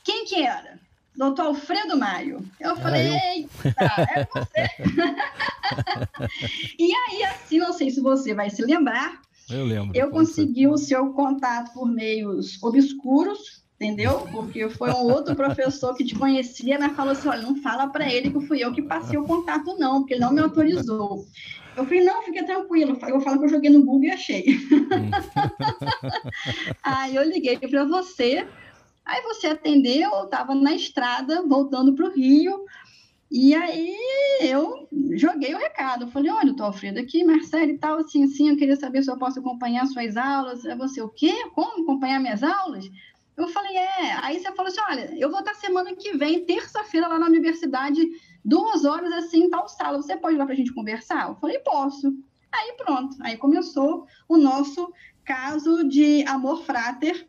Quem 0.03 0.25
que 0.25 0.41
era? 0.41 0.79
Doutor 1.17 1.47
Alfredo 1.47 1.97
Maio. 1.97 2.43
Eu 2.59 2.75
falei, 2.75 3.07
eita, 3.07 3.75
é 4.15 4.27
você. 4.33 4.69
e 6.79 6.93
aí, 6.93 7.23
assim, 7.23 7.57
não 7.57 7.73
sei 7.73 7.89
se 7.89 8.01
você 8.01 8.33
vai 8.33 8.49
se 8.49 8.61
lembrar. 8.63 9.21
Eu 9.49 9.65
lembro. 9.65 9.97
Eu 9.97 10.09
consegui 10.09 10.67
o 10.67 10.77
seu 10.77 11.13
contato 11.13 11.73
por 11.73 11.87
meios 11.87 12.61
obscuros, 12.63 13.63
entendeu? 13.75 14.27
Porque 14.31 14.69
foi 14.69 14.89
um 14.91 15.11
outro 15.11 15.35
professor 15.37 15.95
que 15.95 16.03
te 16.03 16.15
conhecia, 16.15 16.79
mas 16.79 16.95
falou 16.95 17.11
assim: 17.11 17.27
olha, 17.27 17.41
não 17.41 17.55
fala 17.61 17.87
para 17.87 18.11
ele 18.11 18.31
que 18.31 18.47
fui 18.47 18.63
eu 18.63 18.73
que 18.73 18.81
passei 18.81 19.17
o 19.17 19.25
contato, 19.25 19.77
não, 19.77 19.99
porque 19.99 20.15
ele 20.15 20.21
não 20.21 20.33
me 20.33 20.41
autorizou. 20.41 21.25
Eu 21.75 21.83
falei, 21.83 22.05
não, 22.05 22.23
fica 22.23 22.45
tranquilo. 22.45 22.97
Eu 23.05 23.19
falo 23.19 23.37
que 23.37 23.45
eu 23.45 23.49
joguei 23.49 23.69
no 23.69 23.83
Google 23.83 24.05
e 24.05 24.11
achei. 24.11 24.57
Hum. 24.71 25.11
aí 26.81 27.15
eu 27.15 27.23
liguei 27.23 27.57
para 27.57 27.83
você 27.83 28.47
Aí 29.05 29.21
você 29.21 29.47
atendeu, 29.47 30.11
eu 30.11 30.23
estava 30.23 30.55
na 30.55 30.73
estrada, 30.73 31.43
voltando 31.47 31.93
para 31.93 32.07
o 32.07 32.11
Rio, 32.11 32.65
e 33.29 33.53
aí 33.53 33.95
eu 34.41 34.87
joguei 35.11 35.53
o 35.53 35.57
recado. 35.57 36.07
falei, 36.07 36.31
olha, 36.31 36.45
doutor 36.45 36.65
Alfredo, 36.65 36.99
aqui, 36.99 37.23
Marcelo 37.23 37.71
e 37.71 37.77
tal, 37.77 37.99
assim, 37.99 38.23
assim, 38.23 38.49
eu 38.49 38.57
queria 38.57 38.75
saber 38.75 39.03
se 39.03 39.11
eu 39.11 39.17
posso 39.17 39.39
acompanhar 39.39 39.85
suas 39.87 40.15
aulas. 40.15 40.65
É 40.65 40.75
você, 40.75 41.01
o 41.01 41.09
quê? 41.09 41.33
Como 41.53 41.83
acompanhar 41.83 42.19
minhas 42.19 42.43
aulas? 42.43 42.89
Eu 43.35 43.47
falei, 43.49 43.75
é. 43.75 44.13
Aí 44.21 44.39
você 44.39 44.51
falou 44.53 44.71
assim, 44.71 44.81
olha, 44.89 45.13
eu 45.17 45.29
vou 45.29 45.39
estar 45.39 45.53
semana 45.55 45.93
que 45.95 46.15
vem, 46.15 46.45
terça-feira, 46.45 47.07
lá 47.07 47.19
na 47.19 47.25
universidade, 47.25 48.01
duas 48.43 48.85
horas, 48.85 49.11
assim, 49.11 49.43
em 49.43 49.49
tal 49.49 49.67
sala. 49.67 50.01
Você 50.01 50.15
pode 50.15 50.35
ir 50.35 50.37
lá 50.37 50.45
para 50.45 50.53
a 50.53 50.57
gente 50.57 50.73
conversar? 50.73 51.27
Eu 51.27 51.35
falei, 51.35 51.59
posso. 51.59 52.13
Aí 52.51 52.73
pronto. 52.77 53.17
Aí 53.21 53.37
começou 53.37 54.07
o 54.29 54.37
nosso 54.37 54.93
caso 55.25 55.83
de 55.89 56.23
amor 56.27 56.63
frater, 56.63 57.27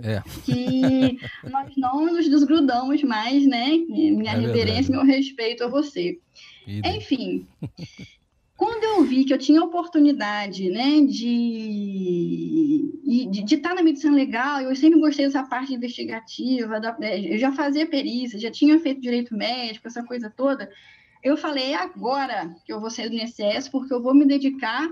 é. 0.00 0.22
Que 0.44 1.18
nós 1.50 1.76
não 1.76 2.06
nos 2.06 2.28
desgrudamos 2.28 3.02
mais, 3.02 3.46
né? 3.46 3.76
Minha 3.88 4.32
é 4.32 4.38
reverência, 4.38 4.92
meu 4.92 5.04
respeito 5.04 5.64
a 5.64 5.68
você. 5.68 6.18
Enfim, 6.66 7.46
quando 8.58 8.82
eu 8.82 9.04
vi 9.04 9.24
que 9.24 9.32
eu 9.32 9.38
tinha 9.38 9.62
oportunidade, 9.62 10.68
né, 10.68 11.00
de, 11.06 12.92
de, 13.04 13.44
de, 13.44 13.54
estar 13.54 13.72
na 13.74 13.84
medicina 13.84 14.14
legal, 14.14 14.60
eu 14.60 14.74
sempre 14.74 14.98
gostei 14.98 15.26
dessa 15.26 15.44
parte 15.44 15.72
investigativa, 15.72 16.80
da, 16.80 16.96
é, 17.00 17.34
eu 17.34 17.38
já 17.38 17.52
fazia 17.52 17.86
perícia, 17.86 18.38
já 18.38 18.50
tinha 18.50 18.78
feito 18.80 19.00
direito 19.00 19.36
médico, 19.36 19.86
essa 19.86 20.02
coisa 20.02 20.28
toda. 20.28 20.68
Eu 21.22 21.36
falei, 21.36 21.72
é 21.72 21.76
agora 21.76 22.54
que 22.64 22.72
eu 22.72 22.80
vou 22.80 22.90
sair 22.90 23.08
do 23.08 23.14
INSS, 23.14 23.68
porque 23.68 23.94
eu 23.94 24.02
vou 24.02 24.12
me 24.12 24.26
dedicar 24.26 24.88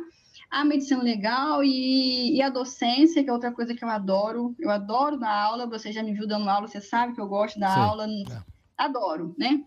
a 0.50 0.64
medicina 0.64 1.02
legal 1.02 1.62
e, 1.62 2.36
e, 2.36 2.42
a 2.42 2.48
docência, 2.48 3.22
que 3.22 3.28
é 3.28 3.32
outra 3.32 3.52
coisa 3.52 3.74
que 3.74 3.84
eu 3.84 3.88
adoro. 3.88 4.54
Eu 4.58 4.70
adoro 4.70 5.18
dar 5.18 5.30
aula, 5.30 5.66
você 5.66 5.92
já 5.92 6.02
me 6.02 6.12
viu 6.12 6.26
dando 6.26 6.48
aula, 6.48 6.68
você 6.68 6.80
sabe 6.80 7.14
que 7.14 7.20
eu 7.20 7.28
gosto 7.28 7.58
da 7.58 7.74
aula. 7.74 8.06
É. 8.06 8.42
Adoro, 8.78 9.34
né? 9.38 9.62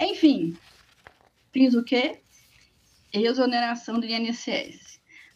Enfim, 0.00 0.56
fiz 1.52 1.74
o 1.74 1.84
quê? 1.84 2.20
Exoneração 3.12 4.00
do 4.00 4.06
INSS 4.06 4.83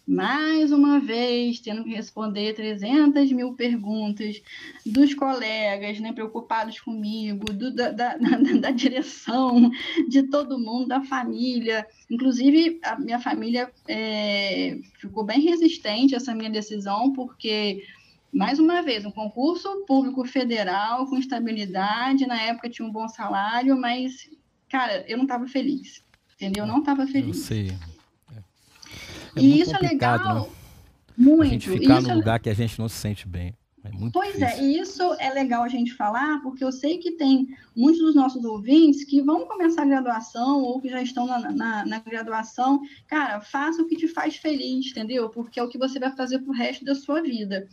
mais 0.09 0.73
uma 0.73 0.99
vez 0.99 1.61
tendo 1.61 1.85
que 1.85 1.91
responder 1.91 2.55
300 2.55 3.31
mil 3.31 3.53
perguntas 3.53 4.41
dos 4.87 5.13
colegas, 5.13 6.01
né, 6.01 6.15
preocupados 6.15 6.81
comigo, 6.81 7.53
do, 7.53 7.71
da, 7.75 7.91
da, 7.93 8.17
da, 8.17 8.71
direção, 8.71 9.71
de 10.09 10.23
todo 10.23 10.59
mundo, 10.59 10.89
da 10.89 11.03
família. 11.03 11.87
Inclusive, 12.11 12.81
a 12.83 12.99
minha 12.99 13.21
família 13.21 13.71
é, 13.87 14.79
ficou 14.99 15.25
bem 15.25 15.43
resistente 15.43 16.15
a 16.15 16.17
essa 16.17 16.35
minha 16.35 16.49
decisão, 16.49 17.13
porque, 17.13 17.85
mais 18.33 18.59
uma 18.59 18.81
vez, 18.81 19.05
um 19.05 19.11
concurso 19.11 19.85
público 19.87 20.25
federal 20.25 21.07
com 21.07 21.19
estabilidade, 21.19 22.27
na 22.27 22.41
época 22.41 22.71
tinha 22.71 22.89
um 22.89 22.93
bom 22.93 23.09
salário, 23.09 23.79
mas, 23.79 24.31
cara, 24.71 25.05
eu 25.07 25.19
não 25.19 25.25
estava 25.25 25.47
feliz, 25.47 26.03
entendeu? 26.35 26.65
Eu 26.65 26.69
não 26.69 26.79
estava 26.79 27.07
feliz. 27.07 27.37
Eu 27.37 27.45
sei. 27.45 27.98
É 29.37 29.41
e 29.41 29.61
isso 29.61 29.75
é 29.75 29.79
legal. 29.79 30.43
Né? 30.43 30.47
Muito. 31.17 31.43
A 31.43 31.47
gente 31.47 31.71
ficar 31.71 31.99
isso 31.99 32.09
num 32.09 32.15
é... 32.15 32.17
lugar 32.17 32.39
que 32.41 32.49
a 32.49 32.55
gente 32.55 32.79
não 32.79 32.89
se 32.89 32.97
sente 32.97 33.27
bem. 33.27 33.55
É 33.85 33.91
muito 33.91 34.13
pois 34.13 34.33
difícil. 34.33 34.47
é, 34.47 34.63
e 34.63 34.79
isso 34.79 35.03
é 35.19 35.31
legal 35.31 35.63
a 35.63 35.69
gente 35.69 35.95
falar, 35.95 36.41
porque 36.43 36.65
eu 36.65 36.73
sei 36.73 36.99
que 36.99 37.13
tem 37.13 37.49
muitos 37.77 38.01
dos 38.01 38.15
nossos 38.15 38.45
ouvintes 38.45 39.05
que 39.05 39.23
vão 39.23 39.47
começar 39.47 39.83
a 39.83 39.87
graduação 39.87 40.63
ou 40.63 40.81
que 40.81 40.89
já 40.89 41.01
estão 41.01 41.27
na, 41.27 41.51
na, 41.51 41.87
na 41.87 41.99
graduação. 42.01 42.81
Cara, 43.07 43.41
faça 43.41 43.81
o 43.81 43.87
que 43.87 43.97
te 43.97 44.09
faz 44.09 44.37
feliz, 44.37 44.91
entendeu? 44.91 45.29
Porque 45.31 45.61
é 45.61 45.63
o 45.63 45.69
que 45.69 45.79
você 45.79 45.99
vai 45.99 46.11
fazer 46.15 46.41
pro 46.41 46.53
resto 46.53 46.85
da 46.85 46.95
sua 46.95 47.23
vida. 47.23 47.69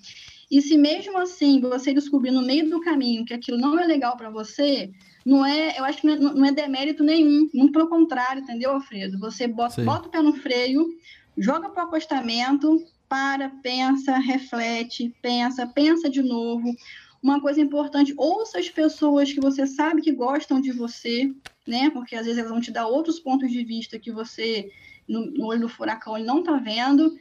E 0.50 0.62
se 0.62 0.78
mesmo 0.78 1.18
assim 1.18 1.60
você 1.60 1.94
descobrir 1.94 2.32
no 2.32 2.44
meio 2.44 2.70
do 2.70 2.80
caminho 2.80 3.26
que 3.26 3.34
aquilo 3.34 3.58
não 3.58 3.80
é 3.80 3.86
legal 3.86 4.16
para 4.16 4.30
você, 4.30 4.92
não 5.26 5.44
é, 5.44 5.78
eu 5.78 5.84
acho 5.84 6.02
que 6.02 6.08
não 6.08 6.46
é, 6.46 6.50
é 6.50 6.52
demérito 6.52 7.04
nenhum, 7.04 7.50
muito 7.54 7.74
pelo 7.74 7.90
contrário, 7.90 8.44
entendeu, 8.44 8.72
Alfredo? 8.72 9.18
Você 9.20 9.48
bota, 9.48 9.82
bota 9.82 10.08
o 10.08 10.12
pé 10.12 10.22
no 10.22 10.34
freio, 10.34 10.88
joga 11.38 11.70
para 11.70 11.84
o 11.84 11.88
acostamento, 11.88 12.86
para, 13.08 13.50
pensa, 13.62 14.18
reflete, 14.18 15.14
pensa, 15.22 15.68
pensa 15.68 16.10
de 16.10 16.22
novo. 16.22 16.76
Uma 17.22 17.42
coisa 17.42 17.60
importante, 17.60 18.14
ouça 18.18 18.60
as 18.60 18.70
pessoas 18.70 19.32
que 19.32 19.42
você 19.42 19.66
sabe 19.66 20.02
que 20.02 20.12
gostam 20.12 20.62
de 20.62 20.72
você, 20.72 21.34
né? 21.68 21.90
Porque 21.90 22.16
às 22.16 22.26
vezes 22.26 22.38
elas 22.38 22.52
vão 22.52 22.62
te 22.62 22.72
dar 22.72 22.88
outros 22.88 23.20
pontos 23.20 23.52
de 23.52 23.64
vista 23.64 23.98
que 23.98 24.12
você, 24.12 24.72
no, 25.08 25.26
no 25.32 25.46
olho 25.46 25.62
do 25.62 25.70
furacão, 25.70 26.18
ele 26.18 26.28
não 26.28 26.40
está 26.40 26.58
vendo. 26.58 27.16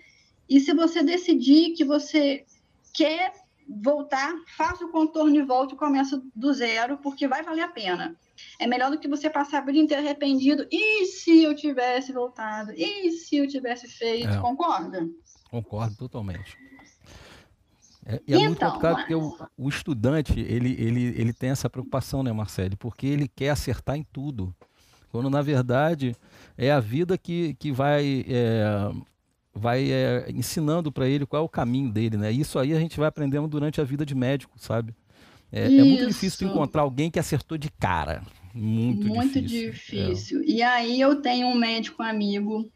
E 0.49 0.61
se 0.61 0.75
você 0.75 1.03
decidir 1.03 1.73
que 1.73 1.85
você 1.85 2.45
quer 2.93 3.33
voltar, 3.67 4.35
faça 4.57 4.85
o 4.85 4.91
contorno 4.91 5.37
e 5.37 5.43
volte 5.43 5.75
e 5.75 5.79
começa 5.79 6.23
do 6.35 6.53
zero, 6.53 6.99
porque 6.99 7.27
vai 7.27 7.43
valer 7.43 7.63
a 7.63 7.69
pena. 7.69 8.15
É 8.59 8.67
melhor 8.67 8.91
do 8.91 8.99
que 8.99 9.09
você 9.09 9.31
passar 9.31 9.59
a 9.59 9.65
vida 9.65 9.79
inteira 9.79 10.03
arrependido. 10.03 10.67
E 10.71 11.07
se 11.07 11.43
eu 11.43 11.55
tivesse 11.55 12.13
voltado? 12.13 12.73
E 12.73 13.11
se 13.13 13.37
eu 13.37 13.49
tivesse 13.49 13.89
feito? 13.89 14.29
É. 14.29 14.41
Concorda? 14.41 15.09
Concordo 15.51 15.97
totalmente. 15.97 16.57
É, 18.07 18.21
e 18.27 18.35
é 18.35 18.37
então, 18.37 18.49
muito 18.49 18.61
complicado 18.61 18.95
mas... 18.95 19.01
porque 19.03 19.15
o, 19.15 19.49
o, 19.57 19.69
estudante 19.69 20.39
ele, 20.39 20.73
ele, 20.79 21.05
ele 21.17 21.33
tem 21.33 21.51
essa 21.51 21.71
preocupação, 21.71 22.23
né, 22.23 22.33
Marcelo? 22.33 22.77
Porque 22.77 23.07
ele 23.07 23.29
quer 23.29 23.51
acertar 23.51 23.97
em 23.97 24.03
tudo. 24.03 24.55
Quando, 25.11 25.31
na 25.31 25.41
verdade, 25.43 26.15
é 26.59 26.73
a 26.73 26.81
vida 26.81 27.17
que, 27.17 27.55
que 27.55 27.71
vai, 27.71 28.25
é, 28.29 28.91
vai 29.55 29.91
é, 29.91 30.27
ensinando 30.31 30.91
para 30.91 31.09
ele 31.09 31.25
qual 31.25 31.41
é 31.41 31.45
o 31.45 31.49
caminho 31.49 31.91
dele, 31.91 32.17
né? 32.17 32.33
Isso 32.33 32.59
aí 32.59 32.75
a 32.75 32.81
gente 32.81 32.99
vai 32.99 33.09
aprendendo 33.09 33.47
durante 33.47 33.81
a 33.81 33.85
vida 33.85 34.05
de 34.05 34.15
médico, 34.15 34.59
sabe? 34.59 34.95
É, 35.55 35.67
é, 35.67 35.69
muito 35.69 36.09
difícil 36.09 36.49
encontrar 36.49 36.83
alguém 36.83 37.09
que 37.09 37.19
acertou 37.21 37.57
de 37.57 37.71
cara. 37.71 38.23
Muito, 38.53 39.07
muito 39.07 39.41
difícil. 39.41 39.71
difícil. 39.71 40.41
É. 40.41 40.45
E 40.47 40.63
aí 40.63 41.01
eu 41.01 41.23
tenho 41.23 41.47
um 41.47 41.55
médico 41.55 42.03
amigo, 42.03 42.69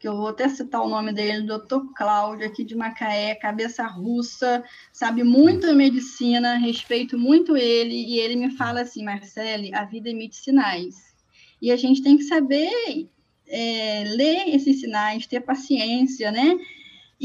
que 0.00 0.08
eu 0.08 0.16
vou 0.16 0.28
até 0.28 0.48
citar 0.48 0.82
o 0.82 0.88
nome 0.88 1.12
dele, 1.12 1.46
doutor 1.46 1.92
Cláudio, 1.94 2.44
aqui 2.44 2.64
de 2.64 2.74
Macaé, 2.74 3.36
cabeça 3.36 3.86
russa, 3.86 4.64
sabe 4.92 5.22
muito 5.22 5.68
a 5.68 5.74
medicina, 5.74 6.56
respeito 6.56 7.16
muito 7.16 7.56
ele, 7.56 7.94
e 7.94 8.18
ele 8.18 8.34
me 8.34 8.50
fala 8.50 8.80
assim, 8.80 9.04
Marcele, 9.04 9.72
a 9.72 9.84
vida 9.84 10.10
emite 10.10 10.36
sinais. 10.36 11.14
E 11.62 11.70
a 11.70 11.76
gente 11.76 12.02
tem 12.02 12.16
que 12.16 12.24
saber 12.24 13.08
é, 13.46 14.04
ler 14.08 14.48
esses 14.48 14.80
sinais, 14.80 15.26
ter 15.26 15.40
paciência, 15.40 16.32
né? 16.32 16.58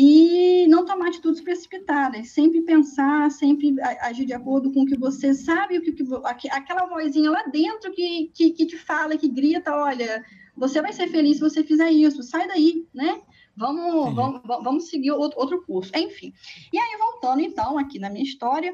E 0.01 0.65
não 0.69 0.85
tomar 0.85 1.09
atitudes 1.09 1.41
precipitadas, 1.41 2.29
sempre 2.29 2.61
pensar, 2.61 3.29
sempre 3.31 3.75
agir 3.99 4.23
de 4.23 4.31
acordo 4.31 4.71
com 4.71 4.83
o 4.83 4.85
que 4.85 4.97
você 4.97 5.33
sabe, 5.33 5.77
o 5.77 5.81
que, 5.81 5.91
que 5.91 6.49
aquela 6.49 6.85
vozinha 6.85 7.29
lá 7.29 7.43
dentro 7.47 7.91
que, 7.91 8.31
que, 8.33 8.51
que, 8.51 8.65
te 8.65 8.77
fala, 8.77 9.17
que 9.17 9.27
grita, 9.27 9.75
olha, 9.75 10.23
você 10.55 10.81
vai 10.81 10.93
ser 10.93 11.09
feliz 11.09 11.35
se 11.35 11.41
você 11.41 11.65
fizer 11.65 11.91
isso, 11.91 12.23
sai 12.23 12.47
daí, 12.47 12.87
né? 12.93 13.21
Vamos, 13.57 14.15
vamos, 14.15 14.41
vamos 14.45 14.89
seguir 14.89 15.11
outro, 15.11 15.37
outro 15.37 15.65
curso. 15.65 15.91
Enfim. 15.93 16.33
E 16.71 16.79
aí, 16.79 16.97
voltando 16.97 17.41
então 17.41 17.77
aqui 17.77 17.99
na 17.99 18.09
minha 18.09 18.23
história, 18.23 18.73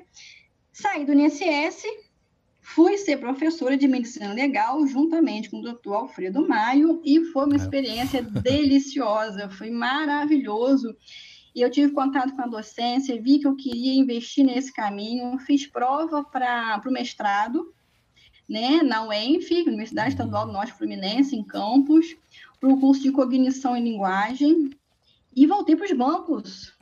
saí 0.72 1.06
do 1.06 1.14
INSS, 1.14 1.86
fui 2.66 2.98
ser 2.98 3.18
professora 3.18 3.78
de 3.78 3.88
medicina 3.88 4.34
legal 4.34 4.86
juntamente 4.88 5.52
com 5.52 5.60
o 5.60 5.62
doutor 5.62 5.94
Alfredo 5.94 6.48
Maio 6.48 7.00
e 7.06 7.24
foi 7.26 7.46
uma 7.46 7.56
experiência 7.56 8.24
deliciosa, 8.24 9.48
foi 9.50 9.70
maravilhoso. 9.70 10.96
E 11.54 11.62
eu 11.62 11.70
tive 11.70 11.94
contato 11.94 12.36
com 12.36 12.42
a 12.42 12.48
docência, 12.48 13.22
vi 13.22 13.38
que 13.38 13.48
eu 13.48 13.56
queria 13.56 13.94
investir 13.94 14.44
nesse 14.44 14.74
caminho, 14.74 15.38
fiz 15.38 15.68
prova 15.68 16.24
para 16.24 16.82
o 16.86 16.92
mestrado, 16.92 17.72
né, 18.50 18.82
na 18.82 19.08
UENF, 19.08 19.52
Universidade 19.68 20.10
Estadual 20.10 20.48
do 20.48 20.54
Norte 20.54 20.74
Fluminense, 20.74 21.36
em 21.36 21.44
Campos, 21.44 22.18
para 22.60 22.70
o 22.70 22.80
curso 22.80 23.04
de 23.04 23.12
Cognição 23.12 23.78
e 23.78 23.82
Linguagem, 23.82 24.72
e 25.36 25.46
voltei 25.46 25.76
para 25.76 25.86
os 25.86 25.94
bancos 25.94 26.74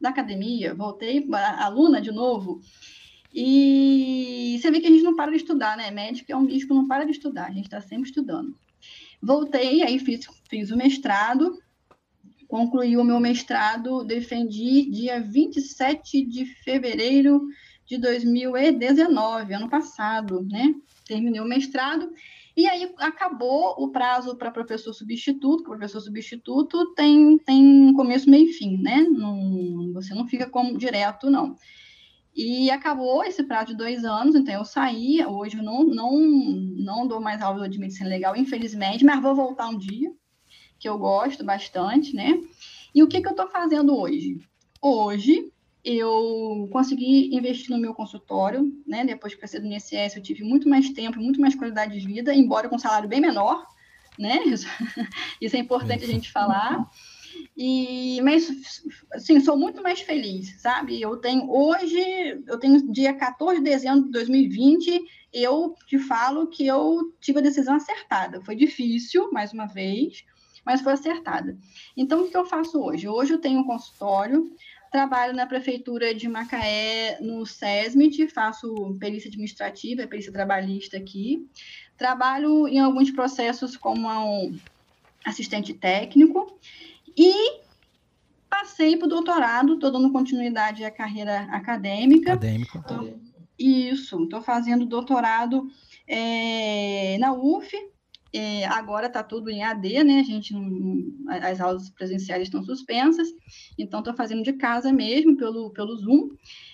da 0.00 0.10
academia, 0.10 0.74
voltei 0.74 1.26
aluna 1.58 2.00
de 2.00 2.12
novo. 2.12 2.60
E 3.34 4.56
você 4.60 4.70
vê 4.70 4.80
que 4.80 4.86
a 4.86 4.90
gente 4.90 5.02
não 5.02 5.16
para 5.16 5.32
de 5.32 5.38
estudar, 5.38 5.76
né? 5.76 5.90
Médico 5.90 6.30
é 6.30 6.36
um 6.36 6.46
bicho 6.46 6.68
que 6.68 6.74
não 6.74 6.86
para 6.86 7.04
de 7.04 7.10
estudar, 7.10 7.46
a 7.46 7.52
gente 7.52 7.64
está 7.64 7.80
sempre 7.80 8.08
estudando. 8.08 8.54
Voltei, 9.20 9.82
aí 9.82 9.98
fiz, 9.98 10.26
fiz 10.48 10.70
o 10.70 10.76
mestrado, 10.76 11.58
concluí 12.46 12.96
o 12.96 13.02
meu 13.02 13.18
mestrado, 13.18 14.04
defendi 14.04 14.88
dia 14.88 15.20
27 15.20 16.24
de 16.24 16.44
fevereiro 16.44 17.48
de 17.84 17.98
2019, 17.98 19.54
ano 19.54 19.68
passado, 19.68 20.42
né? 20.42 20.72
Terminei 21.04 21.40
o 21.40 21.44
mestrado 21.44 22.12
e 22.56 22.68
aí 22.68 22.94
acabou 22.98 23.74
o 23.78 23.88
prazo 23.88 24.36
para 24.36 24.50
professor 24.50 24.92
substituto, 24.92 25.62
o 25.62 25.64
professor 25.64 26.00
substituto 26.00 26.94
tem, 26.94 27.36
tem 27.38 27.92
começo, 27.94 28.30
meio 28.30 28.48
e 28.48 28.52
fim, 28.52 28.76
né? 28.76 29.00
Não, 29.02 29.92
você 29.92 30.14
não 30.14 30.28
fica 30.28 30.48
como 30.48 30.78
direto, 30.78 31.28
não. 31.28 31.56
E 32.34 32.68
acabou 32.70 33.22
esse 33.22 33.44
prazo 33.44 33.66
de 33.68 33.76
dois 33.76 34.04
anos, 34.04 34.34
então 34.34 34.52
eu 34.52 34.64
saí, 34.64 35.24
hoje 35.24 35.56
eu 35.56 35.62
não, 35.62 35.84
não, 35.84 36.18
não 36.18 37.06
dou 37.06 37.20
mais 37.20 37.40
aula 37.40 37.68
de 37.68 37.78
medicina 37.78 38.08
legal, 38.08 38.36
infelizmente, 38.36 39.04
mas 39.04 39.22
vou 39.22 39.36
voltar 39.36 39.68
um 39.68 39.78
dia, 39.78 40.10
que 40.78 40.88
eu 40.88 40.98
gosto 40.98 41.44
bastante, 41.44 42.14
né? 42.14 42.40
E 42.92 43.02
o 43.02 43.08
que, 43.08 43.20
que 43.20 43.28
eu 43.28 43.32
estou 43.32 43.48
fazendo 43.48 43.96
hoje? 43.96 44.40
Hoje 44.82 45.52
eu 45.84 46.68
consegui 46.72 47.34
investir 47.34 47.70
no 47.70 47.80
meu 47.80 47.94
consultório, 47.94 48.72
né? 48.84 49.04
Depois 49.04 49.32
de 49.32 49.38
crescer 49.38 49.60
do 49.60 49.66
INSS, 49.66 50.16
eu 50.16 50.22
tive 50.22 50.42
muito 50.42 50.68
mais 50.68 50.90
tempo, 50.90 51.20
muito 51.20 51.40
mais 51.40 51.54
qualidade 51.54 52.00
de 52.00 52.06
vida, 52.06 52.34
embora 52.34 52.68
com 52.68 52.76
um 52.76 52.80
salário 52.80 53.08
bem 53.08 53.20
menor, 53.20 53.64
né? 54.18 54.42
Isso, 54.44 54.66
isso 55.40 55.54
é 55.54 55.58
importante 55.60 56.02
a 56.04 56.08
gente 56.08 56.32
falar. 56.32 56.90
E, 57.56 58.20
mas, 58.22 58.50
assim, 59.12 59.38
sou 59.40 59.56
muito 59.56 59.82
mais 59.82 60.00
feliz, 60.00 60.60
sabe? 60.60 61.00
Eu 61.00 61.16
tenho, 61.18 61.48
hoje, 61.48 61.98
eu 62.46 62.58
tenho 62.58 62.90
dia 62.90 63.14
14 63.14 63.58
de 63.58 63.64
dezembro 63.64 64.06
de 64.06 64.10
2020, 64.10 65.04
eu 65.32 65.74
te 65.86 65.98
falo 65.98 66.48
que 66.48 66.66
eu 66.66 67.12
tive 67.20 67.38
a 67.38 67.42
decisão 67.42 67.76
acertada. 67.76 68.40
Foi 68.42 68.56
difícil, 68.56 69.30
mais 69.30 69.52
uma 69.52 69.66
vez, 69.66 70.24
mas 70.66 70.80
foi 70.80 70.94
acertada. 70.94 71.56
Então, 71.96 72.22
o 72.22 72.28
que 72.28 72.36
eu 72.36 72.44
faço 72.44 72.80
hoje? 72.80 73.06
Hoje 73.06 73.34
eu 73.34 73.40
tenho 73.40 73.60
um 73.60 73.64
consultório, 73.64 74.50
Trabalho 74.94 75.34
na 75.34 75.44
prefeitura 75.44 76.14
de 76.14 76.28
Macaé, 76.28 77.18
no 77.20 77.44
SESMIT, 77.44 78.28
faço 78.28 78.96
perícia 79.00 79.26
administrativa, 79.26 80.06
perícia 80.06 80.30
trabalhista 80.30 80.96
aqui. 80.96 81.48
Trabalho 81.98 82.68
em 82.68 82.78
alguns 82.78 83.10
processos 83.10 83.76
como 83.76 84.08
assistente 85.24 85.74
técnico 85.74 86.60
e 87.16 87.60
passei 88.48 88.96
para 88.96 89.06
o 89.06 89.10
doutorado, 89.10 89.74
estou 89.74 89.90
dando 89.90 90.12
continuidade 90.12 90.84
à 90.84 90.90
carreira 90.90 91.42
acadêmica. 91.50 92.32
Acadêmico. 92.32 92.82
Tô, 92.86 93.08
isso, 93.58 94.22
estou 94.24 94.42
fazendo 94.42 94.86
doutorado 94.86 95.68
é, 96.06 97.16
na 97.18 97.32
UF, 97.32 97.72
é, 98.32 98.66
agora 98.66 99.06
está 99.06 99.22
tudo 99.22 99.48
em 99.48 99.62
AD, 99.62 100.02
né? 100.02 100.18
A 100.18 100.22
gente 100.24 100.52
não, 100.52 100.98
as 101.28 101.60
aulas 101.60 101.88
presenciais 101.90 102.42
estão 102.42 102.64
suspensas, 102.64 103.28
então 103.78 104.00
estou 104.00 104.14
fazendo 104.14 104.42
de 104.42 104.54
casa 104.54 104.92
mesmo, 104.92 105.36
pelo, 105.36 105.70
pelo 105.70 105.96
Zoom, 105.96 106.30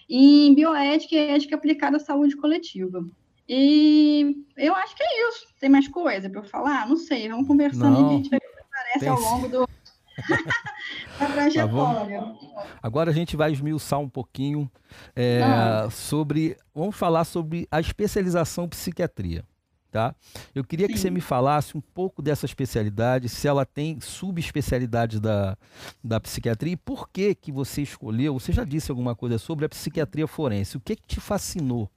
em 0.09 0.55
bioética 0.55 1.15
e 1.15 1.19
ética 1.19 1.57
aplicada 1.57 1.99
à 1.99 2.01
saúde 2.01 2.35
coletiva. 2.37 3.05
E 3.47 4.37
eu 4.57 4.75
acho 4.75 4.97
que 4.97 5.03
é 5.03 5.29
isso. 5.29 5.47
Tem 5.61 5.69
mais 5.69 5.87
coisa 5.89 6.31
para 6.31 6.41
eu 6.41 6.45
falar? 6.45 6.89
Não 6.89 6.97
sei, 6.97 7.29
vamos 7.29 7.47
conversando 7.47 8.01
não, 8.01 8.13
e 8.13 8.15
a 8.15 8.17
gente 8.17 8.31
vai 8.31 8.41
aparece 8.81 9.09
ao 9.09 9.21
longo 9.21 9.49
do. 9.49 9.69
trajetória. 11.19 12.21
Tá 12.21 12.67
Agora 12.83 13.11
a 13.11 13.15
gente 13.15 13.37
vai 13.37 13.53
esmiuçar 13.53 13.99
um 13.99 14.09
pouquinho 14.09 14.71
é, 15.15 15.43
ah. 15.43 15.89
sobre. 15.91 16.57
Vamos 16.75 16.97
falar 16.97 17.25
sobre 17.25 17.67
a 17.71 17.81
especialização 17.81 18.69
psiquiatria. 18.69 19.45
Tá? 19.91 20.15
Eu 20.55 20.63
queria 20.63 20.87
Sim. 20.87 20.93
que 20.93 20.99
você 21.01 21.11
me 21.11 21.21
falasse 21.21 21.77
um 21.77 21.81
pouco 21.81 22.23
dessa 22.23 22.47
especialidade, 22.47 23.29
se 23.29 23.49
ela 23.49 23.67
tem 23.67 23.99
subespecialidades 24.01 25.19
da, 25.19 25.59
da 26.03 26.21
psiquiatria 26.21 26.75
e 26.75 26.77
por 26.77 27.09
que 27.09 27.35
que 27.35 27.51
você 27.51 27.83
escolheu, 27.83 28.39
você 28.39 28.53
já 28.53 28.63
disse 28.63 28.93
alguma 28.93 29.17
coisa 29.17 29.37
sobre 29.37 29.65
a 29.65 29.69
psiquiatria 29.69 30.29
forense, 30.29 30.77
o 30.77 30.81
que 30.81 30.95
que 30.95 31.09
te 31.09 31.21
fascinou, 31.21 31.91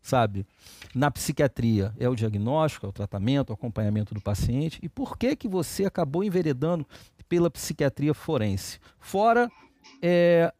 sabe, 0.00 0.46
na 0.94 1.10
psiquiatria? 1.10 1.92
É 1.98 2.08
o 2.08 2.14
diagnóstico, 2.14 2.86
é 2.86 2.88
o 2.88 2.92
tratamento, 2.92 3.50
o 3.50 3.54
acompanhamento 3.54 4.14
do 4.14 4.20
paciente 4.20 4.78
e 4.80 4.88
por 4.88 5.18
que 5.18 5.34
que 5.34 5.48
você 5.48 5.84
acabou 5.84 6.22
enveredando 6.22 6.86
pela 7.30 7.48
psiquiatria 7.48 8.12
forense? 8.12 8.80
Fora 8.98 9.48
é, 10.02 10.52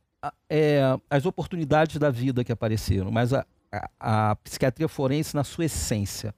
é, 0.48 0.80
as 1.11 1.26
oportunidades 1.26 1.98
da 1.98 2.11
vida 2.11 2.44
que 2.44 2.52
apareceram, 2.52 3.11
mas 3.11 3.35
a, 3.35 3.44
a, 4.00 4.30
a 4.30 4.37
psiquiatria 4.37 4.88
forense 4.88 5.35
na 5.35 5.42
sua 5.42 5.64
essência. 5.64 6.33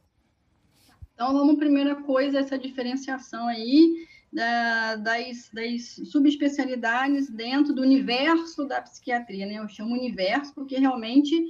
Então, 1.14 1.34
vamos, 1.34 1.56
primeira 1.56 1.94
coisa, 1.96 2.38
essa 2.38 2.58
diferenciação 2.58 3.46
aí 3.46 4.06
da, 4.32 4.96
das, 4.96 5.50
das 5.52 6.00
subespecialidades 6.10 7.28
dentro 7.28 7.74
do 7.74 7.82
universo 7.82 8.64
da 8.64 8.80
psiquiatria, 8.80 9.44
né? 9.44 9.58
Eu 9.58 9.68
chamo 9.68 9.94
universo 9.94 10.54
porque 10.54 10.78
realmente 10.78 11.44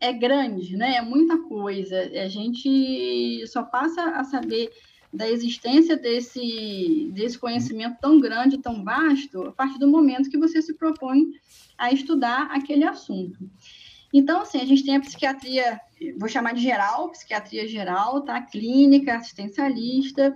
é 0.00 0.12
grande, 0.12 0.76
né? 0.76 0.94
É 0.94 1.02
muita 1.02 1.36
coisa. 1.36 1.98
A 1.98 2.28
gente 2.28 3.44
só 3.48 3.64
passa 3.64 4.00
a 4.10 4.22
saber 4.22 4.70
da 5.12 5.28
existência 5.28 5.96
desse, 5.96 7.10
desse 7.12 7.38
conhecimento 7.38 7.98
tão 8.00 8.20
grande, 8.20 8.58
tão 8.58 8.84
vasto, 8.84 9.42
a 9.42 9.52
partir 9.52 9.78
do 9.78 9.88
momento 9.88 10.30
que 10.30 10.38
você 10.38 10.60
se 10.60 10.74
propõe 10.74 11.26
a 11.76 11.92
estudar 11.92 12.48
aquele 12.50 12.84
assunto. 12.84 13.38
Então, 14.12 14.40
assim, 14.40 14.60
a 14.60 14.64
gente 14.64 14.84
tem 14.84 14.96
a 14.96 15.00
psiquiatria, 15.00 15.80
vou 16.18 16.28
chamar 16.28 16.54
de 16.54 16.62
geral, 16.62 17.10
psiquiatria 17.10 17.68
geral, 17.68 18.22
tá? 18.22 18.40
Clínica, 18.40 19.16
assistencialista, 19.16 20.34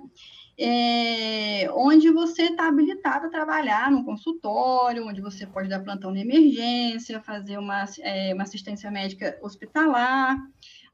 é, 0.58 1.70
onde 1.72 2.10
você 2.10 2.44
está 2.44 2.68
habilitado 2.68 3.26
a 3.26 3.30
trabalhar 3.30 3.90
no 3.90 4.04
consultório, 4.04 5.06
onde 5.06 5.20
você 5.20 5.46
pode 5.46 5.68
dar 5.68 5.80
plantão 5.80 6.12
de 6.12 6.20
emergência, 6.20 7.22
fazer 7.22 7.58
uma, 7.58 7.84
é, 8.00 8.34
uma 8.34 8.42
assistência 8.42 8.90
médica 8.90 9.38
hospitalar. 9.42 10.36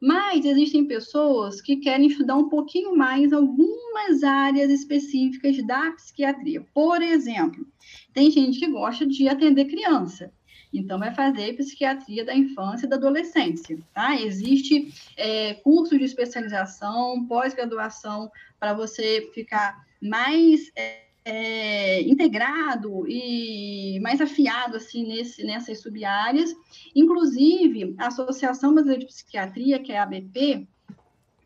Mas 0.00 0.44
existem 0.44 0.86
pessoas 0.86 1.60
que 1.60 1.76
querem 1.76 2.06
estudar 2.06 2.36
um 2.36 2.48
pouquinho 2.48 2.96
mais 2.96 3.32
algumas 3.32 4.22
áreas 4.22 4.70
específicas 4.70 5.60
da 5.66 5.90
psiquiatria. 5.92 6.64
Por 6.72 7.02
exemplo, 7.02 7.66
tem 8.12 8.30
gente 8.30 8.60
que 8.60 8.68
gosta 8.68 9.04
de 9.04 9.28
atender 9.28 9.64
criança. 9.64 10.32
Então, 10.72 10.98
vai 10.98 11.14
fazer 11.14 11.56
psiquiatria 11.56 12.24
da 12.24 12.34
infância 12.34 12.86
e 12.86 12.88
da 12.88 12.96
adolescência, 12.96 13.78
tá? 13.94 14.20
Existe 14.20 14.92
é, 15.16 15.54
curso 15.54 15.98
de 15.98 16.04
especialização, 16.04 17.26
pós-graduação, 17.26 18.30
para 18.60 18.74
você 18.74 19.30
ficar 19.32 19.82
mais 20.00 20.70
é, 20.76 21.07
é, 21.28 22.00
integrado 22.02 23.06
e 23.06 24.00
mais 24.00 24.18
afiado, 24.18 24.78
assim, 24.78 25.06
nesse, 25.06 25.44
nessas 25.44 25.82
sub-áreas. 25.82 26.54
Inclusive, 26.96 27.94
a 27.98 28.06
Associação 28.06 28.72
Brasileira 28.72 29.04
de 29.04 29.12
Psiquiatria, 29.12 29.78
que 29.78 29.92
é 29.92 29.98
a 29.98 30.04
ABP, 30.04 30.66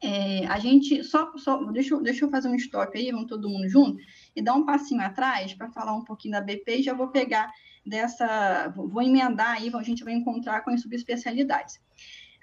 é, 0.00 0.46
a 0.46 0.58
gente 0.60 1.02
só, 1.02 1.36
só 1.36 1.64
deixa, 1.72 2.00
deixa 2.00 2.24
eu 2.24 2.30
fazer 2.30 2.48
um 2.48 2.54
estoque 2.54 2.96
aí, 2.96 3.10
vamos 3.10 3.26
todo 3.26 3.48
mundo 3.48 3.68
junto, 3.68 3.98
e 4.36 4.40
dar 4.40 4.54
um 4.54 4.64
passinho 4.64 5.00
atrás 5.00 5.52
para 5.52 5.68
falar 5.70 5.94
um 5.94 6.04
pouquinho 6.04 6.34
da 6.34 6.40
BP 6.40 6.76
e 6.76 6.82
já 6.82 6.94
vou 6.94 7.08
pegar 7.08 7.50
dessa, 7.84 8.72
vou 8.76 9.02
emendar 9.02 9.56
aí, 9.56 9.68
a 9.74 9.82
gente 9.82 10.04
vai 10.04 10.14
encontrar 10.14 10.60
com 10.60 10.70
as 10.70 10.80
subespecialidades. 10.80 11.80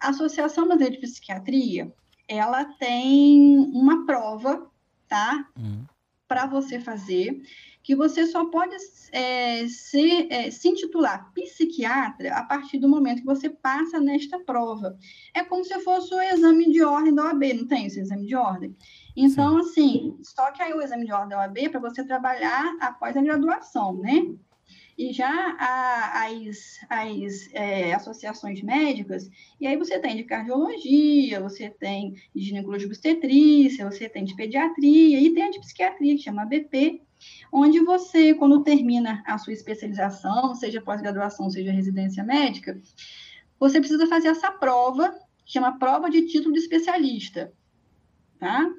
A 0.02 0.10
Associação 0.10 0.66
Brasileira 0.66 0.96
de 0.96 1.02
Psiquiatria, 1.02 1.94
ela 2.28 2.66
tem 2.66 3.58
uma 3.74 4.06
prova, 4.06 4.70
tá? 5.08 5.46
Uhum. 5.58 5.86
Para 6.30 6.46
você 6.46 6.80
fazer, 6.80 7.42
que 7.84 7.96
você 7.96 8.28
só 8.28 8.46
pode 8.46 8.76
é, 9.12 9.68
ser, 9.68 10.28
é, 10.30 10.52
se 10.52 10.70
intitular 10.70 11.32
psiquiatra 11.34 12.34
a 12.36 12.44
partir 12.44 12.78
do 12.78 12.88
momento 12.88 13.22
que 13.22 13.26
você 13.26 13.50
passa 13.50 14.00
nesta 14.00 14.38
prova. 14.40 14.96
É 15.34 15.44
como 15.44 15.66
se 15.66 15.78
fosse 15.80 16.14
o 16.14 16.22
exame 16.22 16.72
de 16.72 16.84
ordem 16.84 17.16
da 17.16 17.26
OAB, 17.26 17.54
não 17.54 17.68
tem 17.68 17.88
esse 17.88 18.00
exame 18.00 18.28
de 18.28 18.36
ordem? 18.36 18.78
Então, 19.16 19.64
Sim. 19.64 19.70
assim, 19.70 20.18
só 20.24 20.52
que 20.52 20.62
aí 20.62 20.72
o 20.72 20.82
exame 20.82 21.06
de 21.06 21.12
ordem 21.12 21.30
da 21.30 21.40
OAB 21.40 21.58
é 21.58 21.70
para 21.70 21.80
você 21.80 22.04
trabalhar 22.04 22.78
após 22.80 23.18
a 23.18 23.22
graduação, 23.22 23.96
né? 23.96 24.36
E 25.00 25.14
já 25.14 25.56
a, 25.58 26.26
as, 26.26 26.78
as 26.90 27.50
é, 27.54 27.94
associações 27.94 28.62
médicas, 28.62 29.32
e 29.58 29.66
aí 29.66 29.78
você 29.78 29.98
tem 29.98 30.18
de 30.18 30.26
cardiologia, 30.26 31.40
você 31.40 31.70
tem 31.70 32.16
de 32.36 32.42
ginecologia 32.44 32.86
obstetrícia, 32.86 33.90
você 33.90 34.10
tem 34.10 34.26
de 34.26 34.36
pediatria, 34.36 35.22
e 35.22 35.34
tem 35.34 35.44
a 35.44 35.52
de 35.52 35.60
psiquiatria, 35.62 36.18
que 36.18 36.22
chama 36.22 36.46
BP, 36.46 37.02
onde 37.50 37.80
você, 37.80 38.34
quando 38.34 38.62
termina 38.62 39.24
a 39.26 39.38
sua 39.38 39.54
especialização, 39.54 40.54
seja 40.54 40.82
pós-graduação, 40.82 41.50
seja 41.50 41.72
residência 41.72 42.22
médica, 42.22 42.78
você 43.58 43.80
precisa 43.80 44.06
fazer 44.06 44.28
essa 44.28 44.52
prova, 44.52 45.18
que 45.46 45.54
chama 45.54 45.80
prova 45.80 46.10
de 46.10 46.28
título 46.28 46.54
de 46.54 46.60
especialista, 46.60 47.54
tá? 48.38 48.70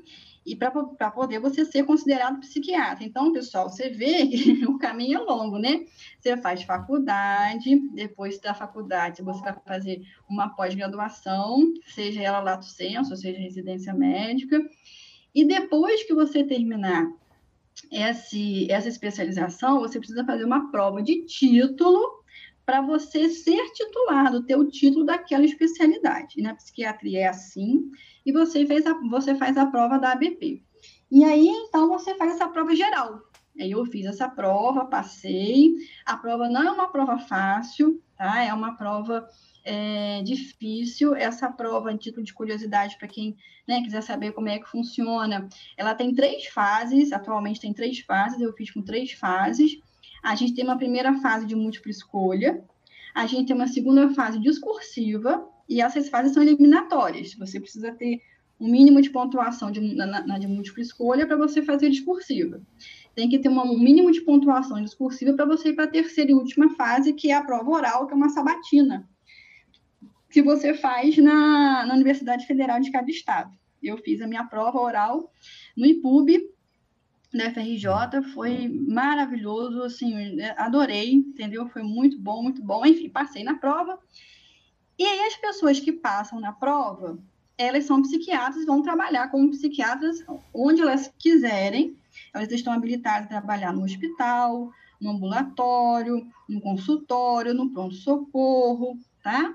E 0.44 0.56
para 0.56 1.10
poder 1.10 1.38
você 1.38 1.64
ser 1.64 1.84
considerado 1.84 2.40
psiquiatra. 2.40 3.04
Então, 3.04 3.32
pessoal, 3.32 3.68
você 3.68 3.90
vê 3.90 4.26
que 4.26 4.64
o 4.66 4.78
caminho 4.78 5.18
é 5.18 5.22
longo, 5.22 5.58
né? 5.58 5.84
Você 6.18 6.36
faz 6.38 6.62
faculdade, 6.62 7.78
depois 7.94 8.40
da 8.40 8.54
faculdade 8.54 9.22
você 9.22 9.42
vai 9.42 9.54
fazer 9.66 10.02
uma 10.28 10.48
pós-graduação, 10.48 11.72
seja 11.86 12.22
ela 12.22 12.40
lato 12.40 12.64
senso, 12.64 13.16
seja 13.16 13.38
residência 13.38 13.92
médica, 13.92 14.60
e 15.34 15.44
depois 15.44 16.02
que 16.04 16.14
você 16.14 16.42
terminar 16.42 17.06
esse, 17.90 18.70
essa 18.70 18.88
especialização, 18.88 19.80
você 19.80 19.98
precisa 19.98 20.24
fazer 20.24 20.44
uma 20.44 20.70
prova 20.70 21.02
de 21.02 21.24
título 21.24 22.19
para 22.70 22.82
você 22.82 23.28
ser 23.28 23.72
titulado, 23.72 24.44
ter 24.44 24.54
o 24.54 24.70
título 24.70 25.04
daquela 25.04 25.44
especialidade. 25.44 26.38
E 26.38 26.42
na 26.42 26.54
psiquiatria 26.54 27.22
é 27.22 27.26
assim, 27.26 27.90
e 28.24 28.30
você, 28.30 28.64
fez 28.64 28.86
a, 28.86 28.94
você 29.10 29.34
faz 29.34 29.56
a 29.56 29.66
prova 29.66 29.98
da 29.98 30.12
ABP. 30.12 30.62
E 31.10 31.24
aí, 31.24 31.48
então, 31.48 31.88
você 31.88 32.14
faz 32.14 32.34
essa 32.34 32.46
prova 32.46 32.72
geral. 32.76 33.22
Aí 33.58 33.72
eu 33.72 33.84
fiz 33.86 34.06
essa 34.06 34.28
prova, 34.28 34.84
passei. 34.84 35.74
A 36.06 36.16
prova 36.16 36.48
não 36.48 36.62
é 36.62 36.70
uma 36.70 36.86
prova 36.86 37.18
fácil, 37.18 38.00
tá? 38.16 38.40
É 38.40 38.54
uma 38.54 38.76
prova 38.76 39.26
é, 39.64 40.22
difícil. 40.22 41.16
Essa 41.16 41.50
prova, 41.50 41.92
em 41.92 41.96
título 41.96 42.24
de 42.24 42.32
curiosidade, 42.32 42.96
para 42.98 43.08
quem 43.08 43.36
né, 43.66 43.82
quiser 43.82 44.04
saber 44.04 44.30
como 44.30 44.48
é 44.48 44.60
que 44.60 44.70
funciona, 44.70 45.48
ela 45.76 45.92
tem 45.92 46.14
três 46.14 46.46
fases. 46.46 47.10
Atualmente 47.10 47.60
tem 47.60 47.74
três 47.74 47.98
fases, 47.98 48.40
eu 48.40 48.52
fiz 48.52 48.70
com 48.70 48.80
três 48.80 49.10
fases. 49.10 49.72
A 50.22 50.34
gente 50.34 50.54
tem 50.54 50.64
uma 50.64 50.76
primeira 50.76 51.14
fase 51.20 51.46
de 51.46 51.54
múltipla 51.54 51.90
escolha, 51.90 52.64
a 53.14 53.26
gente 53.26 53.48
tem 53.48 53.56
uma 53.56 53.66
segunda 53.66 54.12
fase 54.14 54.38
discursiva, 54.38 55.48
e 55.68 55.80
essas 55.80 56.08
fases 56.08 56.32
são 56.32 56.42
eliminatórias. 56.42 57.34
Você 57.34 57.60
precisa 57.60 57.92
ter 57.92 58.20
um 58.58 58.68
mínimo 58.68 59.00
de 59.00 59.08
pontuação 59.08 59.70
de, 59.70 59.80
na, 59.80 60.26
na 60.26 60.38
de 60.38 60.46
múltipla 60.46 60.82
escolha 60.82 61.26
para 61.26 61.36
você 61.36 61.62
fazer 61.62 61.88
discursiva. 61.88 62.60
Tem 63.14 63.28
que 63.28 63.38
ter 63.38 63.48
uma, 63.48 63.64
um 63.64 63.78
mínimo 63.78 64.10
de 64.10 64.20
pontuação 64.20 64.82
discursiva 64.82 65.32
para 65.32 65.46
você 65.46 65.70
ir 65.70 65.74
para 65.74 65.84
a 65.84 65.90
terceira 65.90 66.32
e 66.32 66.34
última 66.34 66.68
fase, 66.74 67.14
que 67.14 67.30
é 67.30 67.34
a 67.34 67.42
prova 67.42 67.70
oral, 67.70 68.06
que 68.06 68.12
é 68.12 68.16
uma 68.16 68.28
sabatina, 68.28 69.08
que 70.28 70.42
você 70.42 70.74
faz 70.74 71.16
na, 71.16 71.86
na 71.86 71.94
Universidade 71.94 72.46
Federal 72.46 72.80
de 72.80 72.90
cada 72.90 73.10
estado. 73.10 73.56
Eu 73.82 73.96
fiz 73.96 74.20
a 74.20 74.26
minha 74.26 74.44
prova 74.44 74.78
oral 74.78 75.32
no 75.76 75.86
IPUB, 75.86 76.42
da 77.32 77.50
FRJ, 77.50 78.22
foi 78.34 78.68
maravilhoso, 78.68 79.82
assim, 79.82 80.40
adorei, 80.56 81.12
entendeu? 81.12 81.68
Foi 81.68 81.82
muito 81.82 82.18
bom, 82.18 82.42
muito 82.42 82.62
bom. 82.62 82.84
Enfim, 82.84 83.08
passei 83.08 83.44
na 83.44 83.54
prova. 83.54 83.98
E 84.98 85.04
aí 85.04 85.20
as 85.20 85.36
pessoas 85.36 85.78
que 85.78 85.92
passam 85.92 86.40
na 86.40 86.52
prova, 86.52 87.18
elas 87.56 87.84
são 87.84 88.02
psiquiatras, 88.02 88.66
vão 88.66 88.82
trabalhar 88.82 89.30
como 89.30 89.50
psiquiatras 89.50 90.24
onde 90.52 90.82
elas 90.82 91.12
quiserem. 91.18 91.96
Elas 92.34 92.50
estão 92.50 92.72
habilitadas 92.72 93.26
a 93.26 93.28
trabalhar 93.28 93.72
no 93.72 93.84
hospital, 93.84 94.70
no 95.00 95.10
ambulatório, 95.10 96.26
no 96.48 96.60
consultório, 96.60 97.54
no 97.54 97.70
pronto-socorro, 97.70 98.98
tá? 99.22 99.54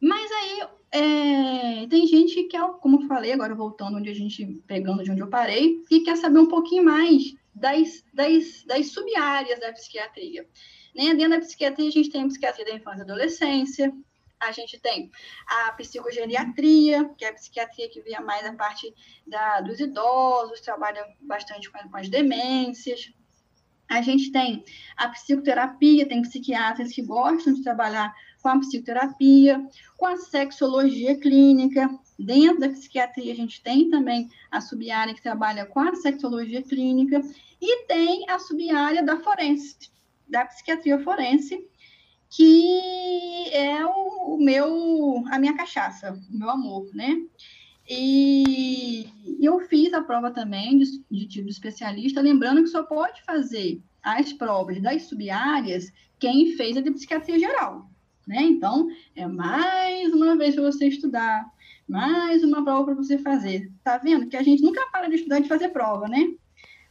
Mas 0.00 0.30
aí 0.32 0.62
é, 0.92 1.86
tem 1.86 2.06
gente 2.06 2.34
que 2.34 2.44
quer, 2.44 2.60
como 2.80 3.08
falei, 3.08 3.32
agora 3.32 3.54
voltando 3.54 3.96
onde 3.96 4.10
a 4.10 4.14
gente, 4.14 4.44
pegando 4.66 5.02
de 5.02 5.10
onde 5.10 5.22
eu 5.22 5.28
parei, 5.28 5.82
que 5.88 6.00
quer 6.00 6.16
saber 6.16 6.38
um 6.38 6.48
pouquinho 6.48 6.84
mais 6.84 7.34
das, 7.54 8.04
das, 8.12 8.62
das 8.64 8.88
sub-áreas 8.88 9.58
da 9.58 9.72
psiquiatria. 9.72 10.46
Né? 10.94 11.14
Dentro 11.14 11.30
da 11.30 11.40
psiquiatria, 11.40 11.88
a 11.88 11.92
gente 11.92 12.10
tem 12.10 12.22
a 12.22 12.26
psiquiatria 12.26 12.66
da 12.66 12.74
infância 12.74 13.00
e 13.00 13.02
adolescência, 13.02 13.92
a 14.38 14.52
gente 14.52 14.78
tem 14.80 15.10
a 15.46 15.72
psicogeriatria, 15.72 17.08
que 17.16 17.24
é 17.24 17.28
a 17.28 17.34
psiquiatria 17.34 17.88
que 17.88 18.02
via 18.02 18.20
mais 18.20 18.44
a 18.44 18.52
parte 18.52 18.92
da, 19.26 19.60
dos 19.60 19.80
idosos, 19.80 20.60
trabalha 20.60 21.06
bastante 21.20 21.70
com, 21.70 21.78
com 21.88 21.96
as 21.96 22.08
demências. 22.08 23.12
A 23.88 24.02
gente 24.02 24.30
tem 24.30 24.64
a 24.96 25.08
psicoterapia, 25.08 26.08
tem 26.08 26.22
psiquiatras 26.22 26.92
que 26.92 27.02
gostam 27.02 27.54
de 27.54 27.62
trabalhar 27.62 28.12
com 28.42 28.48
a 28.48 28.58
psicoterapia, 28.58 29.64
com 29.96 30.06
a 30.06 30.16
sexologia 30.16 31.16
clínica. 31.18 31.88
Dentro 32.18 32.60
da 32.60 32.68
psiquiatria, 32.68 33.32
a 33.32 33.36
gente 33.36 33.62
tem 33.62 33.88
também 33.88 34.28
a 34.50 34.60
subárea 34.60 35.14
que 35.14 35.22
trabalha 35.22 35.64
com 35.64 35.80
a 35.80 35.94
sexologia 35.94 36.62
clínica 36.62 37.22
e 37.60 37.86
tem 37.86 38.28
a 38.28 38.38
subárea 38.38 39.02
da 39.02 39.20
forense, 39.20 39.90
da 40.28 40.44
psiquiatria 40.44 40.98
forense, 41.00 41.64
que 42.28 43.48
é 43.52 43.84
o, 43.86 44.36
meu, 44.38 45.24
a 45.30 45.38
minha 45.38 45.56
cachaça, 45.56 46.12
o 46.12 46.38
meu 46.38 46.50
amor, 46.50 46.90
né? 46.94 47.16
E 47.88 49.06
eu 49.40 49.60
fiz 49.60 49.92
a 49.92 50.02
prova 50.02 50.30
também 50.30 50.78
de, 50.78 51.04
de 51.10 51.26
tipo 51.26 51.48
especialista, 51.48 52.20
lembrando 52.20 52.62
que 52.62 52.68
só 52.68 52.82
pode 52.84 53.22
fazer 53.24 53.82
as 54.02 54.32
provas 54.32 54.80
das 54.80 55.02
subáreas 55.02 55.92
quem 56.18 56.54
fez 56.56 56.76
a 56.76 56.80
de 56.80 56.90
psiquiatria 56.92 57.36
geral, 57.36 57.90
né? 58.26 58.42
Então, 58.42 58.88
é 59.14 59.26
mais 59.26 60.12
uma 60.12 60.36
vez 60.36 60.54
para 60.54 60.64
você 60.64 60.86
estudar, 60.86 61.44
mais 61.88 62.42
uma 62.42 62.64
prova 62.64 62.84
para 62.86 62.94
você 62.94 63.18
fazer. 63.18 63.70
Tá 63.82 63.98
vendo 63.98 64.28
que 64.28 64.36
a 64.36 64.42
gente 64.42 64.62
nunca 64.62 64.86
para 64.90 65.08
de 65.08 65.16
estudar 65.16 65.38
e 65.38 65.42
de 65.42 65.48
fazer 65.48 65.68
prova, 65.70 66.08
né? 66.08 66.34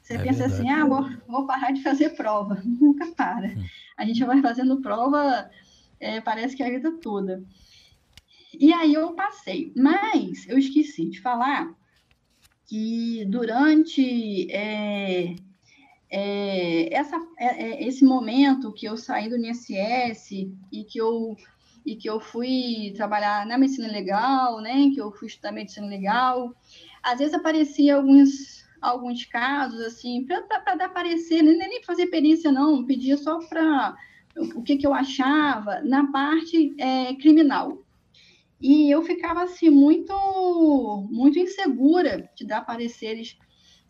Você 0.02 0.16
é 0.16 0.18
pensa 0.18 0.46
assim, 0.46 0.64
verdade. 0.64 0.72
assim, 0.72 0.82
ah, 0.82 0.86
vou, 0.86 1.10
vou, 1.28 1.48
parar 1.48 1.72
de 1.72 1.84
fazer 1.84 2.10
prova. 2.12 2.62
Nunca 2.66 3.08
para. 3.16 3.48
Hum. 3.48 3.66
A 3.98 4.06
gente 4.06 4.24
vai 4.24 4.42
fazendo 4.42 4.82
prova, 4.82 5.50
é, 6.00 6.20
parece 6.20 6.56
que 6.56 6.64
a 6.64 6.70
vida 6.70 6.92
toda. 6.94 7.44
E 8.60 8.74
aí 8.74 8.94
eu 8.94 9.14
passei. 9.14 9.72
Mas 9.76 10.48
eu 10.50 10.58
esqueci 10.58 11.10
de 11.10 11.22
falar 11.22 11.74
que 12.66 13.26
durante 13.26 14.52
é, 14.52 15.36
é, 16.12 16.94
essa, 16.94 17.16
é, 17.40 17.64
é, 17.64 17.88
esse 17.88 18.04
momento 18.04 18.74
que 18.74 18.86
eu 18.86 18.98
saí 18.98 19.30
do 19.30 19.38
INSS 19.38 20.32
e 20.72 20.84
que 20.84 21.00
eu 21.00 21.36
e 21.84 21.96
que 21.96 22.08
eu 22.08 22.20
fui 22.20 22.94
trabalhar 22.96 23.44
na 23.48 23.58
medicina 23.58 23.88
legal, 23.88 24.62
né, 24.62 24.92
que 24.94 25.02
eu 25.02 25.12
fui 25.12 25.28
estudar 25.28 25.52
medicina 25.52 25.88
legal, 25.88 26.54
às 27.02 27.18
vezes 27.18 27.34
aparecia 27.34 27.96
alguns 27.96 28.62
alguns 28.80 29.26
casos, 29.26 29.80
assim, 29.82 30.26
para 30.26 30.76
dar 30.76 30.90
parecer, 30.90 31.42
nem, 31.44 31.58
nem 31.58 31.84
fazer 31.84 32.08
perícia, 32.08 32.52
não, 32.52 32.86
pedia 32.86 33.16
só 33.16 33.40
para 33.48 33.96
o 34.56 34.64
que, 34.64 34.78
que 34.78 34.88
eu 34.88 34.94
achava 34.94 35.82
na 35.82 36.12
parte 36.12 36.74
é, 36.80 37.14
criminal. 37.16 37.86
E 38.60 38.90
eu 38.90 39.04
ficava, 39.04 39.44
assim, 39.44 39.70
muito, 39.70 40.14
muito 41.12 41.38
insegura 41.38 42.30
de 42.36 42.46
dar 42.46 42.62
pareceres 42.62 43.38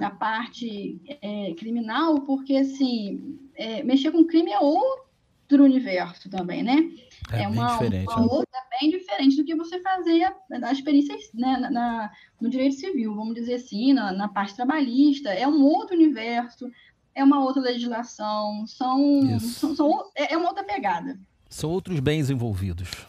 na 0.02 0.10
parte 0.10 1.00
é, 1.22 1.54
criminal, 1.54 2.22
porque, 2.22 2.56
assim, 2.56 3.38
é, 3.54 3.84
mexer 3.84 4.12
com 4.12 4.26
crime 4.26 4.52
é 4.52 4.60
outro 4.60 5.64
universo 5.64 6.28
também, 6.28 6.64
né? 6.64 6.90
É, 7.32 7.44
é 7.44 7.48
uma, 7.48 7.78
uma 7.78 7.88
né? 7.88 8.04
outra 8.08 8.60
bem 8.80 8.90
diferente 8.90 9.38
do 9.38 9.46
que 9.46 9.54
você 9.56 9.80
fazia 9.80 10.36
nas 10.50 10.72
experiências 10.72 11.30
né, 11.36 11.56
na, 11.60 11.70
na, 11.70 12.12
no 12.42 12.50
direito 12.50 12.78
civil, 12.78 13.14
vamos 13.14 13.36
dizer 13.36 13.54
assim, 13.54 13.94
na, 13.94 14.12
na, 14.12 14.28
parte 14.28 14.56
trabalhista. 14.56 15.30
É 15.30 15.48
um 15.48 15.64
outro 15.64 15.96
universo, 15.96 16.72
é 17.14 17.24
uma 17.24 17.44
outra 17.44 17.62
legislação, 17.62 18.66
são, 18.66 19.40
são, 19.40 19.76
são 19.76 20.12
é, 20.16 20.34
é 20.34 20.38
uma 20.38 20.48
outra 20.48 20.64
pegada. 20.64 21.16
São 21.48 21.70
outros 21.70 22.00
bens 22.00 22.32
envolvidos. 22.32 23.06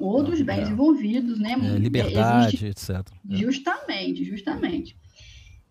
Outros 0.00 0.42
bens 0.42 0.68
é. 0.68 0.72
envolvidos, 0.72 1.38
né? 1.38 1.52
É, 1.52 1.78
liberdade, 1.78 2.56
Existe... 2.56 2.66
etc. 2.66 3.06
Justamente, 3.28 4.24
justamente. 4.24 4.96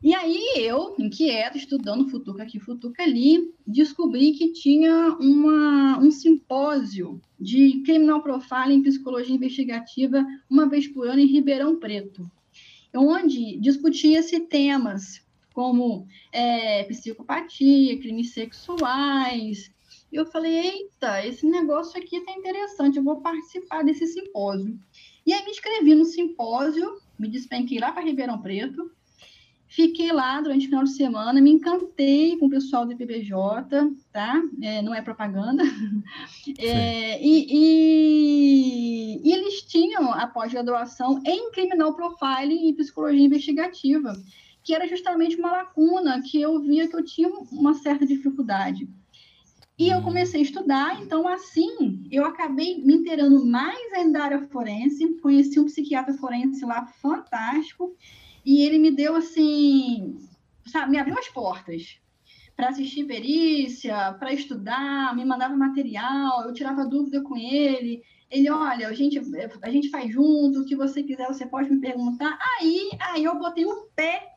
E 0.02 0.16
aí 0.16 0.54
eu, 0.56 0.96
inquieta, 0.98 1.58
estudando 1.58 2.08
Futuca 2.08 2.44
aqui, 2.44 2.58
Futuca 2.58 3.04
ali, 3.04 3.54
descobri 3.68 4.32
que 4.32 4.54
tinha 4.54 5.10
uma, 5.20 6.00
um 6.00 6.10
simpósio 6.10 7.22
de 7.38 7.82
criminal 7.82 8.24
profiling 8.24 8.76
em 8.76 8.84
psicologia 8.84 9.36
investigativa 9.36 10.26
uma 10.50 10.70
vez 10.70 10.88
por 10.88 11.06
ano 11.06 11.20
em 11.20 11.26
Ribeirão 11.26 11.78
Preto, 11.78 12.32
onde 12.96 13.58
discutia-se 13.58 14.40
temas 14.40 15.22
como 15.54 16.08
é, 16.32 16.86
psicopatia, 16.86 18.00
crimes 18.00 18.32
sexuais. 18.32 19.70
E 20.10 20.16
eu 20.16 20.26
falei, 20.26 20.54
eita, 20.60 21.26
esse 21.26 21.46
negócio 21.46 22.00
aqui 22.00 22.16
está 22.16 22.32
interessante, 22.32 22.96
eu 22.96 23.04
vou 23.04 23.20
participar 23.20 23.84
desse 23.84 24.08
simpósio. 24.08 24.80
E 25.26 25.34
aí 25.34 25.44
me 25.44 25.52
inscrevi 25.52 25.94
no 25.94 26.06
simpósio, 26.06 27.02
me 27.20 27.28
despenquei 27.28 27.80
lá 27.80 27.92
para 27.92 28.06
Ribeirão 28.06 28.42
Preto, 28.42 28.90
Fiquei 29.70 30.12
lá 30.12 30.42
durante 30.42 30.66
o 30.66 30.70
final 30.70 30.84
de 30.84 30.94
semana, 30.94 31.40
me 31.40 31.52
encantei 31.52 32.36
com 32.38 32.48
o 32.48 32.50
pessoal 32.50 32.88
do 32.88 32.92
IPBJ, 32.92 33.32
tá? 34.12 34.42
É, 34.64 34.82
não 34.82 34.96
é 34.96 35.02
propaganda. 35.02 35.64
É, 36.58 37.22
e, 37.22 37.46
e, 37.52 39.22
e, 39.24 39.32
eles 39.32 39.62
tinham 39.62 40.12
a 40.12 40.26
pós-graduação 40.26 41.22
em 41.24 41.52
Criminal 41.52 41.94
Profiling 41.94 42.70
e 42.70 42.74
Psicologia 42.74 43.24
Investigativa, 43.24 44.14
que 44.64 44.74
era 44.74 44.88
justamente 44.88 45.36
uma 45.36 45.52
lacuna 45.52 46.22
que 46.24 46.42
eu 46.42 46.60
via 46.60 46.88
que 46.88 46.96
eu 46.96 47.06
tinha 47.06 47.30
uma 47.30 47.76
certa 47.76 48.06
dificuldade. 48.06 48.90
E 49.78 49.90
eu 49.90 50.00
hum. 50.00 50.04
comecei 50.04 50.40
a 50.40 50.44
estudar, 50.44 51.02
então 51.02 51.28
assim 51.28 52.08
eu 52.12 52.26
acabei 52.26 52.82
me 52.84 52.96
inteirando 52.96 53.46
mais 53.46 53.94
ainda 53.94 54.18
da 54.20 54.26
área 54.26 54.48
forense, 54.48 55.20
conheci 55.22 55.60
um 55.60 55.66
psiquiatra 55.66 56.14
forense 56.16 56.66
lá 56.66 56.88
fantástico, 56.88 57.96
e 58.46 58.64
ele 58.64 58.78
me 58.78 58.92
deu 58.92 59.16
assim, 59.16 60.18
sabe, 60.66 60.92
me 60.92 60.98
abriu 60.98 61.18
as 61.18 61.28
portas 61.28 62.00
para 62.56 62.70
assistir 62.70 63.06
perícia, 63.06 64.14
para 64.20 64.34
estudar, 64.34 65.16
me 65.16 65.24
mandava 65.24 65.56
material, 65.56 66.44
eu 66.44 66.54
tirava 66.54 66.86
dúvida 66.86 67.22
com 67.22 67.38
ele. 67.38 68.04
Ele, 68.30 68.50
olha, 68.50 68.90
a 68.90 68.94
gente, 68.94 69.18
a 69.62 69.70
gente 69.72 69.90
faz 69.90 70.12
junto, 70.12 70.60
o 70.60 70.66
que 70.66 70.76
você 70.76 71.02
quiser, 71.02 71.26
você 71.28 71.46
pode 71.46 71.72
me 71.72 71.80
perguntar. 71.80 72.38
Aí, 72.60 72.90
aí 73.00 73.24
eu 73.24 73.40
botei 73.40 73.66
o 73.66 73.88
pé 73.96 74.28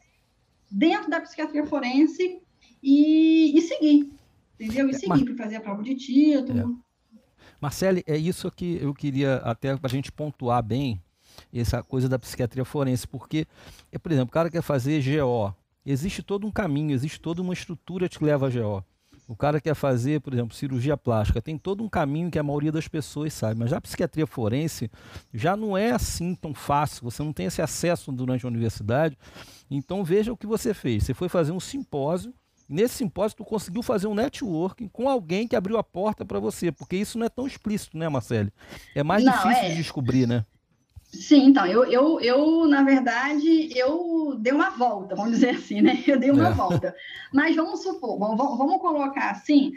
dentro 0.71 1.11
da 1.11 1.21
psiquiatria 1.21 1.67
forense 1.67 2.41
e, 2.81 3.59
e 3.59 3.61
segui. 3.61 4.13
Entendeu? 4.55 4.89
E 4.89 4.95
segui 4.95 5.25
para 5.25 5.45
fazer 5.45 5.57
a 5.57 5.61
prova 5.61 5.83
de 5.83 5.97
título. 5.97 6.61
É. 6.61 7.19
Marcele, 7.61 8.05
é 8.07 8.17
isso 8.17 8.51
que 8.53 8.79
eu 8.81 8.95
queria 8.95 9.37
até 9.39 9.77
para 9.77 9.89
a 9.89 9.93
gente 9.93 10.13
pontuar 10.13 10.63
bem, 10.63 11.03
essa 11.53 11.83
coisa 11.83 12.09
da 12.09 12.19
psiquiatria 12.19 12.65
forense, 12.65 13.07
porque, 13.07 13.47
é, 13.91 13.99
por 13.99 14.13
exemplo, 14.13 14.31
o 14.31 14.33
cara 14.33 14.51
quer 14.51 14.63
fazer 14.63 15.03
GO, 15.03 15.55
existe 15.85 16.23
todo 16.23 16.47
um 16.47 16.51
caminho, 16.51 16.93
existe 16.93 17.21
toda 17.21 17.43
uma 17.43 17.53
estrutura 17.53 18.09
que 18.09 18.23
leva 18.25 18.47
a 18.47 18.51
GO. 18.51 18.85
O 19.33 19.37
cara 19.37 19.61
quer 19.61 19.75
fazer, 19.75 20.21
por 20.21 20.33
exemplo, 20.35 20.55
cirurgia 20.55 20.97
plástica, 20.97 21.41
tem 21.41 21.57
todo 21.57 21.83
um 21.83 21.89
caminho 21.89 22.31
que 22.31 22.39
a 22.39 22.43
maioria 22.43 22.73
das 22.73 22.89
pessoas 22.89 23.33
sabe, 23.33 23.59
mas 23.59 23.71
já 23.71 23.79
a 23.79 23.81
psiquiatria 23.81 24.27
forense 24.27 24.91
já 25.33 25.57
não 25.57 25.77
é 25.77 25.93
assim 25.93 26.35
tão 26.35 26.53
fácil, 26.53 27.05
você 27.05 27.23
não 27.23 27.33
tem 27.33 27.47
esse 27.47 27.63
acesso 27.63 28.13
durante 28.13 28.45
a 28.45 28.49
universidade. 28.49 29.17
Então 29.71 30.05
veja 30.05 30.33
o 30.33 30.37
que 30.37 30.47
você 30.47 30.75
fez. 30.75 31.05
Você 31.05 31.15
foi 31.15 31.29
fazer 31.29 31.53
um 31.53 31.61
simpósio, 31.61 32.35
nesse 32.69 32.97
simpósio 32.97 33.39
tu 33.39 33.45
conseguiu 33.45 33.83
fazer 33.83 34.07
um 34.07 34.15
networking 34.15 34.89
com 34.89 35.09
alguém 35.09 35.47
que 35.47 35.57
abriu 35.57 35.79
a 35.79 35.85
porta 35.85 36.25
para 36.25 36.41
você, 36.41 36.73
porque 36.73 36.97
isso 36.97 37.19
não 37.19 37.27
é 37.27 37.31
tão 37.31 37.47
explícito, 37.47 37.97
né, 37.97 38.09
Marcele? 38.09 38.53
É 38.95 39.03
mais 39.03 39.25
não, 39.25 39.33
difícil 39.33 39.65
é... 39.65 39.69
de 39.71 39.77
descobrir, 39.77 40.27
né? 40.27 40.45
Sim, 41.13 41.49
então, 41.49 41.67
eu, 41.67 41.85
eu, 41.85 42.19
eu, 42.21 42.67
na 42.67 42.83
verdade, 42.83 43.69
eu 43.77 44.35
dei 44.39 44.51
uma 44.51 44.71
volta, 44.71 45.15
vamos 45.15 45.33
dizer 45.33 45.51
assim, 45.51 45.83
né? 45.83 46.03
Eu 46.07 46.19
dei 46.19 46.31
uma 46.31 46.49
é. 46.49 46.53
volta. 46.53 46.97
Mas 47.31 47.55
vamos 47.55 47.83
supor, 47.83 48.19
vamos, 48.19 48.37
vamos 48.37 48.81
colocar 48.81 49.31
assim, 49.31 49.73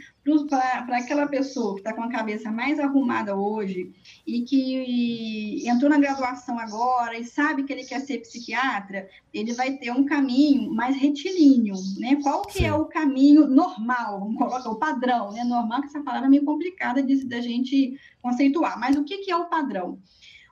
para 0.49 0.97
aquela 0.97 1.27
pessoa 1.27 1.73
que 1.73 1.81
está 1.81 1.91
com 1.91 2.03
a 2.03 2.09
cabeça 2.09 2.49
mais 2.49 2.79
arrumada 2.79 3.36
hoje 3.36 3.91
e 4.25 4.43
que 4.43 5.67
entrou 5.67 5.89
na 5.89 5.99
graduação 5.99 6.57
agora 6.57 7.17
e 7.17 7.25
sabe 7.25 7.63
que 7.63 7.73
ele 7.73 7.83
quer 7.83 7.99
ser 7.99 8.19
psiquiatra, 8.19 9.09
ele 9.33 9.53
vai 9.53 9.73
ter 9.73 9.91
um 9.91 10.05
caminho 10.05 10.73
mais 10.73 10.95
retilíneo, 10.95 11.75
né? 11.97 12.17
Qual 12.23 12.43
que 12.43 12.59
é 12.59 12.61
Sim. 12.61 12.67
é 12.67 12.73
o 12.73 12.86
caminho 12.86 13.45
normal, 13.45 14.21
vamos 14.21 14.38
colocar 14.38 14.69
o 14.69 14.79
padrão, 14.79 15.33
né? 15.33 15.43
Normal, 15.43 15.81
que 15.81 15.88
essa 15.88 16.01
palavra 16.01 16.27
é 16.27 16.29
meio 16.29 16.45
complicada 16.45 17.03
de, 17.03 17.25
da 17.25 17.41
gente 17.41 17.99
conceituar, 18.21 18.79
mas 18.79 18.95
o 18.95 19.03
que, 19.03 19.17
que 19.17 19.29
é 19.29 19.36
o 19.36 19.49
padrão? 19.49 19.99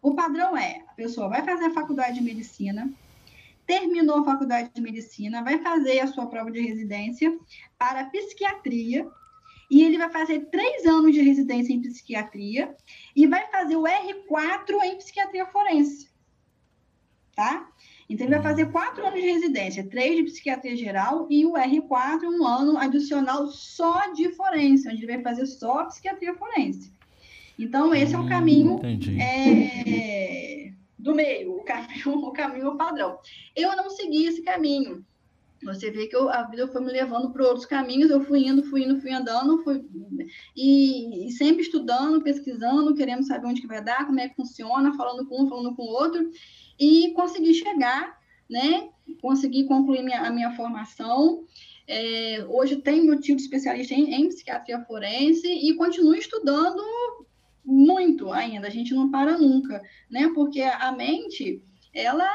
O 0.03 0.13
padrão 0.13 0.55
é: 0.55 0.83
a 0.89 0.93
pessoa 0.93 1.29
vai 1.29 1.41
fazer 1.43 1.65
a 1.65 1.73
faculdade 1.73 2.15
de 2.15 2.21
medicina, 2.21 2.93
terminou 3.65 4.19
a 4.19 4.25
faculdade 4.25 4.69
de 4.75 4.81
medicina, 4.81 5.41
vai 5.41 5.57
fazer 5.59 6.01
a 6.01 6.07
sua 6.07 6.27
prova 6.27 6.51
de 6.51 6.59
residência 6.59 7.35
para 7.79 8.09
psiquiatria, 8.09 9.09
e 9.71 9.81
ele 9.81 9.97
vai 9.97 10.11
fazer 10.11 10.41
três 10.51 10.85
anos 10.85 11.13
de 11.13 11.21
residência 11.21 11.71
em 11.71 11.81
psiquiatria 11.81 12.75
e 13.15 13.25
vai 13.25 13.49
fazer 13.49 13.77
o 13.77 13.83
R4 13.83 14.83
em 14.83 14.97
psiquiatria 14.97 15.45
forense. 15.45 16.11
Tá? 17.33 17.67
Então, 18.07 18.27
ele 18.27 18.35
vai 18.35 18.43
fazer 18.43 18.71
quatro 18.71 19.07
anos 19.07 19.19
de 19.19 19.25
residência, 19.25 19.89
três 19.89 20.17
de 20.17 20.23
psiquiatria 20.25 20.75
geral 20.75 21.25
e 21.31 21.45
o 21.45 21.53
R4, 21.53 22.23
um 22.25 22.45
ano 22.45 22.77
adicional 22.77 23.47
só 23.47 24.11
de 24.11 24.29
forense, 24.33 24.87
onde 24.87 24.97
ele 24.97 25.13
vai 25.13 25.23
fazer 25.23 25.45
só 25.47 25.85
psiquiatria 25.85 26.35
forense. 26.35 26.93
Então, 27.57 27.93
esse 27.93 28.15
é 28.15 28.19
o 28.19 28.27
caminho 28.27 28.79
é, 29.19 30.71
do 30.97 31.13
meio, 31.13 31.57
o 31.57 31.63
caminho, 31.63 32.17
o 32.25 32.31
caminho 32.31 32.77
padrão. 32.77 33.19
Eu 33.55 33.75
não 33.75 33.89
segui 33.89 34.25
esse 34.25 34.41
caminho. 34.41 35.05
Você 35.63 35.89
vê 35.91 36.07
que 36.07 36.15
eu, 36.15 36.29
a 36.29 36.43
vida 36.43 36.67
foi 36.67 36.81
me 36.81 36.91
levando 36.91 37.31
para 37.31 37.43
outros 37.43 37.65
caminhos, 37.65 38.11
eu 38.11 38.21
fui 38.25 38.45
indo, 38.45 38.63
fui 38.63 38.83
indo, 38.83 38.99
fui 38.99 39.11
andando, 39.11 39.63
fui, 39.63 39.81
e, 40.55 41.27
e, 41.27 41.31
sempre 41.31 41.61
estudando, 41.61 42.21
pesquisando, 42.21 42.93
querendo 42.93 43.23
saber 43.23 43.47
onde 43.47 43.61
que 43.61 43.67
vai 43.67 43.81
dar, 43.81 44.05
como 44.05 44.19
é 44.19 44.27
que 44.27 44.35
funciona, 44.35 44.93
falando 44.93 45.25
com 45.25 45.43
um, 45.43 45.49
falando 45.49 45.73
com 45.73 45.83
o 45.83 45.87
outro, 45.87 46.29
e 46.77 47.13
consegui 47.13 47.53
chegar, 47.53 48.19
né? 48.49 48.89
Consegui 49.21 49.63
concluir 49.65 50.03
minha, 50.03 50.27
a 50.27 50.31
minha 50.31 50.51
formação. 50.51 51.45
É, 51.87 52.45
hoje 52.49 52.77
tenho 52.77 53.05
meu 53.05 53.19
título 53.19 53.37
de 53.37 53.43
especialista 53.43 53.93
em, 53.93 54.13
em 54.13 54.27
psiquiatria 54.27 54.81
forense 54.81 55.47
e 55.47 55.73
continuo 55.75 56.15
estudando 56.15 56.81
muito 57.65 58.31
ainda, 58.31 58.67
a 58.67 58.71
gente 58.71 58.93
não 58.93 59.09
para 59.09 59.37
nunca, 59.37 59.81
né? 60.09 60.29
Porque 60.33 60.61
a 60.61 60.91
mente, 60.91 61.61
ela 61.93 62.29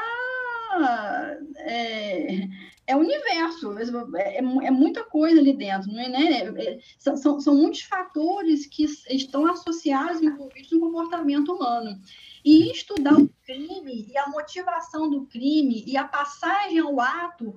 é, 1.59 2.49
é 2.87 2.97
universo, 2.97 3.75
é, 4.17 4.39
é, 4.39 4.71
muita 4.71 5.05
coisa 5.05 5.41
ali 5.41 5.57
dentro, 5.57 5.93
não 5.93 6.01
é, 6.01 6.09
né? 6.09 6.43
É, 6.57 6.79
são, 6.99 7.41
são 7.41 7.55
muitos 7.55 7.83
fatores 7.83 8.67
que 8.67 8.85
estão 9.11 9.47
associados, 9.47 10.23
envolvidos 10.23 10.73
no 10.73 10.81
comportamento 10.81 11.53
humano. 11.53 11.99
E 12.45 12.71
estudar 12.71 13.15
o 13.15 13.29
crime 13.45 14.07
e 14.09 14.17
a 14.17 14.29
motivação 14.29 15.11
do 15.11 15.27
crime 15.27 15.85
e 15.87 15.97
a 15.97 16.05
passagem 16.05 16.79
ao 16.79 17.01
ato 17.01 17.55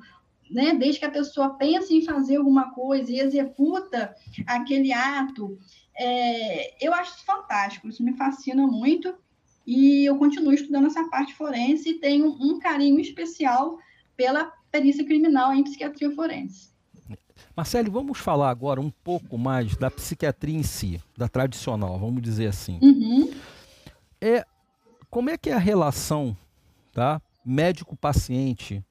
né, 0.52 0.74
desde 0.74 1.00
que 1.00 1.06
a 1.06 1.12
pessoa 1.12 1.52
pensa 1.52 1.94
em 1.94 2.04
fazer 2.04 2.38
alguma 2.38 2.72
coisa 2.72 3.12
e 3.12 3.20
executa 3.20 4.16
aquele 4.46 4.92
ato, 4.92 5.58
é, 5.96 6.86
eu 6.86 6.94
acho 6.94 7.16
isso 7.16 7.26
fantástico, 7.26 7.88
isso 7.88 8.04
me 8.04 8.14
fascina 8.14 8.66
muito 8.68 9.14
e 9.66 10.06
eu 10.06 10.18
continuo 10.18 10.54
estudando 10.54 10.88
essa 10.88 11.08
parte 11.10 11.34
forense 11.34 11.90
e 11.90 12.00
tenho 12.00 12.28
um 12.28 12.60
carinho 12.60 13.00
especial 13.00 13.78
pela 14.16 14.52
perícia 14.72 15.06
criminal 15.06 15.54
em 15.54 15.64
psiquiatria 15.64 16.12
forense. 16.12 16.72
Marcelo, 17.56 17.92
vamos 17.92 18.18
falar 18.18 18.50
agora 18.50 18.80
um 18.80 18.90
pouco 18.90 19.38
mais 19.38 19.76
da 19.76 19.92
psiquiatria 19.92 20.58
em 20.58 20.64
si, 20.64 21.02
da 21.18 21.28
tradicional, 21.28 22.00
vamos 22.00 22.22
dizer 22.22 22.48
assim. 22.48 22.80
Uhum. 22.82 23.32
É, 24.20 24.46
como 25.10 25.30
é 25.30 25.38
que 25.38 25.50
é 25.50 25.54
a 25.54 25.60
relação 25.60 26.36
tá, 26.94 27.22
médico-paciente 27.46 28.84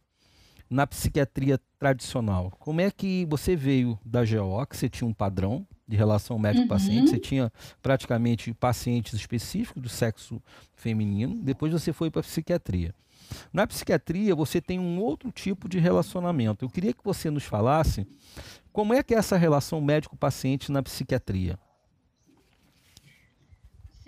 na 0.71 0.87
psiquiatria 0.87 1.61
tradicional? 1.79 2.53
Como 2.59 2.81
é 2.81 2.91
que 2.91 3.27
você 3.29 3.57
veio 3.57 3.99
da 4.05 4.25
GO, 4.25 4.65
que 4.67 4.77
você 4.77 4.89
tinha 4.89 5.09
um 5.09 5.13
padrão, 5.13 5.67
de 5.91 5.97
relação 5.97 6.39
médico-paciente. 6.39 7.01
Uhum. 7.01 7.07
Você 7.09 7.19
tinha 7.19 7.53
praticamente 7.83 8.55
pacientes 8.55 9.13
específicos 9.13 9.83
do 9.83 9.89
sexo 9.89 10.41
feminino. 10.73 11.43
Depois 11.43 11.73
você 11.73 11.93
foi 11.93 12.13
para 12.13 12.21
a 12.21 12.23
psiquiatria. 12.23 12.95
Na 13.53 13.67
psiquiatria, 13.67 14.35
você 14.35 14.61
tem 14.61 14.79
um 14.79 15.01
outro 15.01 15.33
tipo 15.33 15.69
de 15.69 15.81
relacionamento. 15.81 16.65
Eu 16.65 16.71
queria 16.71 16.93
que 16.93 17.03
você 17.03 17.29
nos 17.29 17.45
falasse 17.45 18.07
como 18.73 18.95
é 18.95 19.03
que 19.03 19.15
é 19.15 19.19
essa 19.19 19.37
relação 19.37 19.81
médico-paciente 19.81 20.71
na 20.71 20.81
psiquiatria. 20.81 21.59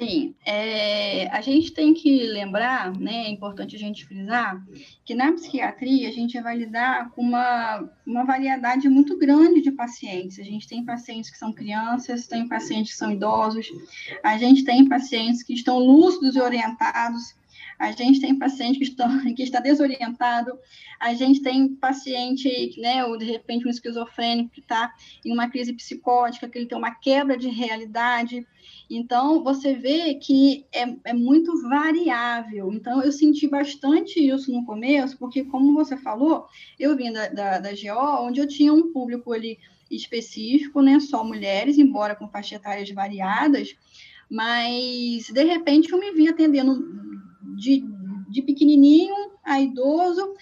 Sim, 0.05 0.35
é, 0.45 1.29
a 1.29 1.41
gente 1.41 1.71
tem 1.73 1.95
que 1.95 2.25
lembrar, 2.25 2.93
né, 2.99 3.27
é 3.27 3.31
importante 3.31 3.77
a 3.77 3.79
gente 3.79 4.05
frisar, 4.05 4.61
que 5.05 5.15
na 5.15 5.33
psiquiatria 5.33 6.09
a 6.09 6.13
gente 6.13 6.41
vai 6.41 6.57
lidar 6.57 7.11
com 7.11 7.23
uma, 7.23 7.89
uma 8.05 8.25
variedade 8.25 8.89
muito 8.89 9.17
grande 9.17 9.63
de 9.63 9.71
pacientes. 9.71 10.41
A 10.41 10.43
gente 10.43 10.67
tem 10.67 10.85
pacientes 10.85 11.31
que 11.31 11.39
são 11.39 11.53
crianças, 11.53 12.27
tem 12.27 12.49
pacientes 12.49 12.93
que 12.93 12.99
são 12.99 13.13
idosos, 13.13 13.69
a 14.25 14.37
gente 14.39 14.65
tem 14.65 14.89
pacientes 14.89 15.45
que 15.45 15.55
estão 15.55 15.79
lúcidos 15.79 16.35
e 16.35 16.41
orientados, 16.41 17.37
a 17.83 17.91
gente 17.91 18.21
tem 18.21 18.39
paciente 18.39 18.79
que, 18.79 18.85
estão, 18.85 19.09
que 19.35 19.43
está 19.43 19.59
desorientado, 19.59 20.57
a 21.01 21.13
gente 21.15 21.43
tem 21.43 21.75
paciente, 21.75 22.81
né, 22.81 23.05
ou 23.05 23.19
de 23.19 23.25
repente 23.25 23.67
um 23.67 23.71
esquizofrênico 23.71 24.51
que 24.51 24.61
está 24.61 24.95
em 25.25 25.33
uma 25.33 25.51
crise 25.51 25.73
psicótica, 25.73 26.49
que 26.49 26.59
ele 26.59 26.67
tem 26.67 26.79
uma 26.79 26.95
quebra 26.95 27.37
de 27.37 27.49
realidade. 27.49 28.47
Então, 28.89 29.43
você 29.43 29.75
vê 29.75 30.15
que 30.15 30.65
é, 30.73 30.95
é 31.07 31.13
muito 31.13 31.61
variável. 31.69 32.73
Então, 32.73 33.03
eu 33.03 33.11
senti 33.11 33.49
bastante 33.49 34.25
isso 34.25 34.53
no 34.53 34.65
começo, 34.65 35.19
porque, 35.19 35.43
como 35.43 35.75
você 35.75 35.97
falou, 35.97 36.47
eu 36.79 36.97
vim 36.97 37.11
da, 37.11 37.29
da, 37.29 37.59
da 37.59 37.71
GO, 37.71 38.27
onde 38.27 38.41
eu 38.41 38.47
tinha 38.47 38.73
um 38.73 38.93
público 38.93 39.33
ali 39.33 39.59
específico, 39.91 40.81
né, 40.81 41.01
só 41.01 41.25
mulheres, 41.25 41.79
embora 41.79 42.15
com 42.15 42.29
faixas 42.29 42.61
etárias 42.61 42.89
variadas, 42.91 43.75
mas, 44.31 45.31
de 45.31 45.45
repente, 45.45 45.91
eu 45.91 45.99
me 45.99 46.13
vi 46.13 46.29
atendendo 46.29 47.03
de, 47.63 47.85
de 48.29 48.43
pequenininho 48.43 49.15
a 49.45 49.61
idoso, 49.61 50.35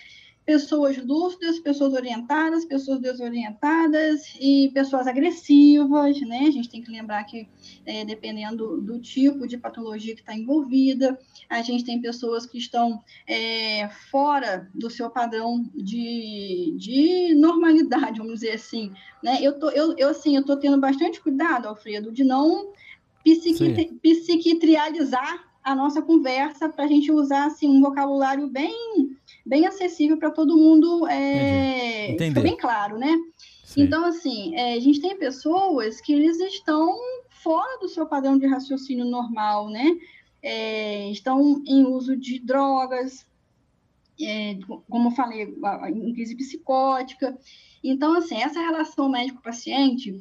pessoas 0.47 0.97
lúcidas, 0.97 1.61
pessoas 1.61 1.93
orientadas, 1.93 2.65
pessoas 2.65 2.99
desorientadas 2.99 4.35
e 4.41 4.71
pessoas 4.73 5.07
agressivas, 5.07 6.19
né? 6.23 6.47
A 6.49 6.51
gente 6.51 6.69
tem 6.69 6.83
que 6.83 6.91
lembrar 6.91 7.23
que, 7.25 7.47
é, 7.85 8.05
dependendo 8.05 8.81
do 8.81 8.99
tipo 8.99 9.47
de 9.47 9.59
patologia 9.59 10.15
que 10.15 10.23
está 10.23 10.35
envolvida, 10.35 11.17
a 11.49 11.63
gente 11.63 11.85
tem 11.85 12.01
pessoas 12.01 12.47
que 12.47 12.59
estão 12.59 13.01
é, 13.29 13.89
fora 14.11 14.69
do 14.75 14.89
seu 14.91 15.11
padrão 15.11 15.63
de, 15.75 16.75
de 16.77 17.35
normalidade, 17.35 18.19
vamos 18.19 18.41
dizer 18.41 18.53
assim, 18.53 18.91
né? 19.23 19.39
Eu 19.43 19.59
tô, 19.59 19.71
eu, 19.71 19.95
eu 19.99 20.09
assim, 20.09 20.37
eu 20.37 20.45
tô 20.45 20.57
tendo 20.57 20.81
bastante 20.81 21.21
cuidado, 21.21 21.69
Alfredo, 21.69 22.11
de 22.11 22.25
não 22.25 22.73
psiqui, 23.23 24.01
psiquitrializar 24.03 25.50
a 25.63 25.75
nossa 25.75 26.01
conversa 26.01 26.69
para 26.69 26.85
a 26.85 26.89
gente 26.89 27.13
usar 27.13 27.47
assim, 27.47 27.69
um 27.69 27.81
vocabulário 27.81 28.49
bem, 28.49 29.17
bem 29.45 29.67
acessível 29.67 30.17
para 30.17 30.31
todo 30.31 30.57
mundo 30.57 31.07
é, 31.07 32.17
ficar 32.19 32.41
bem 32.41 32.57
claro, 32.57 32.99
né? 32.99 33.17
Sim. 33.65 33.83
Então, 33.83 34.05
assim, 34.05 34.55
é, 34.57 34.75
a 34.75 34.81
gente 34.81 35.01
tem 35.01 35.17
pessoas 35.17 36.01
que 36.01 36.13
eles 36.13 36.41
estão 36.41 36.97
fora 37.43 37.79
do 37.79 37.89
seu 37.89 38.07
padrão 38.07 38.39
de 38.39 38.47
raciocínio 38.47 39.05
normal, 39.05 39.69
né? 39.69 39.97
É, 40.43 41.11
estão 41.11 41.63
em 41.67 41.85
uso 41.85 42.17
de 42.17 42.39
drogas, 42.41 43.27
é, 44.21 44.59
como 44.89 45.09
eu 45.09 45.13
falei, 45.13 45.55
em 45.89 46.13
crise 46.13 46.35
psicótica. 46.35 47.39
Então, 47.83 48.15
assim, 48.15 48.43
essa 48.43 48.61
relação 48.61 49.09
médico-paciente 49.09 50.21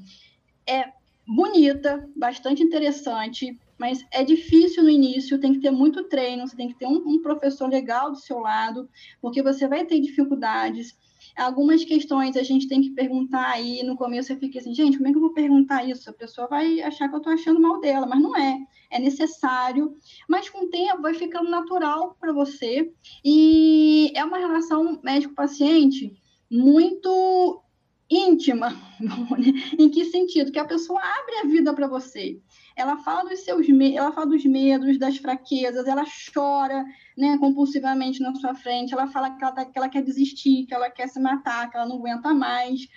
é 0.67 0.91
bonita, 1.27 2.07
bastante 2.15 2.63
interessante, 2.63 3.57
mas 3.80 4.05
é 4.11 4.23
difícil 4.23 4.84
no 4.84 4.89
início, 4.89 5.39
tem 5.39 5.53
que 5.53 5.61
ter 5.61 5.71
muito 5.71 6.03
treino, 6.03 6.45
você 6.45 6.55
tem 6.55 6.67
que 6.67 6.77
ter 6.77 6.86
um, 6.86 7.01
um 7.07 7.21
professor 7.21 7.69
legal 7.69 8.11
do 8.11 8.19
seu 8.19 8.39
lado, 8.39 8.89
porque 9.21 9.41
você 9.41 9.67
vai 9.67 9.86
ter 9.86 9.99
dificuldades. 10.01 10.97
Algumas 11.36 11.86
questões 11.86 12.36
a 12.36 12.43
gente 12.43 12.67
tem 12.67 12.82
que 12.82 12.89
perguntar 12.91 13.49
aí, 13.51 13.82
no 13.84 13.95
começo 13.95 14.32
eu 14.34 14.38
fiquei 14.38 14.59
assim, 14.59 14.73
gente, 14.73 14.97
como 14.97 15.07
é 15.07 15.11
que 15.11 15.17
eu 15.17 15.21
vou 15.21 15.34
perguntar 15.34 15.86
isso? 15.86 16.09
A 16.09 16.13
pessoa 16.13 16.47
vai 16.47 16.82
achar 16.82 17.07
que 17.07 17.15
eu 17.15 17.19
estou 17.19 17.32
achando 17.32 17.61
mal 17.61 17.80
dela, 17.80 18.05
mas 18.05 18.21
não 18.21 18.36
é, 18.36 18.57
é 18.91 18.99
necessário, 18.99 19.95
mas 20.27 20.49
com 20.49 20.65
o 20.65 20.69
tempo 20.69 21.01
vai 21.01 21.13
ficando 21.13 21.49
natural 21.49 22.17
para 22.19 22.34
você, 22.34 22.91
e 23.23 24.11
é 24.13 24.23
uma 24.25 24.38
relação 24.38 24.99
médico-paciente 25.01 26.13
muito 26.51 27.63
íntima. 28.09 28.75
em 29.77 29.89
que 29.89 30.05
sentido? 30.05 30.51
Que 30.51 30.59
a 30.59 30.65
pessoa 30.65 30.99
abre 30.99 31.36
a 31.38 31.47
vida 31.47 31.73
para 31.73 31.88
você. 31.88 32.39
Ela 32.80 32.97
fala 32.97 33.30
dos 33.30 33.41
seus 33.41 33.67
ela 33.69 34.11
fala 34.11 34.27
dos 34.27 34.45
medos, 34.45 34.97
das 34.97 35.17
fraquezas, 35.17 35.86
ela 35.86 36.05
chora, 36.34 36.86
né, 37.17 37.38
compulsivamente 37.38 38.21
na 38.21 38.34
sua 38.36 38.55
frente, 38.55 38.93
ela 38.93 39.07
fala 39.07 39.32
que 39.32 39.43
ela, 39.43 39.51
tá, 39.51 39.65
que 39.65 39.77
ela 39.77 39.89
quer 39.89 40.01
desistir, 40.01 40.65
que 40.65 40.73
ela 40.73 40.89
quer 40.89 41.07
se 41.09 41.19
matar, 41.19 41.69
que 41.69 41.75
ela 41.75 41.86
não 41.86 41.97
aguenta 41.97 42.34
mais. 42.34 42.88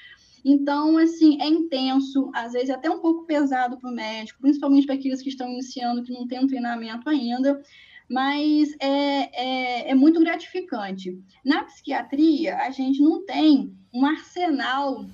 Então, 0.44 0.98
assim, 0.98 1.40
é 1.40 1.46
intenso, 1.46 2.30
às 2.32 2.52
vezes 2.52 2.70
é 2.70 2.74
até 2.74 2.88
um 2.88 3.00
pouco 3.00 3.26
pesado 3.26 3.76
para 3.76 3.90
o 3.90 3.94
médico, 3.94 4.40
principalmente 4.40 4.86
para 4.86 4.94
aqueles 4.94 5.20
que 5.20 5.28
estão 5.28 5.48
iniciando, 5.48 6.04
que 6.04 6.12
não 6.12 6.28
têm 6.28 6.38
um 6.38 6.46
treinamento 6.46 7.08
ainda, 7.08 7.60
mas 8.08 8.74
é, 8.80 9.86
é, 9.86 9.90
é, 9.90 9.94
muito 9.94 10.20
gratificante. 10.20 11.18
Na 11.44 11.64
psiquiatria, 11.64 12.56
a 12.58 12.70
gente 12.70 13.00
não 13.00 13.24
tem 13.24 13.74
um 13.92 14.06
arsenal 14.06 15.04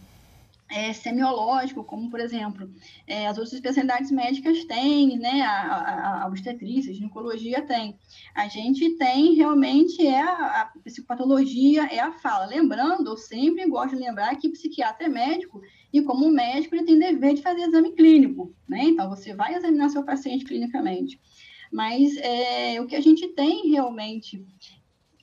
é, 0.70 0.92
semiológico, 0.92 1.82
como, 1.82 2.10
por 2.10 2.20
exemplo, 2.20 2.70
é, 3.06 3.26
as 3.26 3.38
outras 3.38 3.54
especialidades 3.54 4.10
médicas 4.10 4.64
têm, 4.64 5.18
né, 5.18 5.40
a, 5.42 5.62
a, 5.62 6.22
a 6.22 6.26
obstetrícia, 6.26 6.92
a 6.92 6.94
ginecologia 6.94 7.62
tem. 7.62 7.98
A 8.34 8.48
gente 8.48 8.90
tem 8.96 9.34
realmente 9.34 10.06
é 10.06 10.20
a, 10.20 10.62
a, 10.62 10.72
psicopatologia, 10.84 11.84
é 11.86 11.98
a 11.98 12.12
fala. 12.12 12.46
Lembrando, 12.46 13.10
eu 13.10 13.16
sempre 13.16 13.66
gosto 13.66 13.96
de 13.96 14.02
lembrar 14.02 14.36
que 14.36 14.50
psiquiatra 14.50 15.06
é 15.06 15.08
médico 15.08 15.60
e 15.92 16.02
como 16.02 16.30
médico 16.30 16.74
ele 16.74 16.84
tem 16.84 16.98
dever 16.98 17.34
de 17.34 17.42
fazer 17.42 17.62
exame 17.62 17.92
clínico, 17.92 18.54
né? 18.68 18.84
Então, 18.84 19.08
você 19.08 19.34
vai 19.34 19.54
examinar 19.54 19.88
seu 19.88 20.04
paciente 20.04 20.44
clinicamente. 20.44 21.18
Mas 21.72 22.16
é, 22.18 22.80
o 22.80 22.86
que 22.86 22.96
a 22.96 23.00
gente 23.00 23.28
tem 23.28 23.70
realmente 23.70 24.44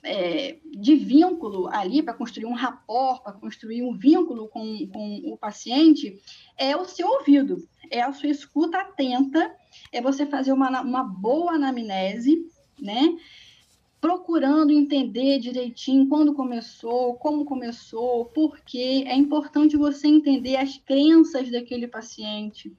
é, 0.05 0.59
de 0.63 0.95
vínculo 0.95 1.67
ali 1.67 2.03
para 2.03 2.13
construir 2.13 2.45
um 2.45 2.53
rapport, 2.53 3.23
para 3.23 3.33
construir 3.33 3.81
um 3.81 3.97
vínculo 3.97 4.47
com, 4.47 4.87
com 4.87 5.21
o 5.25 5.37
paciente, 5.37 6.21
é 6.57 6.77
o 6.77 6.85
seu 6.85 7.07
ouvido, 7.07 7.57
é 7.89 8.01
a 8.01 8.13
sua 8.13 8.29
escuta 8.29 8.77
atenta, 8.77 9.53
é 9.91 10.01
você 10.01 10.25
fazer 10.25 10.53
uma, 10.53 10.81
uma 10.81 11.03
boa 11.03 11.53
anamnese, 11.53 12.45
né? 12.79 13.17
Procurando 13.99 14.71
entender 14.71 15.39
direitinho 15.39 16.07
quando 16.07 16.35
começou, 16.35 17.15
como 17.15 17.43
começou, 17.43 18.25
por 18.25 18.59
quê. 18.59 19.03
É 19.07 19.15
importante 19.15 19.75
você 19.75 20.07
entender 20.07 20.57
as 20.57 20.77
crenças 20.77 21.49
daquele 21.49 21.87
paciente 21.87 22.71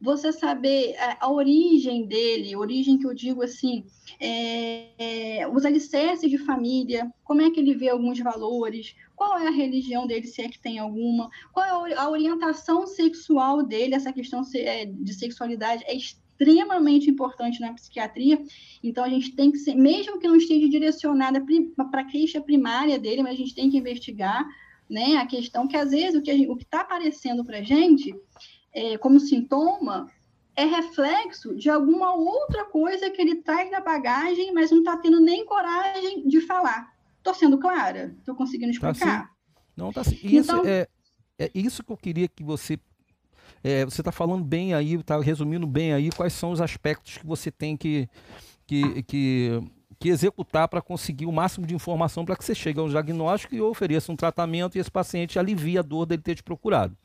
você 0.00 0.32
saber 0.32 0.96
a, 0.98 1.26
a, 1.26 1.30
origem 1.30 2.06
dele, 2.06 2.54
origem 2.54 2.98
que 2.98 3.06
eu 3.06 3.14
digo 3.14 3.42
assim, 3.42 3.84
é, 4.20 4.88
é, 4.98 5.48
os 5.48 5.64
alicerces 5.64 6.30
de 6.30 6.38
família, 6.38 7.12
como 7.24 7.42
é 7.42 7.50
que 7.50 7.58
ele 7.58 7.74
vê 7.74 7.88
alguns 7.88 8.18
valores, 8.20 8.94
qual 9.16 9.38
é 9.38 9.48
a 9.48 9.52
religião 9.52 10.06
dele, 10.06 10.26
se 10.26 10.40
é 10.40 10.48
que 10.48 10.58
tem 10.58 10.78
alguma, 10.78 11.28
qual 11.52 11.86
é 11.86 11.94
a 11.94 12.08
orientação 12.08 12.86
sexual 12.86 13.62
dele, 13.62 13.94
essa 13.94 14.12
questão 14.12 14.42
é, 14.54 14.86
de 14.86 15.14
sexualidade 15.14 15.84
é 15.86 15.96
extremamente 15.96 17.10
importante 17.10 17.60
na 17.60 17.74
psiquiatria, 17.74 18.40
então 18.82 19.02
a 19.04 19.08
gente 19.08 19.34
tem 19.34 19.50
que 19.50 19.58
ser, 19.58 19.74
mesmo 19.74 20.20
que 20.20 20.28
não 20.28 20.36
esteja 20.36 20.68
direcionada 20.68 21.44
para 21.90 22.02
a 22.02 22.06
queixa 22.06 22.40
primária 22.40 22.98
dele, 22.98 23.24
mas 23.24 23.32
a 23.32 23.36
gente 23.38 23.54
tem 23.54 23.68
que 23.68 23.76
investigar, 23.76 24.46
né, 24.88 25.16
a 25.16 25.26
questão 25.26 25.68
que 25.68 25.76
às 25.76 25.90
vezes 25.90 26.14
o 26.14 26.22
que 26.22 26.62
está 26.62 26.80
aparecendo 26.80 27.44
para 27.44 27.58
a 27.58 27.62
gente 27.62 28.14
é, 28.72 28.98
como 28.98 29.20
sintoma 29.20 30.10
é 30.56 30.64
reflexo 30.64 31.54
de 31.54 31.70
alguma 31.70 32.14
outra 32.14 32.64
coisa 32.64 33.08
que 33.10 33.22
ele 33.22 33.36
traz 33.36 33.70
na 33.70 33.80
bagagem, 33.80 34.52
mas 34.52 34.70
não 34.70 34.78
está 34.78 34.96
tendo 34.96 35.20
nem 35.20 35.44
coragem 35.44 36.26
de 36.26 36.40
falar. 36.40 36.92
Estou 37.18 37.32
sendo 37.34 37.58
clara? 37.58 38.14
Estou 38.18 38.34
conseguindo 38.34 38.78
tá 38.80 38.90
explicar? 38.90 39.28
Tá 39.28 39.30
não, 39.76 39.90
está 39.90 40.00
assim. 40.00 40.16
Isso, 40.16 40.50
então... 40.50 40.62
é, 40.66 40.88
é 41.38 41.50
isso 41.54 41.84
que 41.84 41.92
eu 41.92 41.96
queria 41.96 42.26
que 42.26 42.42
você 42.42 42.78
é, 43.62 43.84
você 43.84 44.00
está 44.00 44.12
falando 44.12 44.44
bem 44.44 44.74
aí, 44.74 44.94
está 44.94 45.20
resumindo 45.20 45.66
bem 45.66 45.92
aí 45.92 46.10
quais 46.10 46.32
são 46.32 46.50
os 46.50 46.60
aspectos 46.60 47.18
que 47.18 47.26
você 47.26 47.50
tem 47.50 47.76
que, 47.76 48.08
que, 48.66 49.02
que, 49.04 49.62
que 49.98 50.08
executar 50.08 50.68
para 50.68 50.80
conseguir 50.80 51.26
o 51.26 51.32
máximo 51.32 51.66
de 51.66 51.74
informação 51.74 52.24
para 52.24 52.36
que 52.36 52.44
você 52.44 52.54
chegue 52.54 52.78
ao 52.78 52.88
diagnóstico 52.88 53.54
e 53.54 53.60
ofereça 53.60 54.12
um 54.12 54.16
tratamento 54.16 54.76
e 54.76 54.80
esse 54.80 54.90
paciente 54.90 55.38
alivie 55.38 55.78
a 55.78 55.82
dor 55.82 56.06
dele 56.06 56.22
ter 56.22 56.34
te 56.34 56.42
procurado. 56.42 56.96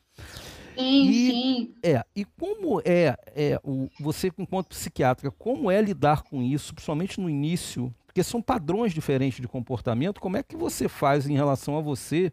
Sim, 0.76 1.08
e, 1.08 1.30
sim. 1.30 1.74
É, 1.82 2.04
e 2.14 2.24
como 2.24 2.80
é, 2.84 3.16
é 3.34 3.60
o, 3.62 3.88
você, 4.00 4.30
enquanto 4.38 4.68
psiquiatra, 4.68 5.30
como 5.30 5.70
é 5.70 5.80
lidar 5.80 6.22
com 6.22 6.42
isso, 6.42 6.74
principalmente 6.74 7.20
no 7.20 7.30
início, 7.30 7.94
porque 8.06 8.22
são 8.22 8.40
padrões 8.42 8.92
diferentes 8.92 9.40
de 9.40 9.48
comportamento, 9.48 10.20
como 10.20 10.36
é 10.36 10.42
que 10.42 10.56
você 10.56 10.88
faz 10.88 11.28
em 11.28 11.34
relação 11.34 11.76
a 11.76 11.80
você 11.80 12.32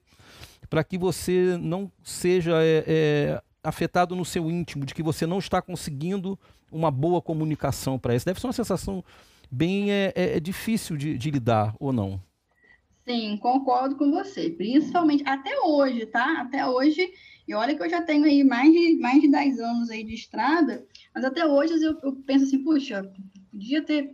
para 0.70 0.84
que 0.84 0.98
você 0.98 1.58
não 1.60 1.92
seja 2.04 2.64
é, 2.64 2.84
é, 2.88 3.42
afetado 3.64 4.16
no 4.16 4.24
seu 4.24 4.50
íntimo, 4.50 4.86
de 4.86 4.94
que 4.94 5.04
você 5.04 5.26
não 5.26 5.40
está 5.40 5.62
conseguindo 5.62 6.40
uma 6.72 6.90
boa 6.90 7.22
comunicação 7.22 8.00
para 8.00 8.16
isso? 8.16 8.26
Deve 8.26 8.40
ser 8.40 8.48
uma 8.48 8.54
sensação 8.54 9.04
bem 9.52 9.92
é, 9.92 10.14
é, 10.16 10.38
é 10.38 10.40
difícil 10.40 10.96
de, 10.96 11.18
de 11.18 11.30
lidar, 11.30 11.76
ou 11.80 11.92
não? 11.92 12.22
Sim, 13.06 13.36
concordo 13.38 13.96
com 13.96 14.12
você. 14.12 14.50
Principalmente 14.50 15.28
até 15.28 15.60
hoje, 15.60 16.06
tá? 16.06 16.42
Até 16.42 16.66
hoje 16.68 17.12
e 17.48 17.54
olha 17.54 17.76
que 17.76 17.84
eu 17.84 17.90
já 17.90 18.02
tenho 18.02 18.26
aí 18.26 18.44
mais 18.44 18.72
de, 18.72 18.98
mais 18.98 19.22
de 19.22 19.30
10 19.30 19.60
anos 19.60 19.90
aí 19.90 20.04
de 20.04 20.14
estrada, 20.14 20.86
mas 21.14 21.24
até 21.24 21.46
hoje 21.46 21.82
eu, 21.84 21.98
eu 22.04 22.14
penso 22.26 22.46
assim, 22.46 22.64
puxa, 22.64 23.12
podia 23.52 23.82
ter, 23.82 24.14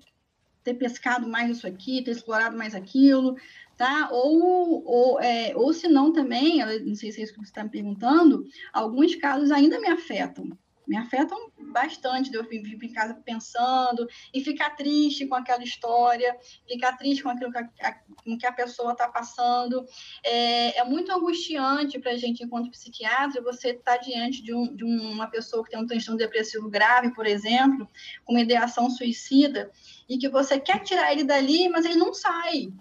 ter 0.63 0.73
pescado 0.75 1.27
mais 1.27 1.57
isso 1.57 1.67
aqui, 1.67 2.03
ter 2.03 2.11
explorado 2.11 2.57
mais 2.57 2.73
aquilo, 2.73 3.35
tá? 3.75 4.09
Ou, 4.11 4.83
ou, 4.85 5.19
é, 5.19 5.55
ou 5.55 5.71
se 5.73 5.87
não 5.87 6.11
também, 6.11 6.59
não 6.85 6.95
sei 6.95 7.11
se 7.11 7.21
é 7.21 7.23
isso 7.23 7.33
que 7.33 7.39
você 7.39 7.49
está 7.49 7.63
me 7.63 7.69
perguntando, 7.69 8.45
alguns 8.73 9.15
casos 9.15 9.51
ainda 9.51 9.79
me 9.79 9.87
afetam, 9.87 10.49
me 10.87 10.97
afetam 10.97 11.51
bastante, 11.71 12.31
de 12.31 12.37
eu 12.37 12.47
vir 12.47 12.63
em 12.81 12.93
casa 12.93 13.13
pensando 13.25 14.07
e 14.33 14.41
ficar 14.41 14.71
triste 14.71 15.27
com 15.27 15.35
aquela 15.35 15.63
história, 15.63 16.35
ficar 16.67 16.93
triste 16.93 17.21
com 17.21 17.29
aquilo 17.29 17.51
que 17.51 17.57
a, 17.57 17.93
com 18.23 18.37
que 18.37 18.45
a 18.45 18.51
pessoa 18.51 18.93
está 18.93 19.07
passando. 19.07 19.85
É, 20.23 20.79
é, 20.79 20.83
muito 20.85 21.11
angustiante 21.11 21.99
para 21.99 22.11
a 22.11 22.17
gente, 22.17 22.43
enquanto 22.43 22.71
psiquiatra, 22.71 23.41
você 23.41 23.71
estar 23.71 23.97
tá 23.97 24.03
diante 24.03 24.41
de, 24.41 24.53
um, 24.53 24.73
de 24.73 24.85
uma 24.85 25.27
pessoa 25.27 25.63
que 25.63 25.71
tem 25.71 25.79
um 25.79 25.85
transtorno 25.85 26.17
depressivo 26.17 26.69
grave, 26.69 27.13
por 27.13 27.27
exemplo, 27.27 27.87
com 28.23 28.33
uma 28.33 28.41
ideação 28.41 28.89
suicida, 28.89 29.69
e 30.07 30.17
que 30.17 30.29
você 30.29 30.59
quer 30.59 30.79
tirar 30.83 31.11
ele 31.11 31.23
dali, 31.23 31.67
mas 31.67 31.85
ele 31.85 31.95
não 31.95 32.13
sai 32.13 32.71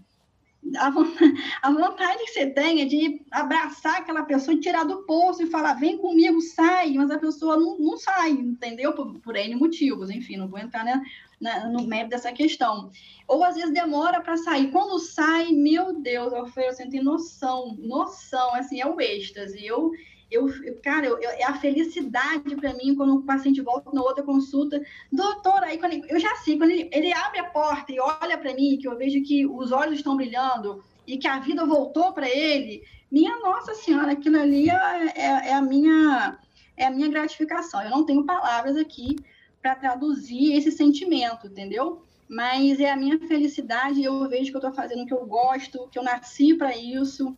a 1.63 1.71
vontade, 1.71 2.25
que 2.25 2.33
você 2.33 2.47
tem 2.47 2.83
é 2.83 2.85
de 2.85 3.23
abraçar 3.31 3.99
aquela 3.99 4.25
pessoa 4.25 4.57
e 4.57 4.61
tirar 4.61 4.85
do 4.85 5.05
poço 5.05 5.43
e 5.43 5.51
falar, 5.51 5.75
vem 5.75 5.99
comigo, 5.99 6.41
sai, 6.41 6.93
mas 6.95 7.11
a 7.11 7.19
pessoa 7.19 7.57
não, 7.57 7.79
não 7.79 7.97
sai, 7.97 8.31
entendeu? 8.31 8.93
Por, 8.93 9.19
por 9.21 9.37
N 9.37 9.55
motivos, 9.57 10.11
enfim, 10.11 10.37
não 10.37 10.49
vou 10.49 10.59
entrar 10.59 10.85
né, 10.85 11.01
na, 11.41 11.69
no 11.69 11.87
mérito 11.87 12.11
dessa 12.11 12.33
questão. 12.33 12.91
Ou 13.29 13.45
às 13.45 13.55
vezes 13.55 13.73
demora 13.73 14.21
para 14.21 14.37
sair. 14.37 14.71
Quando 14.71 14.99
sai, 14.99 15.53
meu 15.53 16.01
Deus, 16.01 16.33
eu, 16.33 16.47
eu, 16.47 16.89
eu 16.93 17.05
noção, 17.05 17.77
noção, 17.79 18.55
assim, 18.55 18.81
é 18.81 18.87
o 18.87 19.01
êxtase. 19.01 19.65
Eu, 19.65 19.93
eu, 20.31 20.49
cara, 20.83 21.07
eu, 21.07 21.19
eu, 21.19 21.31
é 21.31 21.45
a 21.45 21.55
felicidade 21.55 22.57
para 22.57 22.75
mim 22.75 22.95
quando 22.97 23.17
o 23.17 23.23
paciente 23.23 23.61
volta 23.61 23.91
na 23.93 24.03
outra 24.03 24.25
consulta. 24.25 24.81
Doutor, 25.11 25.63
aí 25.63 25.79
quando 25.79 25.93
ele, 25.93 26.05
eu 26.09 26.19
já 26.19 26.35
sei, 26.37 26.59
quando 26.59 26.71
ele, 26.71 26.91
ele 26.93 27.13
abre 27.13 27.39
a 27.39 27.45
porta 27.45 27.93
e 27.93 28.01
olha 28.01 28.37
para 28.37 28.55
mim, 28.55 28.79
que 28.81 28.89
eu 28.89 28.97
vejo 28.97 29.23
que 29.23 29.47
os 29.47 29.71
olhos 29.71 29.97
estão 29.97 30.17
brilhando 30.17 30.83
e 31.07 31.17
que 31.17 31.29
a 31.29 31.39
vida 31.39 31.65
voltou 31.65 32.13
para 32.13 32.29
ele, 32.29 32.83
minha 33.11 33.39
Nossa 33.39 33.75
Senhora, 33.75 34.13
aquilo 34.13 34.39
ali 34.41 34.69
é, 34.69 35.13
é, 35.15 35.49
é, 35.49 35.55
a 35.55 35.63
minha 35.63 36.39
é 36.77 36.87
a 36.87 36.91
minha 36.91 37.09
gratificação. 37.09 37.81
Eu 37.83 37.91
não 37.91 38.05
tenho 38.05 38.25
palavras 38.25 38.77
aqui 38.77 39.17
para 39.63 39.77
traduzir 39.77 40.55
esse 40.55 40.71
sentimento, 40.71 41.47
entendeu? 41.47 42.03
Mas 42.29 42.81
é 42.81 42.91
a 42.91 42.97
minha 42.97 43.19
felicidade, 43.21 44.03
eu 44.03 44.29
vejo 44.29 44.51
que 44.51 44.57
eu 44.57 44.61
estou 44.61 44.75
fazendo 44.75 45.05
o 45.05 45.07
que 45.07 45.15
eu 45.15 45.25
gosto, 45.25 45.89
que 45.89 45.99
eu 45.99 46.03
nasci 46.03 46.55
para 46.55 46.77
isso. 46.77 47.37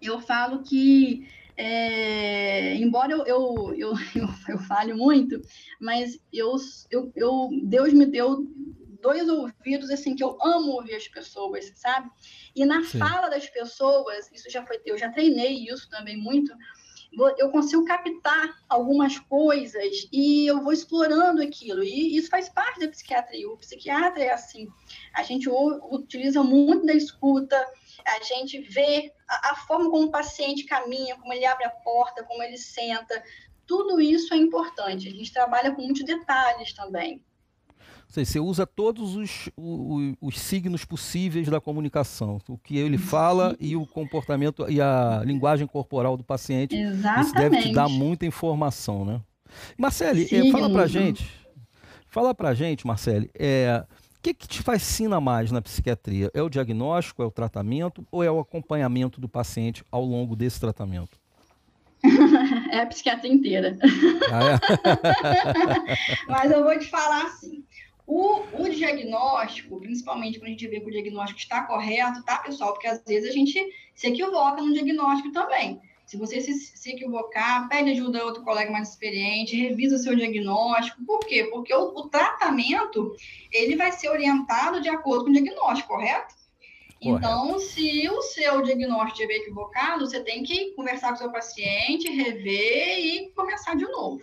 Eu 0.00 0.20
falo 0.20 0.62
que 0.62 1.28
é, 1.56 2.74
embora 2.76 3.12
eu, 3.12 3.24
eu, 3.24 3.74
eu, 3.76 3.92
eu, 4.14 4.28
eu 4.48 4.58
fale 4.60 4.92
muito, 4.92 5.40
mas 5.80 6.18
eu, 6.32 6.56
eu, 6.90 7.12
eu, 7.14 7.48
Deus 7.64 7.92
me 7.92 8.06
deu 8.06 8.46
dois 9.04 9.28
ouvidos 9.28 9.90
assim 9.90 10.16
que 10.16 10.24
eu 10.24 10.38
amo 10.42 10.72
ouvir 10.72 10.94
as 10.94 11.06
pessoas, 11.06 11.70
sabe? 11.76 12.10
E 12.56 12.64
na 12.64 12.82
Sim. 12.82 12.98
fala 12.98 13.28
das 13.28 13.46
pessoas, 13.48 14.32
isso 14.32 14.50
já 14.50 14.64
foi, 14.64 14.80
eu 14.86 14.96
já 14.96 15.12
treinei 15.12 15.66
isso 15.68 15.88
também 15.90 16.16
muito. 16.16 16.52
Eu 17.38 17.50
consigo 17.50 17.84
captar 17.84 18.48
algumas 18.68 19.20
coisas 19.20 20.08
e 20.12 20.46
eu 20.46 20.64
vou 20.64 20.72
explorando 20.72 21.42
aquilo. 21.42 21.84
E 21.84 22.16
isso 22.16 22.28
faz 22.28 22.48
parte 22.48 22.80
da 22.80 22.88
psiquiatria. 22.88 23.48
O 23.48 23.56
psiquiatra 23.56 24.24
é 24.24 24.32
assim. 24.32 24.66
A 25.14 25.22
gente 25.22 25.48
utiliza 25.48 26.42
muito 26.42 26.84
da 26.84 26.92
escuta, 26.92 27.64
a 28.06 28.22
gente 28.22 28.60
vê 28.60 29.12
a, 29.28 29.52
a 29.52 29.54
forma 29.54 29.90
como 29.90 30.06
o 30.06 30.10
paciente 30.10 30.64
caminha, 30.64 31.16
como 31.16 31.32
ele 31.32 31.44
abre 31.44 31.64
a 31.64 31.70
porta, 31.70 32.24
como 32.24 32.42
ele 32.42 32.58
senta, 32.58 33.22
tudo 33.66 34.00
isso 34.00 34.34
é 34.34 34.36
importante. 34.36 35.08
A 35.08 35.10
gente 35.10 35.32
trabalha 35.32 35.74
com 35.74 35.82
muitos 35.82 36.04
detalhes 36.04 36.72
também. 36.72 37.22
Você 38.08 38.38
usa 38.38 38.64
todos 38.64 39.16
os, 39.16 39.50
os, 39.56 40.14
os, 40.20 40.38
signos 40.38 40.84
possíveis 40.84 41.48
da 41.48 41.60
comunicação, 41.60 42.38
o 42.48 42.56
que 42.56 42.76
ele 42.76 42.96
fala 42.96 43.56
e 43.58 43.74
o 43.74 43.84
comportamento 43.86 44.70
e 44.70 44.80
a 44.80 45.22
linguagem 45.24 45.66
corporal 45.66 46.16
do 46.16 46.22
paciente. 46.22 46.76
Exatamente. 46.76 47.26
Isso 47.26 47.34
deve 47.34 47.62
te 47.62 47.72
dar 47.72 47.88
muita 47.88 48.24
informação, 48.24 49.04
né? 49.04 49.20
Marcele, 49.76 50.28
é, 50.30 50.50
fala 50.52 50.70
pra 50.70 50.86
gente, 50.86 51.28
fala 52.08 52.34
pra 52.34 52.54
gente, 52.54 52.86
Marcele, 52.86 53.30
é, 53.34 53.84
que, 54.24 54.32
que 54.32 54.48
te 54.48 54.62
fascina 54.62 55.20
mais 55.20 55.52
na 55.52 55.60
psiquiatria? 55.60 56.30
É 56.32 56.40
o 56.40 56.48
diagnóstico, 56.48 57.22
é 57.22 57.26
o 57.26 57.30
tratamento 57.30 58.06
ou 58.10 58.24
é 58.24 58.30
o 58.30 58.40
acompanhamento 58.40 59.20
do 59.20 59.28
paciente 59.28 59.84
ao 59.90 60.02
longo 60.02 60.34
desse 60.34 60.58
tratamento? 60.58 61.20
é 62.72 62.80
a 62.80 62.86
psiquiatria 62.86 63.32
inteira. 63.32 63.76
Ah, 64.32 64.54
é? 64.54 66.24
Mas 66.26 66.50
eu 66.50 66.64
vou 66.64 66.78
te 66.78 66.88
falar 66.88 67.26
assim. 67.26 67.62
O, 68.06 68.42
o, 68.52 68.68
diagnóstico, 68.68 69.80
principalmente 69.80 70.38
quando 70.38 70.48
a 70.48 70.50
gente 70.50 70.68
vê 70.68 70.78
que 70.78 70.86
o 70.86 70.90
diagnóstico 70.90 71.40
está 71.40 71.62
correto, 71.62 72.22
tá, 72.22 72.38
pessoal? 72.38 72.74
Porque 72.74 72.86
às 72.86 73.02
vezes 73.02 73.30
a 73.30 73.32
gente 73.32 73.58
se 73.94 74.08
equivoca 74.08 74.60
no 74.60 74.74
diagnóstico 74.74 75.32
também. 75.32 75.80
Se 76.14 76.18
você 76.18 76.40
se, 76.40 76.54
se 76.54 76.90
equivocar, 76.92 77.68
pede 77.68 77.90
ajuda 77.90 78.20
a 78.20 78.24
outro 78.24 78.44
colega 78.44 78.70
mais 78.70 78.90
experiente, 78.90 79.56
revisa 79.56 79.96
o 79.96 79.98
seu 79.98 80.14
diagnóstico. 80.14 81.04
Por 81.04 81.18
quê? 81.26 81.48
Porque 81.50 81.74
o, 81.74 81.88
o 81.88 82.08
tratamento, 82.08 83.16
ele 83.50 83.74
vai 83.74 83.90
ser 83.90 84.10
orientado 84.10 84.80
de 84.80 84.88
acordo 84.88 85.24
com 85.24 85.30
o 85.30 85.32
diagnóstico, 85.32 85.88
correto? 85.88 86.32
Então, 87.04 87.58
se 87.58 88.08
o 88.08 88.22
seu 88.22 88.62
diagnóstico 88.62 89.12
estiver 89.12 89.36
equivocado, 89.36 90.06
você 90.06 90.20
tem 90.20 90.42
que 90.42 90.72
conversar 90.72 91.08
com 91.08 91.14
o 91.14 91.18
seu 91.18 91.32
paciente, 91.32 92.10
rever 92.10 92.98
e 92.98 93.32
começar 93.32 93.76
de 93.76 93.86
novo. 93.86 94.22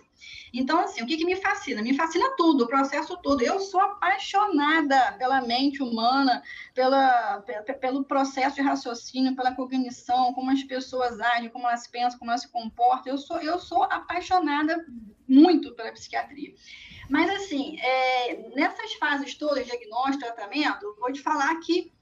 Então, 0.54 0.80
assim, 0.80 1.02
o 1.02 1.06
que, 1.06 1.16
que 1.16 1.24
me 1.24 1.36
fascina? 1.36 1.80
Me 1.82 1.94
fascina 1.94 2.36
tudo, 2.36 2.64
o 2.64 2.66
processo 2.66 3.16
todo. 3.22 3.42
Eu 3.42 3.58
sou 3.58 3.80
apaixonada 3.80 5.12
pela 5.12 5.40
mente 5.40 5.82
humana, 5.82 6.42
pela, 6.74 7.42
pelo 7.80 8.04
processo 8.04 8.56
de 8.56 8.62
raciocínio, 8.62 9.34
pela 9.34 9.54
cognição, 9.54 10.34
como 10.34 10.50
as 10.50 10.62
pessoas 10.62 11.18
agem, 11.20 11.48
como 11.48 11.66
elas 11.66 11.86
pensam, 11.86 12.18
como 12.18 12.30
elas 12.30 12.42
se 12.42 12.52
comportam. 12.52 13.12
Eu 13.12 13.18
sou, 13.18 13.40
eu 13.40 13.58
sou 13.58 13.84
apaixonada 13.84 14.84
muito 15.26 15.74
pela 15.74 15.92
psiquiatria. 15.92 16.52
Mas, 17.08 17.30
assim, 17.30 17.78
é, 17.80 18.50
nessas 18.54 18.92
fases 18.94 19.34
todas, 19.34 19.66
diagnóstico, 19.66 20.24
tratamento, 20.24 20.94
vou 21.00 21.12
te 21.12 21.20
falar 21.20 21.54
que 21.60 21.92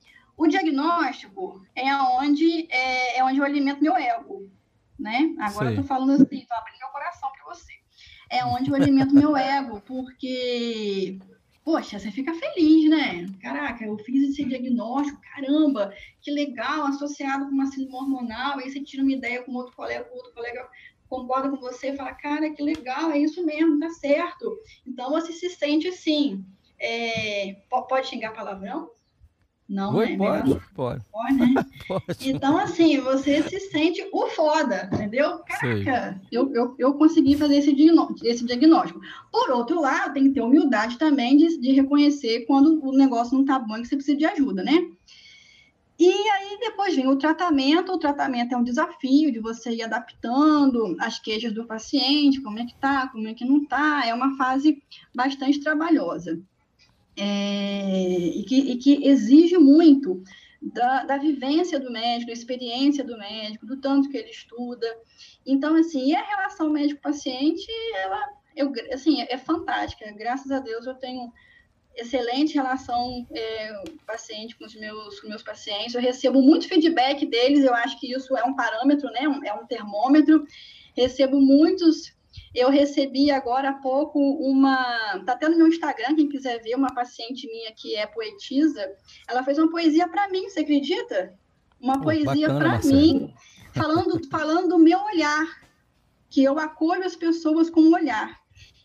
o 0.43 0.49
diagnóstico 0.49 1.63
é 1.75 1.95
onde, 1.95 2.67
é, 2.71 3.19
é 3.19 3.25
onde 3.25 3.39
eu 3.39 3.45
alimento 3.45 3.83
meu 3.83 3.97
ego, 3.97 4.51
né? 4.99 5.35
Agora 5.39 5.69
Sei. 5.69 5.77
eu 5.77 5.83
tô 5.83 5.87
falando 5.87 6.11
assim, 6.13 6.47
tô 6.47 6.55
abrindo 6.55 6.79
meu 6.79 6.89
coração 6.89 7.31
para 7.33 7.55
você 7.55 7.81
é 8.31 8.45
onde 8.45 8.71
eu 8.71 8.77
alimento 8.77 9.13
meu 9.13 9.37
ego, 9.37 9.81
porque, 9.81 11.19
poxa, 11.65 11.99
você 11.99 12.13
fica 12.13 12.33
feliz, 12.33 12.89
né? 12.89 13.27
Caraca, 13.43 13.85
eu 13.85 13.99
fiz 13.99 14.31
esse 14.31 14.45
diagnóstico, 14.45 15.21
caramba, 15.35 15.93
que 16.23 16.31
legal, 16.31 16.87
associado 16.87 17.47
com 17.47 17.51
uma 17.51 17.67
síndrome 17.67 17.97
hormonal, 17.97 18.59
aí 18.59 18.71
você 18.71 18.81
tira 18.81 19.03
uma 19.03 19.13
ideia 19.13 19.43
com 19.43 19.53
outro 19.53 19.75
colega, 19.75 20.05
com 20.05 20.17
outro 20.17 20.33
colega 20.33 20.67
concorda 21.09 21.51
com 21.51 21.57
você 21.57 21.91
e 21.91 21.97
fala, 21.97 22.15
cara, 22.15 22.51
que 22.51 22.63
legal, 22.63 23.11
é 23.11 23.19
isso 23.19 23.45
mesmo, 23.45 23.81
tá 23.81 23.91
certo. 23.91 24.57
Então 24.87 25.11
você 25.11 25.33
se 25.33 25.51
sente 25.51 25.89
assim. 25.89 26.45
É... 26.79 27.57
Pode 27.69 28.07
xingar 28.07 28.31
palavrão? 28.31 28.93
Não, 29.71 29.95
Oi, 29.95 30.17
né? 30.17 30.43
Pode, 30.43 30.61
pode. 30.75 31.05
Pode, 31.13 31.37
né? 31.37 31.65
pode. 31.87 32.29
Então, 32.29 32.59
assim, 32.59 32.99
você 32.99 33.41
se 33.45 33.61
sente 33.61 34.05
o 34.13 34.27
foda, 34.27 34.91
entendeu? 34.93 35.39
Caraca, 35.47 36.21
eu, 36.33 36.53
eu, 36.53 36.75
eu 36.77 36.95
consegui 36.95 37.37
fazer 37.37 37.59
esse, 37.59 37.73
esse 38.25 38.45
diagnóstico. 38.45 39.01
Por 39.31 39.49
outro 39.51 39.81
lado, 39.81 40.13
tem 40.13 40.25
que 40.25 40.31
ter 40.31 40.41
humildade 40.41 40.99
também 40.99 41.37
de, 41.37 41.57
de 41.61 41.71
reconhecer 41.71 42.47
quando 42.47 42.85
o 42.85 42.91
negócio 42.91 43.39
não 43.39 43.45
tá 43.45 43.61
bom 43.61 43.77
e 43.77 43.83
que 43.83 43.87
você 43.87 43.95
precisa 43.95 44.19
de 44.19 44.27
ajuda, 44.27 44.65
né? 44.65 44.91
E 45.97 46.11
aí 46.11 46.59
depois 46.59 46.97
vem 46.97 47.07
o 47.07 47.15
tratamento. 47.15 47.93
O 47.93 47.99
tratamento 47.99 48.53
é 48.53 48.57
um 48.57 48.65
desafio 48.65 49.31
de 49.31 49.39
você 49.39 49.71
ir 49.71 49.83
adaptando 49.83 50.97
as 50.99 51.21
queixas 51.21 51.53
do 51.53 51.65
paciente, 51.65 52.41
como 52.41 52.59
é 52.59 52.67
que 52.67 52.75
tá, 52.75 53.07
como 53.07 53.29
é 53.29 53.35
que 53.35 53.45
não 53.45 53.65
tá. 53.65 54.03
É 54.05 54.13
uma 54.13 54.37
fase 54.37 54.83
bastante 55.15 55.61
trabalhosa 55.61 56.43
é, 57.17 58.09
e, 58.09 58.45
que, 58.45 58.57
e, 58.57 58.77
que, 58.77 59.07
exige 59.07 59.59
muito 59.59 60.23
da, 60.61 61.05
da, 61.05 61.17
vivência 61.17 61.79
do 61.79 61.91
médico, 61.91 62.29
da 62.29 62.33
experiência 62.33 63.05
do 63.05 63.19
médico, 63.19 63.67
do 63.67 63.81
tanto 63.81 64.09
que 64.09 64.17
ele 64.17 64.31
estuda. 64.31 64.87
Então, 65.47 65.75
assim, 65.75 66.15
a 66.15 66.23
relação 66.23 66.71
médico-paciente, 66.71 67.67
ela 67.97 68.41
eu, 68.55 68.73
assim, 68.93 69.23
é 69.23 69.39
fantástica. 69.39 70.13
Graças 70.13 70.51
a 70.51 70.59
Deus 70.59 70.87
eu 70.87 70.95
tenho 70.95 71.33
excelente 71.95 72.55
relação 72.55 73.27
é, 73.33 73.83
paciente 74.07 74.57
com 74.57 74.65
os 74.65 74.75
meus, 74.75 75.21
com 75.21 75.29
meus 75.29 75.43
pacientes. 75.43 75.95
Eu 75.95 76.01
recebo 76.01 76.41
muito 76.41 76.69
feedback 76.69 77.27
deles, 77.27 77.65
eu 77.65 77.75
acho 77.75 77.99
que 77.99 78.13
isso 78.13 78.37
é 78.37 78.45
um 78.45 78.55
parâmetro, 78.55 79.11
né? 79.11 79.21
é 79.45 79.53
um 79.55 79.67
termômetro. 79.67 80.45
Recebo 80.97 81.41
muitos 81.41 82.15
eu 82.55 82.71
recebi 82.71 83.31
agora 83.31 83.71
há 83.71 83.75
pouco 83.75 84.19
uma. 84.19 85.17
Está 85.19 85.33
até 85.33 85.49
no 85.49 85.57
meu 85.57 85.69
Instagram, 85.69 86.15
quem 86.17 86.29
quiser 86.29 86.63
ver, 86.63 86.75
uma 86.75 86.95
paciente 86.95 87.47
minha 87.47 87.73
que 87.73 87.97
é 87.97 88.07
poetisa. 88.07 88.91
Ela 89.29 89.43
fez 89.43 89.59
uma 89.59 89.71
poesia 89.71 90.09
para 90.09 90.29
mim, 90.29 90.49
você 90.49 90.61
acredita? 90.61 91.35
Uma 91.81 92.01
poesia 92.01 92.49
para 92.49 92.79
mim, 92.81 93.33
falando, 93.73 94.21
falando 94.29 94.69
do 94.69 94.79
meu 94.79 95.01
olhar, 95.01 95.47
que 96.29 96.45
eu 96.45 96.59
acolho 96.59 97.05
as 97.05 97.17
pessoas 97.17 97.71
com 97.71 97.81
o 97.81 97.95
olhar. 97.95 98.39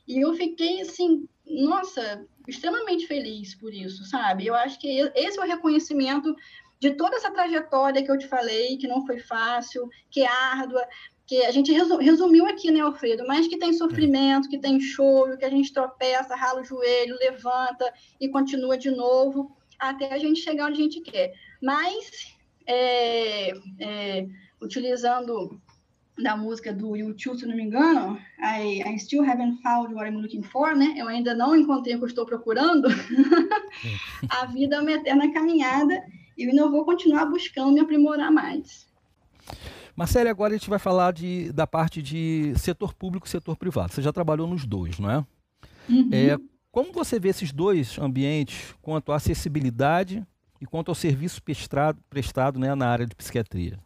E 0.07 0.23
eu 0.23 0.33
fiquei 0.35 0.81
assim, 0.81 1.27
nossa, 1.45 2.25
extremamente 2.47 3.07
feliz 3.07 3.55
por 3.55 3.73
isso, 3.73 4.05
sabe? 4.05 4.45
Eu 4.45 4.55
acho 4.55 4.79
que 4.79 4.87
esse 5.15 5.37
é 5.37 5.41
o 5.41 5.47
reconhecimento 5.47 6.35
de 6.79 6.91
toda 6.91 7.15
essa 7.15 7.31
trajetória 7.31 8.03
que 8.03 8.11
eu 8.11 8.17
te 8.17 8.27
falei, 8.27 8.77
que 8.77 8.87
não 8.87 9.05
foi 9.05 9.19
fácil, 9.19 9.89
que 10.09 10.21
é 10.21 10.27
árdua, 10.27 10.85
que 11.27 11.43
a 11.43 11.51
gente 11.51 11.71
resumiu 11.71 12.45
aqui, 12.45 12.69
né, 12.71 12.81
Alfredo? 12.81 13.25
Mas 13.27 13.47
que 13.47 13.57
tem 13.57 13.73
sofrimento, 13.73 14.49
que 14.49 14.59
tem 14.59 14.79
choro, 14.79 15.37
que 15.37 15.45
a 15.45 15.49
gente 15.49 15.73
tropeça, 15.73 16.35
rala 16.35 16.61
o 16.61 16.63
joelho, 16.63 17.17
levanta 17.19 17.91
e 18.19 18.29
continua 18.29 18.77
de 18.77 18.91
novo 18.91 19.55
até 19.79 20.13
a 20.13 20.17
gente 20.17 20.39
chegar 20.39 20.67
onde 20.67 20.79
a 20.79 20.83
gente 20.83 21.01
quer. 21.01 21.33
Mas, 21.61 22.35
é, 22.67 23.49
é, 23.79 24.27
utilizando 24.61 25.59
da 26.17 26.37
música 26.37 26.71
do 26.71 26.95
YouTube, 26.95 27.39
se 27.39 27.45
não 27.45 27.55
me 27.55 27.63
engano, 27.63 28.17
I, 28.39 28.81
I 28.87 28.97
still 28.97 29.23
haven't 29.23 29.61
found 29.61 29.93
what 29.93 30.07
I'm 30.07 30.21
looking 30.21 30.43
for, 30.43 30.75
né? 30.75 30.93
Eu 30.95 31.07
ainda 31.07 31.33
não 31.33 31.55
encontrei 31.55 31.95
o 31.95 31.99
que 31.99 32.05
estou 32.05 32.25
procurando. 32.25 32.87
a 34.29 34.45
vida 34.45 34.77
é 34.77 34.79
uma 34.79 34.91
eterna 34.91 35.33
caminhada 35.33 36.05
e 36.37 36.43
eu 36.43 36.51
ainda 36.51 36.69
vou 36.69 36.85
continuar 36.85 37.25
buscando 37.25 37.73
me 37.73 37.81
aprimorar 37.81 38.31
mais. 38.31 38.87
Marcele, 39.95 40.27
agora 40.29 40.53
a 40.53 40.57
gente 40.57 40.69
vai 40.69 40.79
falar 40.79 41.13
de, 41.13 41.51
da 41.53 41.65
parte 41.65 42.01
de 42.01 42.53
setor 42.57 42.93
público 42.93 43.25
e 43.25 43.29
setor 43.29 43.55
privado. 43.55 43.93
Você 43.93 44.01
já 44.01 44.11
trabalhou 44.11 44.45
nos 44.45 44.65
dois, 44.65 44.99
não 44.99 45.09
é? 45.09 45.25
Uhum. 45.87 46.09
é 46.11 46.37
como 46.75 46.91
você 46.91 47.17
vê 47.17 47.29
esses 47.29 47.53
dois 47.53 47.97
ambientes 47.97 48.75
quanto 48.81 49.13
à 49.13 49.15
acessibilidade 49.15 50.25
e 50.59 50.65
quanto 50.65 50.89
ao 50.89 50.95
serviço 50.95 51.41
prestado, 51.41 51.97
prestado 52.09 52.59
né, 52.59 52.75
na 52.75 52.89
área 52.89 53.05
de 53.05 53.15
psiquiatria? 53.15 53.79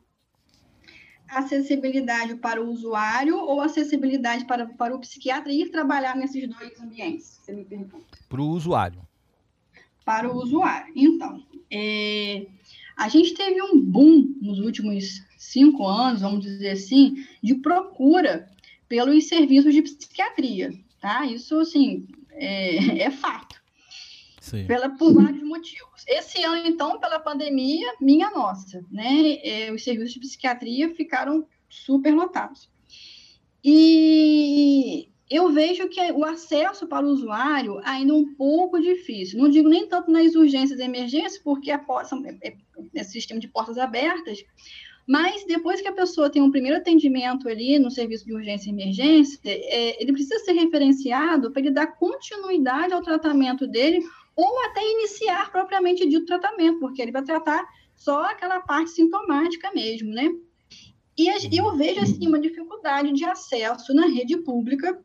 Acessibilidade 1.28 2.34
para 2.38 2.60
o 2.60 2.68
usuário 2.68 3.38
ou 3.38 3.62
acessibilidade 3.62 4.46
para, 4.46 4.66
para 4.66 4.96
o 4.96 5.00
psiquiatra 5.00 5.52
ir 5.52 5.70
trabalhar 5.70 6.16
nesses 6.16 6.50
dois 6.50 6.80
ambientes? 6.82 7.40
Você 7.40 7.54
me 7.54 7.64
pergunta. 7.64 8.18
Para 8.28 8.42
o 8.42 8.50
usuário. 8.50 9.08
Para 10.04 10.28
o 10.28 10.36
usuário. 10.36 10.92
Então, 10.96 11.44
é, 11.70 12.48
a 12.98 13.08
gente 13.08 13.36
teve 13.36 13.62
um 13.62 13.80
boom 13.80 14.34
nos 14.42 14.58
últimos 14.58 15.29
cinco 15.40 15.88
anos, 15.88 16.22
vamos 16.22 16.42
dizer 16.42 16.72
assim, 16.72 17.26
de 17.42 17.56
procura 17.56 18.52
pelos 18.90 19.28
serviços 19.28 19.74
de 19.74 19.82
psiquiatria, 19.82 20.72
tá? 21.00 21.26
Isso, 21.26 21.58
assim, 21.62 22.06
é, 22.32 23.00
é 23.08 23.10
fato. 23.10 23.58
Sim. 24.42 24.66
Pela, 24.66 24.90
por 24.90 25.14
vários 25.14 25.44
motivos. 25.44 26.04
Esse 26.08 26.44
ano, 26.44 26.68
então, 26.68 27.00
pela 27.00 27.20
pandemia, 27.20 27.94
minha 28.02 28.30
nossa, 28.32 28.84
né? 28.92 29.38
É, 29.44 29.72
os 29.72 29.84
serviços 29.84 30.14
de 30.14 30.20
psiquiatria 30.20 30.94
ficaram 30.94 31.48
super 31.70 32.14
lotados. 32.14 32.70
E 33.64 35.10
eu 35.30 35.52
vejo 35.52 35.88
que 35.88 36.02
o 36.12 36.26
acesso 36.26 36.88
para 36.88 37.06
o 37.06 37.10
usuário 37.10 37.80
ainda 37.84 38.12
é 38.12 38.16
um 38.16 38.34
pouco 38.34 38.80
difícil. 38.80 39.40
Não 39.40 39.50
digo 39.50 39.70
nem 39.70 39.88
tanto 39.88 40.10
nas 40.10 40.36
urgências 40.36 40.80
e 40.80 40.84
emergências, 40.84 41.38
porque 41.38 41.72
é, 41.72 41.80
é, 42.42 42.58
é 42.96 43.04
sistema 43.04 43.40
de 43.40 43.48
portas 43.48 43.78
abertas, 43.78 44.44
mas 45.10 45.44
depois 45.44 45.82
que 45.82 45.88
a 45.88 45.92
pessoa 45.92 46.30
tem 46.30 46.40
um 46.40 46.52
primeiro 46.52 46.78
atendimento 46.78 47.50
ali 47.50 47.80
no 47.80 47.90
serviço 47.90 48.28
de 48.28 48.32
urgência 48.32 48.70
e 48.70 48.72
emergência, 48.72 49.40
é, 49.44 50.00
ele 50.00 50.14
precisa 50.14 50.38
ser 50.46 50.52
referenciado 50.52 51.50
para 51.50 51.64
ele 51.64 51.72
dar 51.72 51.88
continuidade 51.88 52.94
ao 52.94 53.02
tratamento 53.02 53.66
dele 53.66 54.06
ou 54.36 54.66
até 54.66 54.88
iniciar 54.88 55.52
propriamente 55.52 56.08
dito 56.08 56.28
tratamento, 56.28 56.80
porque 56.80 57.02
ele 57.02 57.12
vai 57.12 57.24
tratar 57.24 57.68
só 57.96 58.22
aquela 58.26 58.60
parte 58.60 58.92
sintomática 58.92 59.72
mesmo, 59.74 60.14
né? 60.14 60.30
E 61.18 61.28
eu 61.58 61.76
vejo, 61.76 62.02
assim, 62.02 62.28
uma 62.28 62.40
dificuldade 62.40 63.12
de 63.12 63.26
acesso 63.26 63.96
na 63.96 64.06
rede 64.06 64.38
pública 64.38 65.04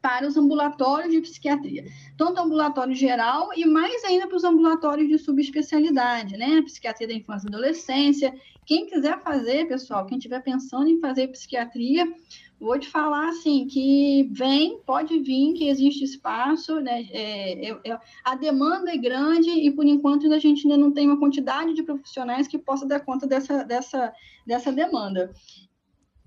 para 0.00 0.26
os 0.26 0.36
ambulatórios 0.36 1.12
de 1.12 1.20
psiquiatria, 1.20 1.84
tanto 2.16 2.40
ambulatório 2.40 2.94
geral 2.94 3.50
e 3.54 3.66
mais 3.66 4.02
ainda 4.04 4.26
para 4.26 4.36
os 4.36 4.44
ambulatórios 4.44 5.08
de 5.08 5.18
subespecialidade, 5.18 6.36
né? 6.36 6.62
Psiquiatria 6.62 7.08
da 7.08 7.14
infância 7.14 7.46
e 7.46 7.54
adolescência. 7.54 8.34
Quem 8.64 8.86
quiser 8.86 9.20
fazer, 9.22 9.68
pessoal, 9.68 10.06
quem 10.06 10.16
estiver 10.16 10.40
pensando 10.42 10.88
em 10.88 11.00
fazer 11.00 11.28
psiquiatria, 11.28 12.10
vou 12.58 12.78
te 12.78 12.88
falar 12.88 13.28
assim 13.28 13.66
que 13.66 14.28
vem, 14.32 14.80
pode 14.86 15.18
vir, 15.18 15.54
que 15.54 15.68
existe 15.68 16.04
espaço, 16.04 16.80
né? 16.80 17.06
É, 17.10 17.70
é, 17.70 17.80
é, 17.86 17.98
a 18.24 18.34
demanda 18.36 18.92
é 18.92 18.96
grande 18.96 19.50
e 19.50 19.70
por 19.70 19.84
enquanto 19.84 20.32
a 20.32 20.38
gente 20.38 20.66
ainda 20.66 20.76
não 20.76 20.92
tem 20.92 21.06
uma 21.06 21.18
quantidade 21.18 21.74
de 21.74 21.82
profissionais 21.82 22.46
que 22.46 22.58
possa 22.58 22.86
dar 22.86 23.00
conta 23.00 23.26
dessa, 23.26 23.64
dessa, 23.64 24.12
dessa 24.46 24.72
demanda. 24.72 25.32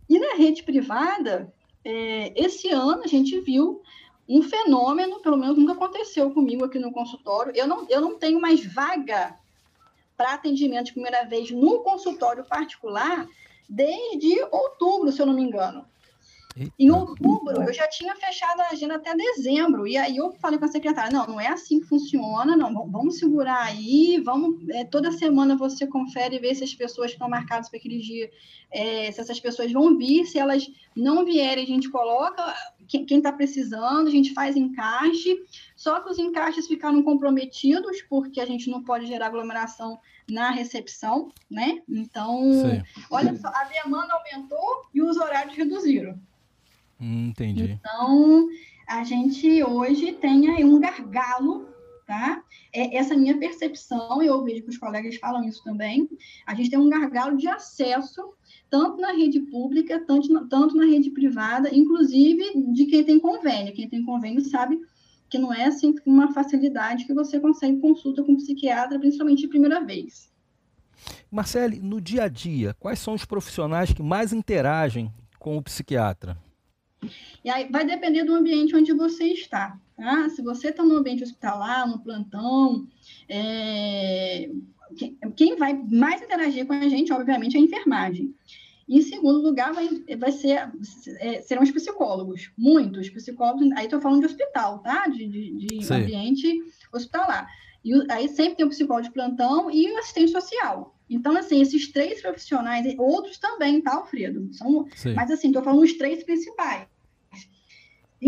E 0.09 0.19
na 0.19 0.35
rede 0.35 0.63
privada, 0.63 1.53
é, 1.85 2.33
esse 2.35 2.69
ano 2.69 3.01
a 3.03 3.07
gente 3.07 3.39
viu 3.41 3.81
um 4.27 4.41
fenômeno, 4.41 5.19
pelo 5.19 5.37
menos 5.37 5.57
nunca 5.57 5.73
aconteceu 5.73 6.31
comigo 6.31 6.65
aqui 6.65 6.79
no 6.79 6.91
consultório. 6.91 7.53
Eu 7.55 7.67
não, 7.67 7.85
eu 7.89 7.99
não 7.99 8.17
tenho 8.17 8.39
mais 8.39 8.65
vaga 8.65 9.37
para 10.15 10.33
atendimento 10.33 10.87
de 10.87 10.93
primeira 10.93 11.23
vez 11.25 11.51
no 11.51 11.79
consultório 11.79 12.45
particular 12.45 13.27
desde 13.67 14.41
outubro, 14.51 15.11
se 15.11 15.21
eu 15.21 15.25
não 15.25 15.33
me 15.33 15.41
engano. 15.41 15.85
Eita. 16.55 16.73
Em 16.77 16.91
outubro, 16.91 17.61
eu 17.61 17.73
já 17.73 17.87
tinha 17.87 18.15
fechado 18.15 18.59
a 18.61 18.69
agenda 18.69 18.95
até 18.95 19.15
dezembro. 19.15 19.87
E 19.87 19.97
aí 19.97 20.17
eu 20.17 20.31
falei 20.33 20.59
com 20.59 20.65
a 20.65 20.67
secretária: 20.67 21.11
não, 21.11 21.25
não 21.25 21.41
é 21.41 21.47
assim 21.47 21.79
que 21.79 21.87
funciona, 21.87 22.55
não, 22.55 22.89
vamos 22.89 23.17
segurar 23.17 23.63
aí, 23.63 24.21
vamos. 24.23 24.67
É, 24.69 24.85
toda 24.85 25.11
semana 25.11 25.55
você 25.55 25.87
confere 25.87 26.35
e 26.35 26.39
vê 26.39 26.53
se 26.53 26.63
as 26.63 26.73
pessoas 26.73 27.07
que 27.07 27.15
estão 27.15 27.29
marcadas 27.29 27.69
para 27.69 27.79
aquele 27.79 27.99
dia, 27.99 28.29
é, 28.71 29.11
se 29.11 29.19
essas 29.19 29.39
pessoas 29.39 29.71
vão 29.71 29.97
vir, 29.97 30.25
se 30.25 30.37
elas 30.37 30.69
não 30.95 31.25
vierem, 31.25 31.63
a 31.63 31.67
gente 31.67 31.89
coloca 31.89 32.53
quem 32.87 33.17
está 33.17 33.31
precisando, 33.31 34.07
a 34.07 34.11
gente 34.11 34.33
faz 34.33 34.55
encaixe. 34.55 35.35
Só 35.75 35.99
que 36.01 36.09
os 36.09 36.19
encaixes 36.19 36.67
ficaram 36.67 37.01
comprometidos, 37.01 38.01
porque 38.03 38.39
a 38.39 38.45
gente 38.45 38.69
não 38.69 38.83
pode 38.83 39.05
gerar 39.05 39.27
aglomeração 39.27 39.99
na 40.29 40.51
recepção, 40.51 41.31
né? 41.49 41.81
Então, 41.89 42.41
Sim. 42.53 42.83
olha 43.09 43.35
só, 43.37 43.47
a 43.47 43.63
demanda 43.65 44.13
aumentou 44.13 44.83
e 44.93 45.01
os 45.01 45.17
horários 45.17 45.55
reduziram. 45.55 46.19
Hum, 46.99 47.29
entendi. 47.29 47.79
Então, 47.79 48.47
a 48.87 49.03
gente 49.03 49.63
hoje 49.63 50.13
tem 50.13 50.49
aí 50.49 50.63
um 50.63 50.79
gargalo, 50.79 51.67
tá? 52.05 52.43
É, 52.71 52.97
essa 52.97 53.15
minha 53.15 53.37
percepção, 53.37 54.21
eu 54.21 54.43
vejo 54.43 54.63
que 54.63 54.69
os 54.69 54.77
colegas 54.77 55.15
falam 55.17 55.43
isso 55.43 55.63
também, 55.63 56.09
a 56.45 56.53
gente 56.53 56.69
tem 56.69 56.79
um 56.79 56.89
gargalo 56.89 57.37
de 57.37 57.47
acesso, 57.47 58.33
tanto 58.69 58.99
na 59.01 59.11
rede 59.11 59.39
pública, 59.39 60.03
tanto 60.05 60.31
na, 60.31 60.45
tanto 60.47 60.75
na 60.75 60.85
rede 60.85 61.11
privada, 61.11 61.73
inclusive 61.73 62.43
de 62.73 62.85
quem 62.85 63.03
tem 63.03 63.19
convênio. 63.19 63.73
Quem 63.73 63.89
tem 63.89 64.03
convênio 64.03 64.41
sabe 64.41 64.79
que 65.29 65.37
não 65.37 65.53
é 65.53 65.65
assim 65.65 65.95
uma 66.05 66.31
facilidade 66.33 67.05
que 67.05 67.13
você 67.13 67.39
consegue 67.39 67.79
consulta 67.79 68.23
com 68.23 68.33
um 68.33 68.37
psiquiatra, 68.37 68.99
principalmente 68.99 69.41
de 69.41 69.47
primeira 69.47 69.83
vez. 69.83 70.31
Marcele, 71.31 71.79
no 71.79 71.99
dia 71.99 72.25
a 72.25 72.27
dia, 72.27 72.75
quais 72.79 72.99
são 72.99 73.15
os 73.15 73.25
profissionais 73.25 73.91
que 73.91 74.03
mais 74.03 74.31
interagem 74.31 75.11
com 75.39 75.57
o 75.57 75.63
psiquiatra? 75.63 76.37
E 77.43 77.49
aí 77.49 77.67
vai 77.71 77.85
depender 77.85 78.23
do 78.23 78.35
ambiente 78.35 78.75
onde 78.75 78.93
você 78.93 79.25
está. 79.25 79.77
Tá? 79.95 80.29
Se 80.29 80.41
você 80.41 80.69
está 80.69 80.83
no 80.83 80.97
ambiente 80.97 81.23
hospitalar, 81.23 81.87
no 81.87 81.99
plantão, 81.99 82.87
é... 83.29 84.49
quem 85.35 85.55
vai 85.55 85.73
mais 85.73 86.21
interagir 86.21 86.65
com 86.65 86.73
a 86.73 86.87
gente, 86.87 87.13
obviamente, 87.13 87.55
é 87.55 87.59
a 87.59 87.63
enfermagem. 87.63 88.33
Em 88.87 89.01
segundo 89.01 89.41
lugar, 89.41 89.73
vai, 89.73 89.87
vai 90.17 90.31
ser, 90.31 90.69
é, 91.19 91.41
serão 91.41 91.63
os 91.63 91.71
psicólogos, 91.71 92.51
muitos 92.57 93.09
psicólogos, 93.09 93.71
aí 93.77 93.85
estou 93.85 94.01
falando 94.01 94.19
de 94.19 94.25
hospital, 94.25 94.79
tá? 94.79 95.07
De, 95.07 95.25
de, 95.25 95.51
de 95.55 95.93
ambiente 95.93 96.61
hospitalar. 96.91 97.47
E 97.83 97.93
aí 98.09 98.27
sempre 98.27 98.55
tem 98.55 98.65
o 98.65 98.69
psicólogo 98.69 99.07
de 99.07 99.13
plantão 99.13 99.71
e 99.71 99.91
o 99.91 99.97
assistente 99.97 100.31
social. 100.31 100.97
Então, 101.09 101.35
assim, 101.37 101.61
esses 101.61 101.91
três 101.91 102.21
profissionais, 102.21 102.93
outros 102.97 103.37
também, 103.37 103.81
tá, 103.81 103.95
Alfredo? 103.95 104.49
São, 104.53 104.85
mas, 105.15 105.31
assim, 105.31 105.47
estou 105.47 105.63
falando 105.63 105.83
os 105.83 105.93
três 105.93 106.23
principais 106.23 106.87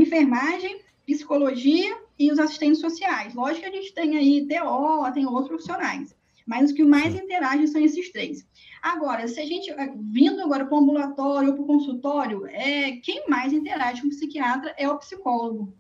enfermagem, 0.02 0.82
psicologia 1.06 1.98
e 2.18 2.32
os 2.32 2.40
assistentes 2.40 2.80
sociais. 2.80 3.34
Lógico 3.34 3.62
que 3.62 3.78
a 3.78 3.82
gente 3.82 3.94
tem 3.94 4.18
aí 4.18 4.48
TO, 4.48 5.12
tem 5.14 5.26
outros 5.26 5.48
profissionais, 5.48 6.16
mas 6.46 6.70
os 6.70 6.72
que 6.72 6.84
mais 6.84 7.14
interagem 7.14 7.68
são 7.68 7.82
esses 7.82 8.12
três. 8.12 8.46
Agora, 8.82 9.28
se 9.28 9.40
a 9.40 9.46
gente 9.46 9.72
eh, 9.72 9.94
vindo 9.96 10.42
agora 10.42 10.66
para 10.66 10.76
o 10.76 10.80
ambulatório 10.80 11.50
ou 11.50 11.56
para 11.56 11.64
o 11.64 11.68
consultório, 11.68 12.46
é, 12.46 12.98
quem 12.98 13.28
mais 13.28 13.52
interage 13.52 14.02
com 14.02 14.08
o 14.08 14.12
psiquiatra 14.12 14.74
é 14.78 14.88
o 14.88 14.98
psicólogo. 14.98 15.74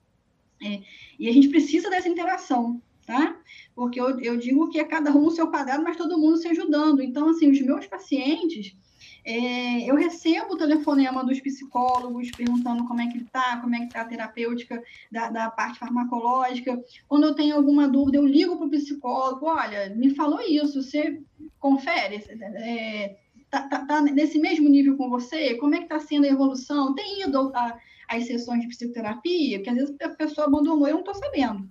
É, 0.63 0.81
e 1.19 1.29
a 1.29 1.33
gente 1.33 1.49
precisa 1.49 1.89
dessa 1.89 2.09
interação, 2.09 2.81
tá? 3.05 3.39
Porque 3.75 3.99
eu, 3.99 4.19
eu 4.21 4.37
digo 4.37 4.69
que 4.69 4.79
é 4.79 4.83
cada 4.83 5.11
um 5.15 5.25
no 5.25 5.31
seu 5.31 5.49
quadrado, 5.51 5.83
mas 5.83 5.97
todo 5.97 6.17
mundo 6.17 6.37
se 6.37 6.47
ajudando. 6.47 7.01
Então, 7.01 7.29
assim, 7.29 7.51
os 7.51 7.61
meus 7.61 7.85
pacientes, 7.85 8.75
é, 9.25 9.89
eu 9.89 9.95
recebo 9.95 10.53
o 10.53 10.57
telefonema 10.57 11.25
dos 11.25 11.39
psicólogos 11.39 12.29
perguntando 12.29 12.85
como 12.85 13.01
é 13.01 13.07
que 13.07 13.17
ele 13.17 13.25
está, 13.25 13.57
como 13.57 13.73
é 13.73 13.79
que 13.79 13.85
está 13.85 14.01
a 14.01 14.05
terapêutica 14.05 14.83
da, 15.11 15.31
da, 15.31 15.49
parte 15.49 15.79
farmacológica. 15.79 16.79
Quando 17.07 17.23
eu 17.23 17.33
tenho 17.33 17.55
alguma 17.55 17.87
dúvida, 17.87 18.17
eu 18.17 18.25
ligo 18.25 18.55
para 18.55 18.67
o 18.67 18.69
psicólogo, 18.69 19.47
olha, 19.47 19.89
me 19.95 20.13
falou 20.13 20.39
isso, 20.41 20.83
você 20.83 21.19
confere? 21.59 22.23
É, 22.29 23.17
tá, 23.49 23.67
tá, 23.67 23.85
tá, 23.85 24.01
nesse 24.01 24.37
mesmo 24.37 24.69
nível 24.69 24.95
com 24.95 25.09
você? 25.09 25.55
Como 25.55 25.73
é 25.73 25.79
que 25.79 25.85
está 25.85 25.99
sendo 25.99 26.25
a 26.25 26.29
evolução? 26.29 26.93
Tem 26.93 27.23
ido 27.23 27.51
às 28.07 28.27
sessões 28.27 28.61
de 28.61 28.67
psicoterapia? 28.67 29.57
Porque 29.57 29.71
às 29.71 29.75
vezes 29.75 29.95
a 30.03 30.09
pessoa 30.09 30.45
abandonou, 30.45 30.87
eu 30.87 30.93
não 30.93 30.99
estou 30.99 31.15
sabendo. 31.15 31.67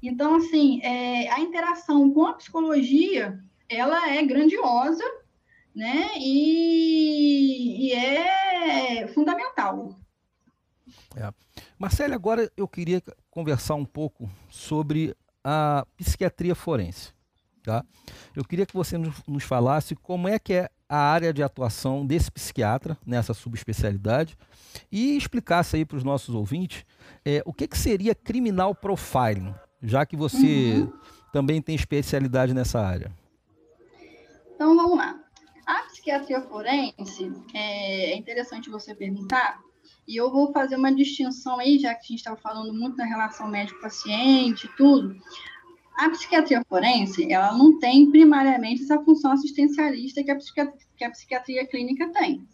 Então, 0.00 0.36
assim, 0.36 0.80
é, 0.82 1.28
a 1.32 1.40
interação 1.40 2.08
com 2.12 2.26
a 2.26 2.34
psicologia, 2.34 3.36
ela 3.68 4.10
é 4.10 4.22
grandiosa, 4.22 5.02
né? 5.74 6.12
E, 6.16 7.88
e 7.88 7.92
é 7.92 9.08
fundamental. 9.08 9.96
É. 11.16 11.32
Marcelo, 11.78 12.14
agora 12.14 12.50
eu 12.56 12.68
queria 12.68 13.02
conversar 13.30 13.74
um 13.74 13.84
pouco 13.84 14.30
sobre 14.48 15.16
a 15.42 15.86
psiquiatria 15.96 16.54
forense. 16.54 17.12
Tá? 17.62 17.84
Eu 18.36 18.44
queria 18.44 18.66
que 18.66 18.74
você 18.74 18.98
nos 18.98 19.44
falasse 19.44 19.94
como 19.96 20.28
é 20.28 20.38
que 20.38 20.52
é 20.52 20.68
a 20.88 20.98
área 20.98 21.32
de 21.32 21.42
atuação 21.42 22.06
desse 22.06 22.30
psiquiatra 22.30 22.96
nessa 23.06 23.32
subespecialidade 23.32 24.36
e 24.92 25.16
explicasse 25.16 25.76
aí 25.76 25.84
para 25.84 25.96
os 25.96 26.04
nossos 26.04 26.34
ouvintes 26.34 26.84
é, 27.24 27.42
o 27.46 27.54
que, 27.54 27.66
que 27.66 27.78
seria 27.78 28.14
criminal 28.14 28.74
profiling, 28.74 29.54
já 29.82 30.04
que 30.04 30.14
você 30.14 30.74
uhum. 30.74 30.92
também 31.32 31.62
tem 31.62 31.74
especialidade 31.74 32.52
nessa 32.52 32.80
área. 32.80 33.10
Então 34.54 34.76
vamos 34.76 34.98
lá. 34.98 35.23
A 36.04 36.18
psiquiatria 36.18 36.42
forense, 36.42 37.32
é, 37.54 38.12
é 38.12 38.16
interessante 38.16 38.68
você 38.68 38.94
perguntar, 38.94 39.58
e 40.06 40.14
eu 40.14 40.30
vou 40.30 40.52
fazer 40.52 40.76
uma 40.76 40.94
distinção 40.94 41.58
aí, 41.58 41.78
já 41.78 41.94
que 41.94 42.00
a 42.00 42.08
gente 42.08 42.18
estava 42.18 42.36
falando 42.36 42.74
muito 42.74 42.98
na 42.98 43.06
relação 43.06 43.48
médico-paciente 43.48 44.66
e 44.66 44.76
tudo. 44.76 45.16
A 45.96 46.10
psiquiatria 46.10 46.62
forense, 46.68 47.32
ela 47.32 47.56
não 47.56 47.78
tem 47.78 48.10
primariamente 48.10 48.82
essa 48.82 49.00
função 49.02 49.32
assistencialista 49.32 50.22
que 50.22 50.30
a 50.30 50.36
psiquiatria, 50.36 50.86
que 50.94 51.04
a 51.04 51.10
psiquiatria 51.10 51.66
clínica 51.66 52.12
tem. 52.12 52.46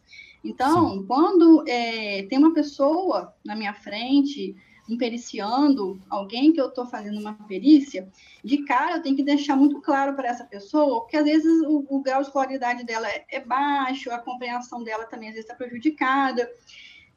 Então, 0.44 1.00
Sim. 1.00 1.06
quando 1.06 1.64
é, 1.66 2.22
tem 2.30 2.38
uma 2.38 2.54
pessoa 2.54 3.34
na 3.44 3.56
minha 3.56 3.74
frente 3.74 4.54
impericiando 4.90 6.00
alguém 6.10 6.52
que 6.52 6.60
eu 6.60 6.68
estou 6.68 6.86
fazendo 6.86 7.20
uma 7.20 7.34
perícia, 7.34 8.08
de 8.44 8.64
cara 8.64 8.96
eu 8.96 9.02
tenho 9.02 9.16
que 9.16 9.22
deixar 9.22 9.56
muito 9.56 9.80
claro 9.80 10.14
para 10.14 10.28
essa 10.28 10.44
pessoa, 10.44 11.00
porque 11.00 11.16
às 11.16 11.24
vezes 11.24 11.62
o, 11.62 11.86
o 11.88 12.02
grau 12.02 12.20
de 12.20 12.26
escolaridade 12.26 12.84
dela 12.84 13.08
é, 13.08 13.24
é 13.30 13.40
baixo, 13.40 14.10
a 14.10 14.18
compreensão 14.18 14.82
dela 14.82 15.04
também 15.04 15.28
às 15.28 15.34
vezes 15.34 15.48
está 15.48 15.56
prejudicada. 15.56 16.50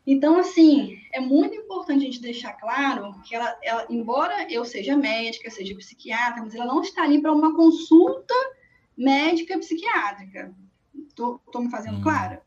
Então, 0.06 0.38
assim, 0.38 1.00
é 1.14 1.20
muito 1.20 1.56
importante 1.56 2.04
a 2.04 2.06
gente 2.06 2.22
deixar 2.22 2.54
claro 2.54 3.16
que 3.24 3.34
ela, 3.34 3.58
ela, 3.64 3.88
embora 3.90 4.52
eu 4.52 4.66
seja 4.66 4.98
médica, 4.98 5.50
seja 5.50 5.76
psiquiatra, 5.76 6.44
mas 6.44 6.54
ela 6.54 6.66
não 6.66 6.82
está 6.82 7.04
ali 7.04 7.22
para 7.22 7.32
uma 7.32 7.56
consulta 7.56 8.34
médica 8.98 9.58
psiquiátrica. 9.58 10.54
Estou 11.08 11.40
me 11.60 11.72
fazendo 11.72 11.98
hum. 11.98 12.02
clara? 12.02 12.44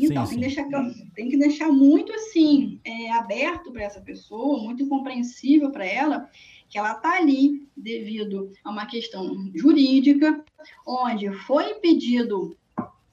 Então, 0.00 0.26
sim, 0.26 0.34
sim. 0.34 0.40
Tem, 0.40 0.48
que 0.48 0.56
deixar, 0.56 0.94
tem, 1.14 1.28
que 1.28 1.36
deixar, 1.36 1.68
muito 1.68 2.12
assim, 2.12 2.80
é, 2.84 3.10
aberto 3.12 3.70
para 3.70 3.82
essa 3.82 4.00
pessoa, 4.00 4.62
muito 4.62 4.88
compreensível 4.88 5.70
para 5.70 5.84
ela, 5.84 6.28
que 6.68 6.78
ela 6.78 6.92
está 6.92 7.16
ali 7.16 7.68
devido 7.76 8.52
a 8.64 8.70
uma 8.70 8.86
questão 8.86 9.50
jurídica, 9.54 10.44
onde 10.86 11.30
foi 11.32 11.74
pedido 11.74 12.56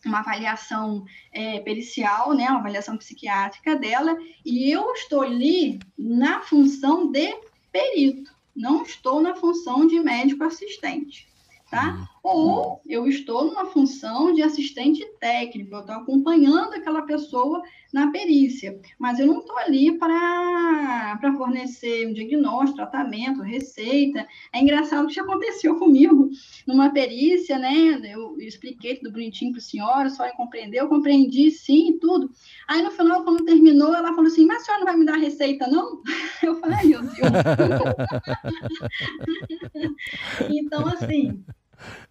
uma 0.05 0.19
avaliação 0.19 1.03
é, 1.33 1.59
pericial, 1.59 2.33
né, 2.33 2.47
uma 2.49 2.59
avaliação 2.59 2.97
psiquiátrica 2.97 3.75
dela, 3.75 4.17
e 4.45 4.71
eu 4.71 4.93
estou 4.93 5.21
ali 5.21 5.79
na 5.97 6.39
função 6.41 7.11
de 7.11 7.35
perito, 7.71 8.31
não 8.55 8.83
estou 8.83 9.21
na 9.21 9.35
função 9.35 9.85
de 9.85 9.99
médico 9.99 10.43
assistente 10.43 11.27
tá? 11.69 12.07
Ou 12.23 12.81
eu 12.85 13.07
estou 13.07 13.45
numa 13.45 13.65
função 13.67 14.33
de 14.33 14.41
assistente 14.41 15.05
técnico, 15.19 15.73
eu 15.73 15.79
estou 15.79 15.95
acompanhando 15.95 16.73
aquela 16.73 17.03
pessoa 17.03 17.61
na 17.93 18.11
perícia, 18.11 18.77
mas 18.99 19.17
eu 19.17 19.27
não 19.27 19.39
estou 19.39 19.57
ali 19.57 19.97
para 19.97 21.33
fornecer 21.37 22.05
um 22.07 22.13
diagnóstico, 22.13 22.77
tratamento, 22.77 23.41
receita. 23.41 24.27
É 24.53 24.59
engraçado 24.59 25.07
que 25.07 25.13
já 25.13 25.23
aconteceu 25.23 25.75
comigo 25.79 26.29
numa 26.65 26.89
perícia, 26.89 27.57
né? 27.57 28.01
Eu 28.03 28.37
expliquei 28.39 28.95
tudo 28.95 29.13
bonitinho 29.13 29.51
para 29.51 29.59
a 29.59 29.63
senhora, 29.63 30.09
só 30.09 30.29
compreendeu, 30.35 30.83
eu 30.83 30.89
compreendi 30.89 31.49
sim, 31.51 31.97
tudo. 31.99 32.29
Aí 32.67 32.81
no 32.81 32.91
final, 32.91 33.23
quando 33.23 33.45
terminou, 33.45 33.95
ela 33.95 34.09
falou 34.09 34.27
assim: 34.27 34.45
Mas 34.45 34.63
a 34.63 34.65
senhora 34.65 34.83
não 34.83 34.91
vai 34.91 34.97
me 34.97 35.05
dar 35.05 35.17
receita, 35.17 35.67
não? 35.67 36.01
Eu 36.43 36.59
falei: 36.59 36.77
Ai, 36.77 36.85
meu 36.85 37.01
Deus. 37.01 37.17
então, 40.49 40.87
assim 40.87 41.43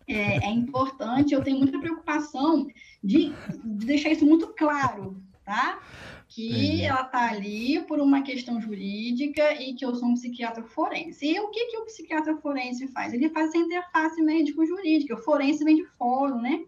é, 0.07 0.47
é, 0.47 0.51
importante, 0.51 1.35
eu 1.35 1.43
tenho 1.43 1.59
muita 1.59 1.79
preocupação 1.79 2.67
de, 3.03 3.33
de 3.65 3.87
deixar 3.87 4.11
isso 4.11 4.25
muito 4.25 4.49
claro, 4.49 5.23
tá? 5.45 5.81
Que 6.29 6.83
ela 6.83 7.03
está 7.03 7.31
ali 7.31 7.81
por 7.87 8.01
uma 8.01 8.23
questão 8.23 8.61
jurídica 8.61 9.55
e 9.61 9.75
que 9.75 9.85
eu 9.85 9.95
sou 9.95 10.09
um 10.09 10.15
psiquiatra 10.15 10.63
forense. 10.65 11.27
E 11.27 11.41
o 11.41 11.49
que, 11.49 11.67
que 11.67 11.79
o 11.79 11.85
psiquiatra 11.85 12.37
forense 12.37 12.89
faz? 12.89 13.13
Ele 13.13 13.29
faz 13.31 13.49
essa 13.49 13.59
interface 13.59 14.21
médico-jurídica. 14.23 15.15
O 15.15 15.23
forense 15.23 15.65
vem 15.65 15.77
de 15.77 15.87
fórum, 15.97 16.41
né? 16.41 16.65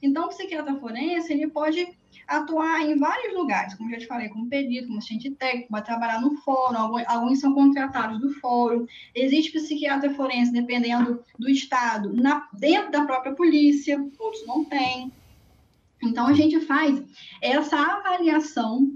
Então, 0.00 0.26
o 0.26 0.28
psiquiatra 0.28 0.74
forense, 0.76 1.32
ele 1.32 1.48
pode 1.48 1.86
atuar 2.26 2.82
em 2.82 2.98
vários 2.98 3.34
lugares, 3.34 3.74
como 3.74 3.90
já 3.90 3.98
te 3.98 4.06
falei, 4.06 4.28
como 4.28 4.48
perito, 4.48 4.86
como 4.86 4.98
assistente 4.98 5.30
técnico, 5.32 5.70
vai 5.70 5.82
trabalhar 5.82 6.20
no 6.20 6.36
fórum, 6.38 6.96
alguns 7.06 7.40
são 7.40 7.54
contratados 7.54 8.20
do 8.20 8.30
fórum. 8.34 8.86
Existe 9.14 9.52
psiquiatra 9.52 10.14
forense, 10.14 10.52
dependendo 10.52 11.22
do 11.38 11.48
estado, 11.48 12.12
na, 12.12 12.48
dentro 12.52 12.90
da 12.90 13.04
própria 13.04 13.34
polícia, 13.34 13.98
outros 14.18 14.46
não 14.46 14.64
têm. 14.64 15.12
Então, 16.02 16.26
a 16.26 16.32
gente 16.32 16.60
faz 16.60 17.02
essa 17.40 17.76
avaliação 17.76 18.90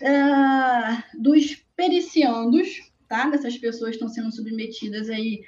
uh, 0.00 1.20
dos 1.20 1.62
periciandos, 1.76 2.91
tá? 3.12 3.28
Dessas 3.28 3.58
pessoas 3.58 3.90
estão 3.90 4.08
sendo 4.08 4.32
submetidas 4.32 5.10
aí 5.10 5.42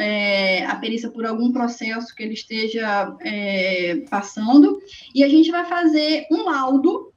é, 0.00 0.66
à 0.66 0.74
perícia 0.74 1.08
por 1.08 1.24
algum 1.24 1.52
processo 1.52 2.12
que 2.12 2.24
ele 2.24 2.34
esteja 2.34 3.16
é, 3.20 4.02
passando, 4.10 4.80
e 5.14 5.22
a 5.22 5.28
gente 5.28 5.48
vai 5.48 5.64
fazer 5.64 6.26
um 6.28 6.42
laudo, 6.42 7.12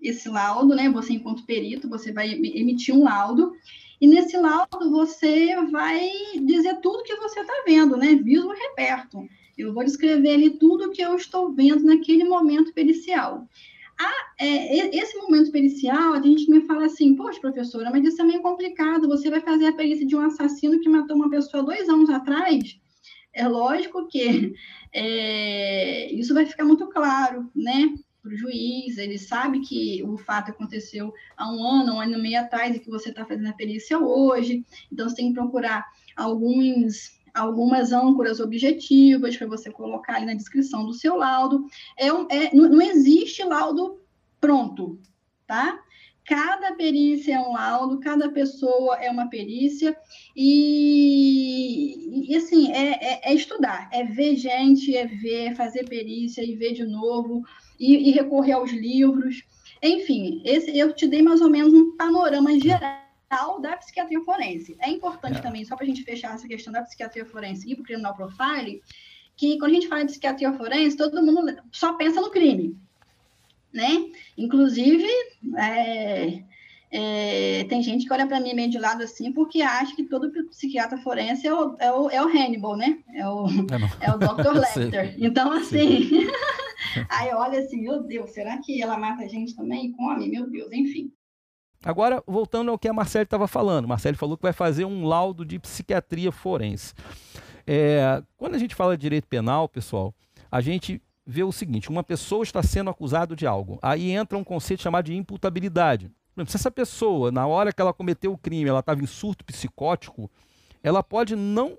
esse 0.00 0.28
laudo, 0.28 0.76
né? 0.76 0.88
Você, 0.90 1.14
enquanto 1.14 1.44
perito, 1.44 1.88
você 1.88 2.12
vai 2.12 2.30
emitir 2.30 2.94
um 2.94 3.02
laudo, 3.02 3.52
e 4.00 4.06
nesse 4.06 4.36
laudo 4.36 4.88
você 4.92 5.56
vai 5.72 6.08
dizer 6.44 6.76
tudo 6.80 7.02
que 7.02 7.16
você 7.16 7.40
está 7.40 7.64
vendo, 7.66 7.96
né? 7.96 8.14
Viso 8.14 8.48
reperto. 8.48 9.26
Eu 9.58 9.74
vou 9.74 9.84
descrever 9.84 10.34
ali 10.34 10.50
tudo 10.50 10.92
que 10.92 11.02
eu 11.02 11.16
estou 11.16 11.52
vendo 11.52 11.82
naquele 11.82 12.22
momento 12.22 12.72
pericial 12.72 13.48
é, 14.42 14.96
esse 14.96 15.16
momento 15.18 15.52
pericial, 15.52 16.14
a 16.14 16.20
gente 16.20 16.50
me 16.50 16.62
fala 16.62 16.86
assim, 16.86 17.14
poxa, 17.14 17.40
professora, 17.40 17.90
mas 17.90 18.04
isso 18.04 18.20
é 18.20 18.24
meio 18.24 18.42
complicado, 18.42 19.06
você 19.06 19.30
vai 19.30 19.40
fazer 19.40 19.66
a 19.66 19.72
perícia 19.72 20.06
de 20.06 20.16
um 20.16 20.20
assassino 20.20 20.80
que 20.80 20.88
matou 20.88 21.16
uma 21.16 21.30
pessoa 21.30 21.62
dois 21.62 21.88
anos 21.88 22.10
atrás? 22.10 22.76
É 23.32 23.46
lógico 23.46 24.08
que 24.08 24.52
é, 24.92 26.12
isso 26.12 26.34
vai 26.34 26.44
ficar 26.44 26.64
muito 26.64 26.88
claro, 26.88 27.48
né? 27.54 27.94
Para 28.20 28.32
o 28.32 28.36
juiz, 28.36 28.98
ele 28.98 29.18
sabe 29.18 29.60
que 29.60 30.02
o 30.04 30.16
fato 30.16 30.50
aconteceu 30.50 31.12
há 31.36 31.52
um 31.52 31.64
ano, 31.64 31.94
um 31.94 32.00
ano 32.00 32.18
e 32.18 32.22
meio 32.22 32.40
atrás, 32.40 32.74
e 32.74 32.80
que 32.80 32.90
você 32.90 33.10
está 33.10 33.24
fazendo 33.24 33.48
a 33.48 33.52
perícia 33.52 33.98
hoje, 33.98 34.64
então 34.92 35.08
você 35.08 35.16
tem 35.16 35.28
que 35.28 35.34
procurar 35.34 35.84
alguns 36.16 37.20
algumas 37.34 37.92
âncoras 37.92 38.40
objetivas 38.40 39.36
para 39.36 39.46
você 39.46 39.70
colocar 39.70 40.16
aí 40.16 40.26
na 40.26 40.34
descrição 40.34 40.84
do 40.84 40.92
seu 40.92 41.16
laudo. 41.16 41.66
É, 41.98 42.06
é 42.06 42.54
não, 42.54 42.68
não, 42.68 42.82
existe 42.82 43.42
laudo 43.42 44.00
pronto, 44.40 45.00
tá? 45.46 45.80
Cada 46.24 46.74
perícia 46.74 47.34
é 47.34 47.40
um 47.40 47.52
laudo, 47.52 47.98
cada 47.98 48.30
pessoa 48.30 48.96
é 48.96 49.10
uma 49.10 49.28
perícia, 49.28 49.96
e, 50.36 52.30
e 52.30 52.36
assim, 52.36 52.70
é, 52.70 52.92
é, 52.92 53.20
é, 53.24 53.34
estudar, 53.34 53.88
é 53.92 54.04
ver 54.04 54.36
gente, 54.36 54.96
é 54.96 55.04
ver, 55.04 55.56
fazer 55.56 55.88
perícia 55.88 56.44
e 56.44 56.54
ver 56.54 56.74
de 56.74 56.84
novo, 56.84 57.42
e, 57.78 58.08
e 58.08 58.12
recorrer 58.12 58.52
aos 58.52 58.70
livros. 58.70 59.42
Enfim, 59.82 60.40
esse, 60.44 60.78
eu 60.78 60.92
te 60.94 61.08
dei 61.08 61.22
mais 61.22 61.40
ou 61.40 61.50
menos 61.50 61.72
um 61.72 61.96
panorama 61.96 62.56
geral 62.60 63.01
da 63.60 63.76
psiquiatria 63.76 64.20
forense. 64.22 64.76
É 64.78 64.90
importante 64.90 65.38
é. 65.38 65.40
também, 65.40 65.64
só 65.64 65.74
para 65.74 65.84
a 65.84 65.88
gente 65.88 66.02
fechar 66.02 66.34
essa 66.34 66.46
questão 66.46 66.72
da 66.72 66.82
psiquiatria 66.82 67.24
forense 67.24 67.70
e 67.70 67.74
para 67.74 67.82
o 67.82 67.84
criminal 67.84 68.14
profile, 68.14 68.82
que 69.36 69.58
quando 69.58 69.70
a 69.70 69.74
gente 69.74 69.88
fala 69.88 70.04
de 70.04 70.12
psiquiatria 70.12 70.52
forense, 70.52 70.96
todo 70.96 71.24
mundo 71.24 71.56
só 71.70 71.94
pensa 71.94 72.20
no 72.20 72.30
crime, 72.30 72.76
né? 73.72 74.10
Inclusive, 74.36 75.06
é, 75.56 76.42
é, 76.90 77.64
tem 77.64 77.82
gente 77.82 78.06
que 78.06 78.12
olha 78.12 78.26
para 78.26 78.38
mim 78.38 78.52
meio 78.52 78.68
de 78.68 78.78
lado 78.78 79.02
assim, 79.02 79.32
porque 79.32 79.62
acha 79.62 79.96
que 79.96 80.04
todo 80.04 80.30
psiquiatra 80.50 80.98
forense 80.98 81.46
é 81.46 81.54
o, 81.54 81.74
é 81.78 81.90
o, 81.90 82.10
é 82.10 82.22
o 82.22 82.28
Hannibal, 82.28 82.76
né? 82.76 82.98
É 83.14 83.26
o, 83.26 83.46
é, 83.98 84.06
é 84.06 84.10
o 84.10 84.18
Dr. 84.18 84.52
Lecter. 84.60 85.16
então, 85.18 85.50
assim, 85.52 86.26
aí 87.08 87.32
olha 87.32 87.60
assim, 87.60 87.80
meu 87.80 88.02
Deus, 88.02 88.30
será 88.32 88.58
que 88.58 88.82
ela 88.82 88.98
mata 88.98 89.22
a 89.22 89.28
gente 89.28 89.56
também? 89.56 89.92
Come, 89.92 90.28
meu 90.28 90.50
Deus, 90.50 90.70
enfim. 90.70 91.10
Agora, 91.84 92.22
voltando 92.26 92.70
ao 92.70 92.78
que 92.78 92.88
a 92.88 92.92
Marcele 92.92 93.24
estava 93.24 93.48
falando, 93.48 93.88
Marcele 93.88 94.16
falou 94.16 94.36
que 94.36 94.42
vai 94.42 94.52
fazer 94.52 94.84
um 94.84 95.04
laudo 95.04 95.44
de 95.44 95.58
psiquiatria 95.58 96.30
forense. 96.30 96.94
É, 97.66 98.22
quando 98.36 98.54
a 98.54 98.58
gente 98.58 98.74
fala 98.74 98.96
de 98.96 99.02
direito 99.02 99.26
penal, 99.26 99.68
pessoal, 99.68 100.14
a 100.50 100.60
gente 100.60 101.02
vê 101.26 101.42
o 101.42 101.52
seguinte: 101.52 101.90
uma 101.90 102.02
pessoa 102.02 102.42
está 102.42 102.62
sendo 102.62 102.90
acusada 102.90 103.34
de 103.34 103.46
algo. 103.46 103.78
Aí 103.82 104.10
entra 104.10 104.38
um 104.38 104.44
conceito 104.44 104.82
chamado 104.82 105.06
de 105.06 105.16
imputabilidade. 105.16 106.10
Se 106.46 106.56
essa 106.56 106.70
pessoa, 106.70 107.30
na 107.30 107.46
hora 107.46 107.72
que 107.72 107.80
ela 107.80 107.92
cometeu 107.92 108.32
o 108.32 108.38
crime, 108.38 108.68
ela 108.68 108.80
estava 108.80 109.02
em 109.02 109.06
surto 109.06 109.44
psicótico, 109.44 110.30
ela 110.82 111.02
pode 111.02 111.36
não 111.36 111.76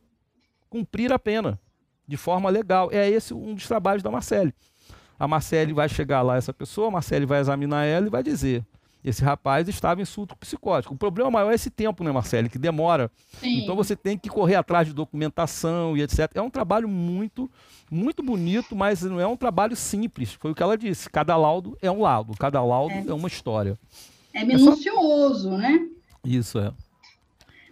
cumprir 0.69 1.11
a 1.11 1.17
pena 1.17 1.59
de 2.07 2.17
forma 2.17 2.49
legal. 2.49 2.89
É 2.91 3.09
esse 3.09 3.33
um 3.33 3.55
dos 3.55 3.67
trabalhos 3.67 4.03
da 4.03 4.11
Marcele. 4.11 4.53
A 5.17 5.27
Marcele 5.27 5.73
vai 5.73 5.87
chegar 5.89 6.21
lá, 6.21 6.35
essa 6.35 6.53
pessoa, 6.53 6.89
a 6.89 6.91
Marcele 6.91 7.25
vai 7.25 7.39
examinar 7.39 7.85
ela 7.85 8.07
e 8.07 8.09
vai 8.09 8.21
dizer: 8.21 8.63
esse 9.03 9.23
rapaz 9.23 9.67
estava 9.67 10.01
em 10.01 10.05
surto 10.05 10.35
psicótico. 10.37 10.93
O 10.93 10.97
problema 10.97 11.29
maior 11.29 11.51
é 11.51 11.55
esse 11.55 11.69
tempo, 11.69 12.03
né, 12.03 12.11
Marcele, 12.11 12.49
que 12.49 12.57
demora. 12.57 13.11
Sim. 13.39 13.63
Então 13.63 13.75
você 13.75 13.95
tem 13.95 14.17
que 14.17 14.29
correr 14.29 14.55
atrás 14.55 14.87
de 14.87 14.93
documentação 14.93 15.97
e 15.97 16.01
etc. 16.01 16.31
É 16.35 16.41
um 16.41 16.49
trabalho 16.49 16.87
muito, 16.87 17.49
muito 17.91 18.23
bonito, 18.23 18.75
mas 18.75 19.01
não 19.01 19.19
é 19.19 19.27
um 19.27 19.35
trabalho 19.35 19.75
simples. 19.75 20.33
Foi 20.33 20.51
o 20.51 20.55
que 20.55 20.63
ela 20.63 20.77
disse. 20.77 21.09
Cada 21.09 21.35
laudo 21.35 21.77
é 21.81 21.91
um 21.91 22.01
laudo, 22.01 22.33
cada 22.37 22.63
laudo 22.63 22.93
é, 22.93 23.05
é 23.07 23.13
uma 23.13 23.27
história. 23.27 23.77
É 24.33 24.45
minucioso, 24.45 25.49
é 25.49 25.51
só... 25.51 25.57
né? 25.57 25.87
Isso 26.23 26.59
é. 26.59 26.73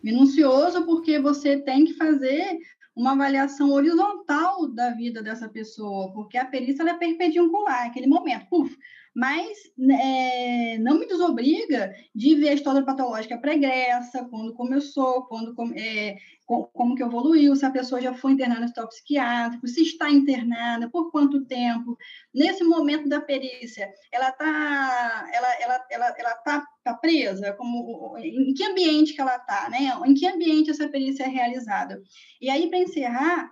Minucioso 0.04 0.84
porque 0.86 1.20
você 1.20 1.58
tem 1.58 1.86
que 1.86 1.94
fazer 1.94 2.58
uma 2.96 3.14
avaliação 3.14 3.72
horizontal 3.72 4.68
da 4.68 4.92
vida 4.92 5.24
dessa 5.24 5.48
pessoa, 5.48 6.12
porque 6.12 6.38
a 6.38 6.46
perícia 6.46 6.84
é 6.84 6.94
perpendicular, 6.94 7.86
aquele 7.86 8.08
momento, 8.08 8.48
puf, 8.50 8.78
mas 9.14 9.58
é, 9.78 10.78
não 10.78 10.98
me 10.98 11.06
desobriga 11.06 11.94
de 12.16 12.36
ver 12.36 12.50
a 12.50 12.54
história 12.54 12.84
patológica 12.84 13.38
pregressa, 13.38 14.26
quando 14.30 14.54
começou, 14.54 15.24
quando 15.24 15.54
é, 15.76 16.16
como 16.46 16.96
que 16.96 17.04
evoluiu, 17.04 17.56
se 17.56 17.66
a 17.66 17.72
pessoa 17.72 18.02
já 18.02 18.14
foi 18.14 18.34
internada 18.34 18.62
no 18.62 18.66
hospital 18.66 18.88
psiquiátrico, 18.88 19.68
se 19.68 19.82
está 19.84 20.10
internada, 20.10 20.90
por 20.90 21.12
quanto 21.12 21.46
tempo. 21.46 21.98
Nesse 22.34 22.64
momento 22.64 23.08
da 23.08 23.22
perícia, 23.22 23.90
ela 24.12 24.30
está 24.30 25.30
ela, 25.34 25.62
ela, 25.62 25.86
ela, 25.90 26.16
ela 26.18 26.34
tá, 26.36 26.66
tá 26.84 26.94
presa? 26.94 27.54
Como, 27.54 28.18
em 28.18 28.54
que 28.54 28.64
ambiente 28.64 29.14
que 29.14 29.22
ela 29.22 29.36
está? 29.36 29.70
Né? 29.70 29.92
Em 30.06 30.14
que 30.14 30.28
ambiente 30.28 30.72
essa 30.72 30.88
perícia 30.90 31.24
é 31.24 31.28
realizada? 31.28 32.02
E 32.42 32.50
aí, 32.50 32.70
para 32.70 32.80
encerrar, 32.80 33.50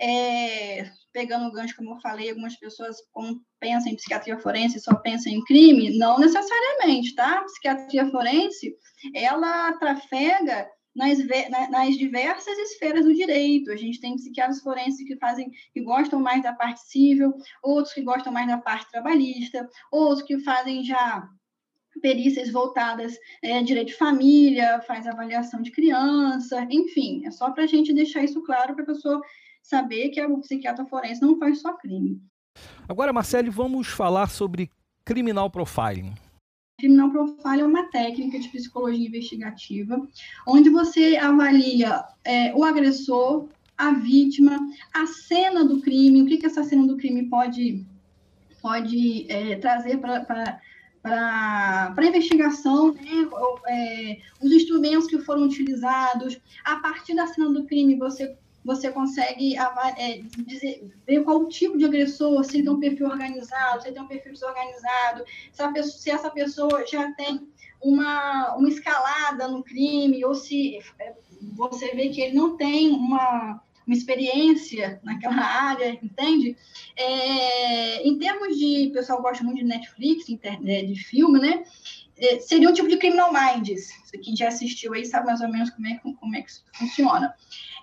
é, 0.00 0.90
pegando 1.12 1.46
o 1.46 1.52
gancho, 1.52 1.76
como 1.76 1.94
eu 1.94 2.00
falei, 2.00 2.30
algumas 2.30 2.56
pessoas 2.56 2.96
pensam 3.60 3.92
em 3.92 3.96
psiquiatria 3.96 4.38
forense 4.38 4.80
só 4.80 4.94
pensam 4.94 5.30
em 5.30 5.44
crime, 5.44 5.98
não 5.98 6.18
necessariamente, 6.18 7.14
tá? 7.14 7.42
psiquiatria 7.42 8.10
forense, 8.10 8.74
ela 9.14 9.72
trafega 9.74 10.66
nas, 10.96 11.18
nas, 11.70 11.96
diversas 11.96 12.58
esferas 12.58 13.04
do 13.04 13.14
direito. 13.14 13.70
A 13.70 13.76
gente 13.76 14.00
tem 14.00 14.16
psiquiatras 14.16 14.60
forenses 14.60 15.06
que 15.06 15.16
fazem, 15.16 15.50
que 15.72 15.82
gostam 15.82 16.18
mais 16.18 16.42
da 16.42 16.52
parte 16.52 16.80
civil, 16.80 17.34
outros 17.62 17.94
que 17.94 18.02
gostam 18.02 18.32
mais 18.32 18.48
da 18.48 18.58
parte 18.58 18.90
trabalhista, 18.90 19.68
outros 19.92 20.22
que 20.22 20.38
fazem 20.40 20.82
já 20.82 21.28
perícias 22.00 22.50
voltadas 22.50 23.18
é, 23.42 23.62
direito 23.62 23.88
de 23.88 23.94
família, 23.94 24.80
faz 24.86 25.06
avaliação 25.06 25.60
de 25.60 25.70
criança, 25.70 26.66
enfim, 26.70 27.26
é 27.26 27.30
só 27.30 27.50
para 27.50 27.64
a 27.64 27.66
gente 27.66 27.92
deixar 27.92 28.22
isso 28.22 28.42
claro 28.42 28.74
para 28.74 28.84
a 28.84 28.86
pessoa 28.86 29.20
saber 29.62 30.10
que 30.10 30.24
o 30.24 30.40
psiquiatra 30.40 30.84
forense 30.86 31.22
não 31.22 31.38
faz 31.38 31.60
só 31.60 31.72
crime. 31.74 32.20
Agora, 32.88 33.12
Marcele, 33.12 33.50
vamos 33.50 33.88
falar 33.88 34.28
sobre 34.28 34.70
criminal 35.04 35.50
profiling. 35.50 36.14
Criminal 36.78 37.10
profiling 37.10 37.60
é 37.60 37.66
uma 37.66 37.90
técnica 37.90 38.38
de 38.38 38.48
psicologia 38.48 39.06
investigativa, 39.06 40.00
onde 40.46 40.70
você 40.70 41.16
avalia 41.16 42.04
é, 42.24 42.54
o 42.54 42.64
agressor, 42.64 43.48
a 43.76 43.92
vítima, 43.92 44.58
a 44.92 45.06
cena 45.06 45.64
do 45.64 45.80
crime, 45.80 46.22
o 46.22 46.26
que, 46.26 46.38
que 46.38 46.46
essa 46.46 46.64
cena 46.64 46.86
do 46.86 46.96
crime 46.96 47.28
pode, 47.28 47.86
pode 48.60 49.30
é, 49.30 49.56
trazer 49.56 49.98
para 49.98 50.60
para 51.02 51.94
a 51.96 52.04
investigação, 52.04 52.92
né, 52.92 53.28
é, 53.68 54.18
os 54.42 54.52
instrumentos 54.52 55.06
que 55.06 55.18
foram 55.18 55.44
utilizados. 55.44 56.38
A 56.64 56.76
partir 56.76 57.14
da 57.14 57.26
cena 57.26 57.50
do 57.50 57.64
crime, 57.64 57.96
você 57.96 58.36
você 58.64 58.90
consegue 58.90 59.56
é, 59.56 60.20
dizer, 60.46 60.92
ver 61.06 61.24
qual 61.24 61.48
tipo 61.48 61.78
de 61.78 61.84
agressor, 61.84 62.44
se 62.44 62.58
ele 62.58 62.64
tem 62.64 62.72
um 62.72 62.80
perfil 62.80 63.06
organizado, 63.06 63.80
se 63.80 63.88
ele 63.88 63.94
tem 63.94 64.04
um 64.04 64.08
perfil 64.08 64.32
desorganizado, 64.32 65.24
se, 65.52 65.72
pessoa, 65.72 65.98
se 65.98 66.10
essa 66.10 66.30
pessoa 66.30 66.86
já 66.86 67.10
tem 67.12 67.48
uma, 67.80 68.54
uma 68.56 68.68
escalada 68.68 69.48
no 69.48 69.62
crime, 69.62 70.24
ou 70.24 70.34
se 70.34 70.78
é, 70.98 71.14
você 71.54 71.94
vê 71.94 72.10
que 72.10 72.20
ele 72.20 72.34
não 72.34 72.56
tem 72.56 72.90
uma, 72.90 73.62
uma 73.86 73.96
experiência 73.96 75.00
naquela 75.02 75.42
área, 75.42 75.98
entende? 76.02 76.56
É, 76.96 78.06
em 78.06 78.18
termos 78.18 78.58
de, 78.58 78.88
o 78.88 78.92
pessoal 78.92 79.22
gosta 79.22 79.42
muito 79.42 79.58
de 79.58 79.64
Netflix, 79.64 80.26
é, 80.42 80.82
de 80.82 80.94
filme, 80.96 81.40
né? 81.40 81.64
É, 82.20 82.38
seria 82.38 82.68
um 82.68 82.72
tipo 82.72 82.88
de 82.88 82.98
Criminal 82.98 83.32
Minds. 83.32 83.88
Quem 84.22 84.36
já 84.36 84.48
assistiu 84.48 84.92
aí 84.92 85.06
sabe 85.06 85.26
mais 85.26 85.40
ou 85.40 85.48
menos 85.48 85.70
como 85.70 85.86
é, 85.86 85.98
como 85.98 86.36
é 86.36 86.42
que 86.42 86.50
isso 86.50 86.64
funciona. 86.74 87.34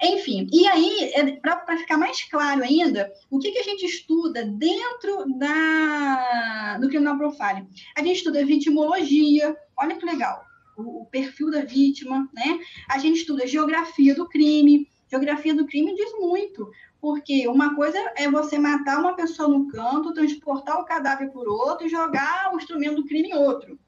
Enfim, 0.02 0.48
e 0.54 0.68
aí, 0.68 1.12
é, 1.14 1.32
para 1.38 1.78
ficar 1.78 1.98
mais 1.98 2.24
claro 2.24 2.64
ainda, 2.64 3.12
o 3.32 3.40
que, 3.40 3.52
que 3.52 3.58
a 3.58 3.64
gente 3.64 3.86
estuda 3.86 4.46
dentro 4.46 5.26
da, 5.38 6.78
do 6.80 6.88
Criminal 6.88 7.18
Profiling? 7.18 7.68
A 7.96 8.04
gente 8.04 8.18
estuda 8.18 8.46
vitimologia, 8.46 9.58
olha 9.76 9.96
que 9.96 10.06
legal, 10.06 10.46
o, 10.78 11.02
o 11.02 11.06
perfil 11.06 11.50
da 11.50 11.62
vítima, 11.62 12.30
né? 12.32 12.60
A 12.88 13.00
gente 13.00 13.22
estuda 13.22 13.48
geografia 13.48 14.14
do 14.14 14.30
crime, 14.30 14.88
geografia 15.10 15.56
do 15.56 15.66
crime 15.66 15.96
diz 15.96 16.12
muito, 16.20 16.70
porque 17.02 17.48
uma 17.48 17.76
coisa 17.76 17.98
é 18.16 18.30
você 18.30 18.60
matar 18.60 19.00
uma 19.00 19.16
pessoa 19.16 19.50
no 19.50 19.68
canto, 19.68 20.14
transportar 20.14 20.80
o 20.80 20.86
cadáver 20.86 21.32
por 21.32 21.48
outro 21.48 21.88
e 21.88 21.90
jogar 21.90 22.52
o 22.54 22.58
instrumento 22.58 22.98
do 22.98 23.06
crime 23.06 23.30
em 23.30 23.36
outro. 23.36 23.80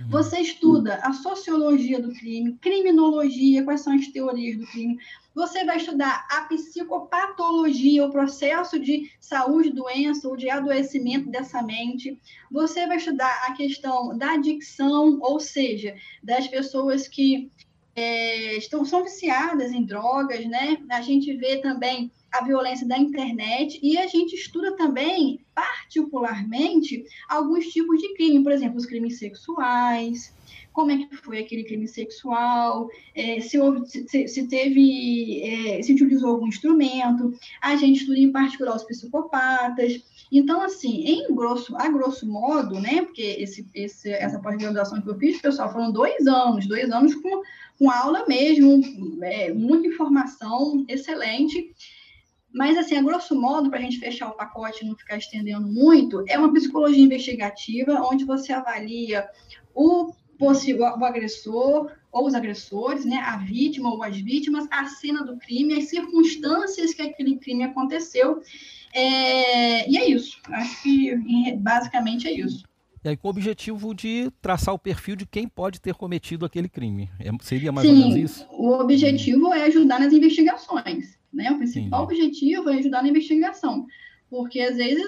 Uhum. 0.00 0.08
Você 0.08 0.40
estuda 0.40 0.96
a 1.02 1.12
sociologia 1.12 2.00
do 2.00 2.12
crime, 2.14 2.56
criminologia, 2.60 3.64
quais 3.64 3.82
são 3.82 3.94
as 3.94 4.06
teorias 4.08 4.58
do 4.58 4.66
crime. 4.66 4.98
Você 5.34 5.64
vai 5.64 5.76
estudar 5.76 6.26
a 6.30 6.42
psicopatologia, 6.42 8.04
o 8.04 8.10
processo 8.10 8.78
de 8.78 9.10
saúde, 9.20 9.70
doença 9.70 10.28
ou 10.28 10.36
de 10.36 10.50
adoecimento 10.50 11.30
dessa 11.30 11.62
mente. 11.62 12.18
Você 12.50 12.86
vai 12.86 12.96
estudar 12.96 13.44
a 13.46 13.52
questão 13.52 14.16
da 14.16 14.32
adicção, 14.32 15.18
ou 15.20 15.38
seja, 15.38 15.94
das 16.22 16.48
pessoas 16.48 17.06
que 17.06 17.50
é, 17.94 18.56
estão, 18.56 18.84
são 18.84 19.04
viciadas 19.04 19.72
em 19.72 19.84
drogas, 19.84 20.44
né? 20.46 20.78
A 20.90 21.00
gente 21.00 21.32
vê 21.36 21.58
também 21.58 22.10
a 22.32 22.44
violência 22.44 22.86
da 22.86 22.98
internet 22.98 23.78
e 23.82 23.98
a 23.98 24.06
gente 24.06 24.34
estuda 24.34 24.76
também, 24.76 25.40
particularmente, 25.54 27.04
alguns 27.28 27.66
tipos 27.66 28.00
de 28.00 28.14
crime, 28.14 28.42
por 28.42 28.52
exemplo, 28.52 28.78
os 28.78 28.86
crimes 28.86 29.18
sexuais, 29.18 30.32
como 30.72 30.92
é 30.92 30.98
que 30.98 31.16
foi 31.16 31.40
aquele 31.40 31.64
crime 31.64 31.86
sexual, 31.88 32.88
é, 33.14 33.40
se, 33.40 33.58
se, 34.08 34.28
se, 34.28 34.48
teve, 34.48 35.42
é, 35.42 35.82
se 35.82 35.92
utilizou 35.92 36.30
algum 36.30 36.46
instrumento, 36.46 37.34
a 37.60 37.76
gente 37.76 38.00
estuda 38.00 38.18
em 38.18 38.32
particular 38.32 38.76
os 38.76 38.84
psicopatas. 38.84 40.02
Então, 40.30 40.60
assim, 40.60 41.04
em 41.04 41.34
grosso, 41.34 41.76
a 41.76 41.88
grosso 41.88 42.26
modo, 42.26 42.80
né, 42.80 43.02
porque 43.02 43.22
esse, 43.22 43.68
esse, 43.74 44.10
essa 44.10 44.38
pós-graduação 44.38 45.02
que 45.02 45.08
eu 45.08 45.18
fiz, 45.18 45.40
pessoal, 45.40 45.72
foram 45.72 45.90
dois 45.90 46.26
anos, 46.26 46.66
dois 46.66 46.90
anos 46.90 47.14
com, 47.16 47.42
com 47.78 47.90
aula 47.90 48.24
mesmo, 48.28 48.80
é, 49.22 49.52
muita 49.52 49.88
informação 49.88 50.84
excelente, 50.88 51.74
mas, 52.52 52.76
assim, 52.76 52.96
a 52.96 53.02
grosso 53.02 53.34
modo, 53.34 53.70
para 53.70 53.78
a 53.78 53.82
gente 53.82 53.98
fechar 53.98 54.28
o 54.28 54.36
pacote 54.36 54.84
e 54.84 54.88
não 54.88 54.96
ficar 54.96 55.16
estendendo 55.16 55.66
muito, 55.66 56.24
é 56.28 56.38
uma 56.38 56.52
psicologia 56.52 57.02
investigativa 57.02 58.00
onde 58.02 58.24
você 58.24 58.52
avalia 58.52 59.28
o 59.74 60.12
possível 60.38 60.84
o 60.84 61.04
agressor 61.04 61.92
ou 62.10 62.26
os 62.26 62.34
agressores, 62.34 63.04
né, 63.04 63.18
a 63.18 63.36
vítima 63.36 63.92
ou 63.92 64.02
as 64.02 64.16
vítimas, 64.16 64.66
a 64.70 64.86
cena 64.86 65.22
do 65.22 65.36
crime, 65.36 65.74
as 65.74 65.84
circunstâncias 65.84 66.94
que 66.94 67.02
aquele 67.02 67.36
crime 67.36 67.62
aconteceu. 67.62 68.42
É, 68.92 69.88
e 69.88 69.96
é 69.96 70.08
isso. 70.08 70.40
Acho 70.48 70.82
que 70.82 71.14
basicamente 71.56 72.26
é 72.26 72.32
isso. 72.32 72.64
E 73.04 73.08
aí, 73.08 73.16
com 73.16 73.28
o 73.28 73.30
objetivo 73.30 73.94
de 73.94 74.30
traçar 74.42 74.74
o 74.74 74.78
perfil 74.78 75.16
de 75.16 75.24
quem 75.24 75.48
pode 75.48 75.80
ter 75.80 75.94
cometido 75.94 76.44
aquele 76.44 76.68
crime. 76.68 77.08
É, 77.18 77.30
seria 77.40 77.70
mais 77.70 77.86
Sim, 77.86 77.94
ou 77.94 78.08
menos 78.08 78.16
isso? 78.16 78.46
O 78.50 78.72
objetivo 78.72 79.54
é 79.54 79.64
ajudar 79.64 80.00
nas 80.00 80.12
investigações. 80.12 81.19
Né? 81.32 81.50
O 81.50 81.58
principal 81.58 82.04
Entendi. 82.04 82.22
objetivo 82.22 82.70
é 82.70 82.78
ajudar 82.78 83.02
na 83.02 83.08
investigação. 83.08 83.86
Porque, 84.28 84.60
às 84.60 84.76
vezes, 84.76 85.06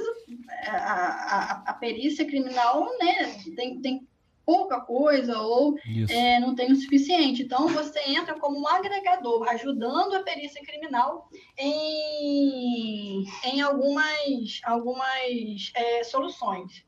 a, 0.66 0.76
a, 0.76 1.62
a 1.68 1.72
perícia 1.74 2.24
criminal 2.24 2.88
né, 2.98 3.34
tem, 3.54 3.80
tem 3.80 4.06
pouca 4.44 4.80
coisa 4.80 5.38
ou 5.38 5.76
é, 6.08 6.40
não 6.40 6.54
tem 6.54 6.72
o 6.72 6.76
suficiente. 6.76 7.42
Então, 7.42 7.68
você 7.68 8.00
entra 8.08 8.38
como 8.38 8.60
um 8.60 8.66
agregador, 8.66 9.48
ajudando 9.48 10.14
a 10.14 10.22
perícia 10.22 10.60
criminal 10.64 11.28
em, 11.56 13.24
em 13.44 13.60
algumas, 13.60 14.60
algumas 14.64 15.72
é, 15.74 16.04
soluções. 16.04 16.84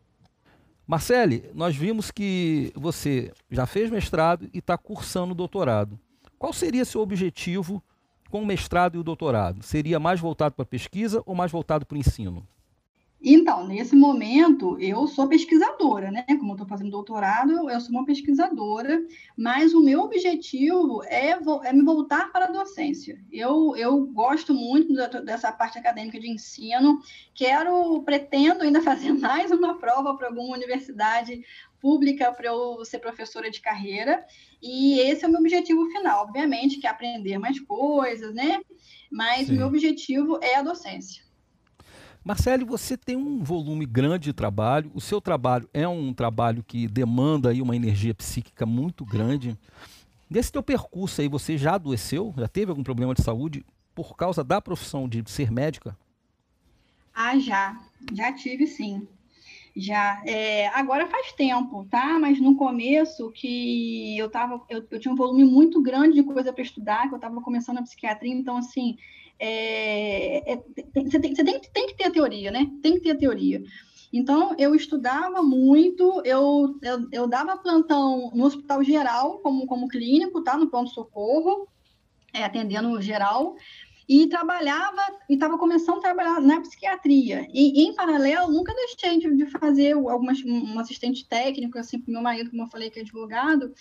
Marcele, 0.86 1.50
nós 1.54 1.74
vimos 1.74 2.10
que 2.10 2.70
você 2.74 3.32
já 3.50 3.66
fez 3.66 3.90
mestrado 3.90 4.50
e 4.52 4.58
está 4.58 4.76
cursando 4.76 5.34
doutorado. 5.34 5.98
Qual 6.38 6.52
seria 6.52 6.84
seu 6.84 7.00
objetivo 7.00 7.82
com 8.34 8.42
o 8.42 8.46
mestrado 8.46 8.96
e 8.96 8.98
o 8.98 9.04
doutorado? 9.04 9.62
Seria 9.62 10.00
mais 10.00 10.18
voltado 10.18 10.56
para 10.56 10.64
pesquisa 10.64 11.22
ou 11.24 11.36
mais 11.36 11.52
voltado 11.52 11.86
para 11.86 11.94
o 11.94 11.98
ensino? 11.98 12.44
Então, 13.26 13.66
nesse 13.66 13.96
momento, 13.96 14.78
eu 14.78 15.06
sou 15.06 15.26
pesquisadora, 15.26 16.10
né? 16.10 16.26
Como 16.28 16.50
eu 16.50 16.56
estou 16.56 16.68
fazendo 16.68 16.90
doutorado, 16.90 17.70
eu 17.70 17.80
sou 17.80 17.90
uma 17.90 18.04
pesquisadora, 18.04 19.02
mas 19.34 19.72
o 19.72 19.80
meu 19.80 20.02
objetivo 20.02 21.02
é, 21.04 21.30
é 21.64 21.72
me 21.72 21.82
voltar 21.82 22.30
para 22.30 22.44
a 22.44 22.50
docência. 22.50 23.18
Eu, 23.32 23.74
eu 23.78 24.04
gosto 24.08 24.52
muito 24.52 24.92
dessa 25.24 25.50
parte 25.50 25.78
acadêmica 25.78 26.20
de 26.20 26.28
ensino, 26.28 27.00
quero, 27.34 28.02
pretendo 28.02 28.62
ainda 28.62 28.82
fazer 28.82 29.12
mais 29.16 29.50
uma 29.50 29.78
prova 29.78 30.14
para 30.18 30.26
alguma 30.26 30.54
universidade 30.54 31.42
pública 31.80 32.30
para 32.30 32.48
eu 32.48 32.84
ser 32.84 32.98
professora 32.98 33.50
de 33.50 33.62
carreira, 33.62 34.22
e 34.62 34.98
esse 35.00 35.24
é 35.24 35.28
o 35.28 35.30
meu 35.30 35.40
objetivo 35.40 35.86
final, 35.86 36.24
obviamente, 36.24 36.78
que 36.78 36.86
é 36.86 36.90
aprender 36.90 37.38
mais 37.38 37.58
coisas, 37.58 38.34
né? 38.34 38.60
Mas 39.10 39.46
Sim. 39.46 39.54
o 39.54 39.56
meu 39.56 39.66
objetivo 39.66 40.38
é 40.42 40.56
a 40.56 40.62
docência. 40.62 41.24
Marcelo, 42.24 42.64
você 42.64 42.96
tem 42.96 43.16
um 43.16 43.44
volume 43.44 43.84
grande 43.84 44.24
de 44.24 44.32
trabalho. 44.32 44.90
O 44.94 45.00
seu 45.00 45.20
trabalho 45.20 45.68
é 45.74 45.86
um 45.86 46.14
trabalho 46.14 46.64
que 46.66 46.88
demanda 46.88 47.50
aí 47.50 47.60
uma 47.60 47.76
energia 47.76 48.14
psíquica 48.14 48.64
muito 48.64 49.04
grande. 49.04 49.58
Nesse 50.30 50.50
teu 50.50 50.62
percurso 50.62 51.20
aí, 51.20 51.28
você 51.28 51.58
já 51.58 51.74
adoeceu? 51.74 52.32
Já 52.38 52.48
teve 52.48 52.70
algum 52.70 52.82
problema 52.82 53.12
de 53.12 53.22
saúde 53.22 53.62
por 53.94 54.16
causa 54.16 54.42
da 54.42 54.58
profissão 54.58 55.06
de 55.06 55.22
ser 55.26 55.52
médica? 55.52 55.94
Ah, 57.14 57.38
já. 57.38 57.78
Já 58.14 58.32
tive, 58.32 58.66
sim. 58.66 59.06
Já. 59.76 60.22
É, 60.24 60.68
agora 60.68 61.06
faz 61.06 61.30
tempo, 61.32 61.86
tá? 61.90 62.18
Mas 62.18 62.40
no 62.40 62.56
começo 62.56 63.30
que 63.32 64.16
eu 64.16 64.30
tava, 64.30 64.62
eu, 64.70 64.82
eu 64.90 64.98
tinha 64.98 65.12
um 65.12 65.16
volume 65.16 65.44
muito 65.44 65.82
grande 65.82 66.14
de 66.14 66.22
coisa 66.22 66.54
para 66.54 66.62
estudar, 66.62 67.06
que 67.06 67.12
eu 67.12 67.18
estava 67.18 67.38
começando 67.42 67.78
a 67.78 67.82
psiquiatria, 67.82 68.32
então 68.32 68.56
assim, 68.56 68.96
é, 69.38 70.52
é, 70.52 70.56
tem, 70.92 71.10
você, 71.10 71.20
tem, 71.20 71.34
você 71.34 71.44
tem, 71.44 71.60
tem 71.60 71.86
que 71.88 71.96
ter 71.96 72.04
a 72.04 72.10
teoria, 72.10 72.50
né? 72.50 72.70
Tem 72.82 72.94
que 72.94 73.00
ter 73.00 73.10
a 73.10 73.18
teoria. 73.18 73.62
Então, 74.12 74.54
eu 74.58 74.74
estudava 74.74 75.42
muito, 75.42 76.22
eu, 76.24 76.78
eu, 76.82 77.08
eu 77.10 77.26
dava 77.26 77.56
plantão 77.56 78.30
no 78.32 78.44
hospital 78.44 78.82
geral, 78.84 79.40
como, 79.40 79.66
como 79.66 79.88
clínico, 79.88 80.42
tá? 80.42 80.56
No 80.56 80.70
pronto-socorro, 80.70 81.66
é, 82.32 82.44
atendendo 82.44 83.02
geral, 83.02 83.56
e 84.08 84.26
trabalhava, 84.28 85.02
e 85.28 85.34
estava 85.34 85.58
começando 85.58 85.98
a 85.98 86.02
trabalhar 86.02 86.40
na 86.40 86.60
psiquiatria. 86.60 87.48
E, 87.52 87.82
em 87.82 87.94
paralelo, 87.94 88.52
nunca 88.52 88.72
deixei 88.74 89.18
de, 89.18 89.34
de 89.34 89.46
fazer 89.46 89.94
algumas, 89.94 90.40
um 90.44 90.78
assistente 90.78 91.26
técnico, 91.26 91.78
assim, 91.78 91.98
para 91.98 92.12
meu 92.12 92.22
marido, 92.22 92.50
como 92.50 92.62
eu 92.62 92.68
falei, 92.68 92.90
que 92.90 93.00
é 93.00 93.02
advogado, 93.02 93.74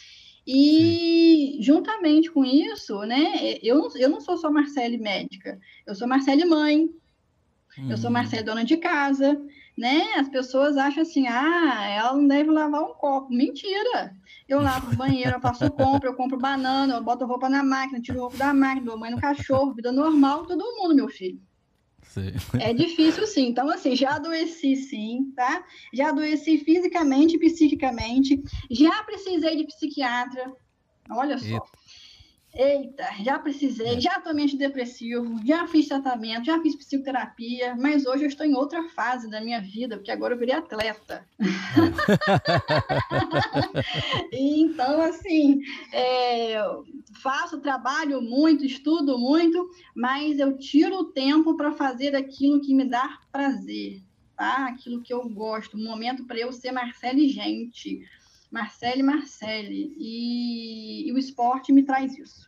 e 0.45 1.57
juntamente 1.61 2.29
com 2.31 2.43
isso, 2.43 2.99
né, 3.03 3.57
eu, 3.61 3.87
eu 3.95 4.09
não 4.09 4.19
sou 4.19 4.37
só 4.37 4.51
Marcele 4.51 4.97
médica, 4.97 5.59
eu 5.87 5.95
sou 5.95 6.07
Marcele 6.07 6.45
mãe, 6.45 6.89
hum. 7.77 7.91
eu 7.91 7.97
sou 7.97 8.09
hum. 8.09 8.13
Marcele 8.13 8.43
dona 8.43 8.65
de 8.65 8.77
casa, 8.77 9.41
né? 9.77 10.13
As 10.15 10.29
pessoas 10.29 10.77
acham 10.77 11.01
assim, 11.01 11.27
ah, 11.27 11.87
ela 11.87 12.13
não 12.13 12.27
deve 12.27 12.51
lavar 12.51 12.81
um 12.83 12.93
copo. 12.93 13.33
Mentira! 13.33 14.15
Eu 14.47 14.61
lavo 14.61 14.91
o 14.91 14.95
banheiro, 14.95 15.31
eu 15.31 15.41
faço 15.41 15.69
compra, 15.71 16.09
eu 16.09 16.15
compro 16.15 16.37
banana, 16.37 16.93
eu 16.93 17.03
boto 17.03 17.25
roupa 17.25 17.49
na 17.49 17.63
máquina, 17.63 18.01
tiro 18.01 18.19
roupa 18.19 18.37
da 18.37 18.53
máquina, 18.53 18.85
dou 18.85 18.99
banho 18.99 19.15
no 19.15 19.21
cachorro, 19.21 19.73
vida 19.73 19.91
normal, 19.91 20.45
todo 20.45 20.63
mundo, 20.77 20.95
meu 20.95 21.09
filho. 21.09 21.41
Sim. 22.03 22.31
É 22.59 22.73
difícil 22.73 23.25
sim. 23.25 23.47
Então, 23.47 23.69
assim, 23.69 23.95
já 23.95 24.15
adoeci 24.15 24.75
sim, 24.75 25.31
tá? 25.35 25.63
Já 25.93 26.09
adoeci 26.09 26.59
fisicamente 26.59 27.35
e 27.35 27.39
psiquicamente. 27.39 28.41
Já 28.69 29.03
precisei 29.03 29.55
de 29.57 29.65
psiquiatra. 29.65 30.53
Olha 31.09 31.37
só. 31.37 31.45
Eita. 31.45 31.82
Eita, 32.55 33.07
já 33.23 33.39
precisei, 33.39 33.95
é. 33.95 33.99
já 33.99 34.21
tomei 34.21 34.45
antidepressivo, 34.45 35.39
já 35.43 35.67
fiz 35.67 35.87
tratamento, 35.87 36.45
já 36.45 36.61
fiz 36.61 36.75
psicoterapia, 36.75 37.75
mas 37.75 38.05
hoje 38.05 38.25
eu 38.25 38.27
estou 38.27 38.45
em 38.45 38.53
outra 38.53 38.87
fase 38.89 39.27
da 39.27 39.41
minha 39.41 39.59
vida, 39.59 39.97
porque 39.97 40.11
agora 40.11 40.35
eu 40.35 40.37
virei 40.37 40.53
atleta. 40.53 41.27
então, 44.31 45.01
assim, 45.01 45.61
é, 45.91 46.63
faço, 47.23 47.59
trabalho 47.59 48.21
muito, 48.21 48.63
estudo 48.63 49.17
muito, 49.17 49.67
mas 49.95 50.37
eu 50.37 50.55
tiro 50.55 50.97
o 50.97 51.05
tempo 51.05 51.57
para 51.57 51.71
fazer 51.71 52.15
aquilo 52.15 52.61
que 52.61 52.75
me 52.75 52.85
dá 52.85 53.17
prazer, 53.31 53.99
tá? 54.37 54.67
Aquilo 54.67 55.01
que 55.01 55.11
eu 55.11 55.27
gosto, 55.27 55.75
um 55.75 55.83
momento 55.83 56.23
para 56.25 56.37
eu 56.37 56.53
ser 56.53 56.71
Marcele 56.71 57.27
gente 57.29 58.07
Marcele 58.53 59.01
Marcele. 59.01 59.95
E, 59.97 61.09
e, 61.09 61.11
o 61.11 61.17
esporte 61.17 61.73
me 61.73 61.81
traz 61.81 62.15
isso. 62.15 62.47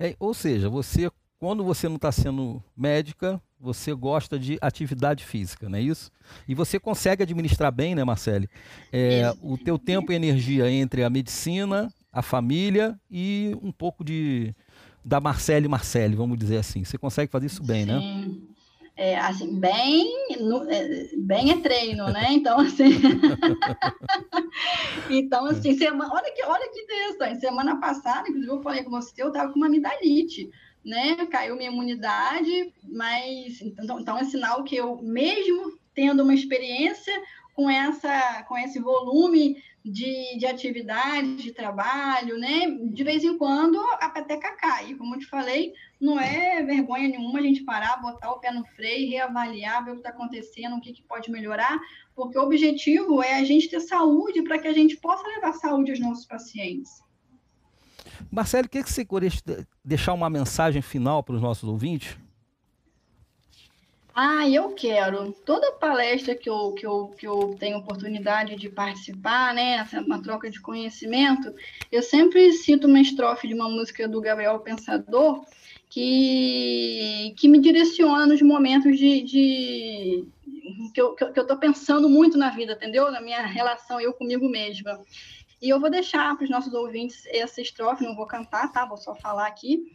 É, 0.00 0.16
ou 0.18 0.32
seja, 0.32 0.70
você, 0.70 1.10
quando 1.38 1.62
você 1.62 1.86
não 1.86 1.96
está 1.96 2.10
sendo 2.10 2.62
médica, 2.74 3.40
você 3.60 3.92
gosta 3.92 4.38
de 4.38 4.56
atividade 4.60 5.22
física, 5.24 5.68
não 5.68 5.76
é 5.78 5.82
isso? 5.82 6.10
E 6.48 6.54
você 6.54 6.80
consegue 6.80 7.22
administrar 7.22 7.70
bem, 7.70 7.94
né, 7.94 8.02
Marcele? 8.02 8.48
É, 8.90 9.30
o 9.42 9.58
teu 9.58 9.78
tempo 9.78 10.12
e 10.12 10.14
energia 10.14 10.70
entre 10.70 11.04
a 11.04 11.10
medicina, 11.10 11.92
a 12.10 12.22
família 12.22 12.98
e 13.10 13.54
um 13.62 13.70
pouco 13.70 14.02
de 14.02 14.54
da 15.04 15.20
Marcele 15.20 15.68
Marcele, 15.68 16.14
vamos 16.14 16.38
dizer 16.38 16.58
assim. 16.58 16.84
Você 16.84 16.96
consegue 16.96 17.30
fazer 17.30 17.46
isso 17.46 17.62
bem, 17.62 17.84
né? 17.84 17.98
Sim. 17.98 18.28
né? 18.28 18.51
É, 18.96 19.18
assim, 19.18 19.58
bem, 19.58 20.36
no, 20.40 20.70
é, 20.70 21.08
bem 21.16 21.50
é 21.50 21.56
treino, 21.58 22.06
né? 22.08 22.26
Então, 22.30 22.60
assim, 22.60 22.90
então, 25.08 25.46
assim, 25.46 25.76
semana, 25.76 26.12
olha 26.12 26.32
que, 26.32 26.42
olha 26.44 26.70
que 26.70 26.80
interessante, 26.80 27.40
semana 27.40 27.80
passada, 27.80 28.28
inclusive 28.28 28.52
eu 28.52 28.62
falei 28.62 28.84
com 28.84 28.90
você, 28.90 29.22
eu 29.22 29.28
estava 29.28 29.50
com 29.50 29.58
uma 29.58 29.66
amidalite, 29.66 30.50
né? 30.84 31.26
Caiu 31.26 31.56
minha 31.56 31.70
imunidade, 31.70 32.72
mas, 32.84 33.60
então, 33.62 34.00
então 34.00 34.18
é 34.18 34.24
sinal 34.24 34.62
que 34.62 34.76
eu, 34.76 35.00
mesmo 35.02 35.78
tendo 35.94 36.22
uma 36.22 36.34
experiência 36.34 37.12
com 37.54 37.68
essa, 37.68 38.42
com 38.44 38.56
esse 38.56 38.78
volume 38.78 39.62
de, 39.84 40.38
de 40.38 40.46
atividade, 40.46 41.36
de 41.36 41.52
trabalho, 41.52 42.38
né? 42.38 42.70
De 42.92 43.02
vez 43.02 43.24
em 43.24 43.36
quando 43.36 43.78
a 44.00 44.08
peteca 44.08 44.56
cai. 44.56 44.94
Como 44.94 45.14
eu 45.14 45.18
te 45.18 45.26
falei, 45.26 45.72
não 46.00 46.18
é 46.18 46.62
vergonha 46.62 47.08
nenhuma 47.08 47.40
a 47.40 47.42
gente 47.42 47.64
parar, 47.64 48.00
botar 48.00 48.30
o 48.30 48.38
pé 48.38 48.52
no 48.52 48.64
freio, 48.64 49.10
reavaliar, 49.10 49.84
ver 49.84 49.90
o 49.90 49.94
que 49.94 50.00
está 50.00 50.10
acontecendo, 50.10 50.76
o 50.76 50.80
que, 50.80 50.92
que 50.92 51.02
pode 51.02 51.30
melhorar, 51.30 51.78
porque 52.14 52.38
o 52.38 52.42
objetivo 52.42 53.22
é 53.22 53.34
a 53.34 53.44
gente 53.44 53.68
ter 53.68 53.80
saúde 53.80 54.42
para 54.42 54.58
que 54.58 54.68
a 54.68 54.72
gente 54.72 54.96
possa 54.96 55.26
levar 55.28 55.52
saúde 55.54 55.90
aos 55.90 56.00
nossos 56.00 56.26
pacientes. 56.26 57.02
Marcelo, 58.30 58.68
quer 58.68 58.84
que 58.84 58.92
você 58.92 59.06
deixar 59.84 60.12
uma 60.12 60.30
mensagem 60.30 60.80
final 60.80 61.22
para 61.22 61.34
os 61.34 61.42
nossos 61.42 61.68
ouvintes? 61.68 62.16
Ah, 64.14 64.46
eu 64.48 64.72
quero. 64.72 65.32
Toda 65.44 65.72
palestra 65.72 66.34
que 66.34 66.48
eu, 66.48 66.72
que 66.72 66.86
eu, 66.86 67.08
que 67.18 67.26
eu 67.26 67.56
tenho 67.58 67.78
oportunidade 67.78 68.56
de 68.56 68.68
participar, 68.68 69.54
né, 69.54 69.88
uma 70.06 70.22
troca 70.22 70.50
de 70.50 70.60
conhecimento, 70.60 71.54
eu 71.90 72.02
sempre 72.02 72.52
cito 72.52 72.86
uma 72.86 73.00
estrofe 73.00 73.48
de 73.48 73.54
uma 73.54 73.70
música 73.70 74.06
do 74.06 74.20
Gabriel 74.20 74.60
Pensador 74.60 75.42
que, 75.88 77.34
que 77.38 77.48
me 77.48 77.58
direciona 77.58 78.26
nos 78.26 78.42
momentos 78.42 78.98
de, 78.98 79.22
de 79.22 80.24
que 80.92 81.00
eu 81.00 81.14
estou 81.14 81.56
pensando 81.56 82.08
muito 82.08 82.36
na 82.36 82.50
vida, 82.50 82.74
entendeu? 82.74 83.10
Na 83.10 83.20
minha 83.20 83.46
relação 83.46 83.98
eu 83.98 84.12
comigo 84.12 84.46
mesma. 84.48 85.00
E 85.60 85.70
eu 85.70 85.80
vou 85.80 85.90
deixar 85.90 86.36
para 86.36 86.44
os 86.44 86.50
nossos 86.50 86.74
ouvintes 86.74 87.24
essa 87.26 87.62
estrofe, 87.62 88.04
não 88.04 88.16
vou 88.16 88.26
cantar, 88.26 88.70
tá? 88.72 88.84
Vou 88.84 88.96
só 88.98 89.14
falar 89.14 89.46
aqui, 89.46 89.86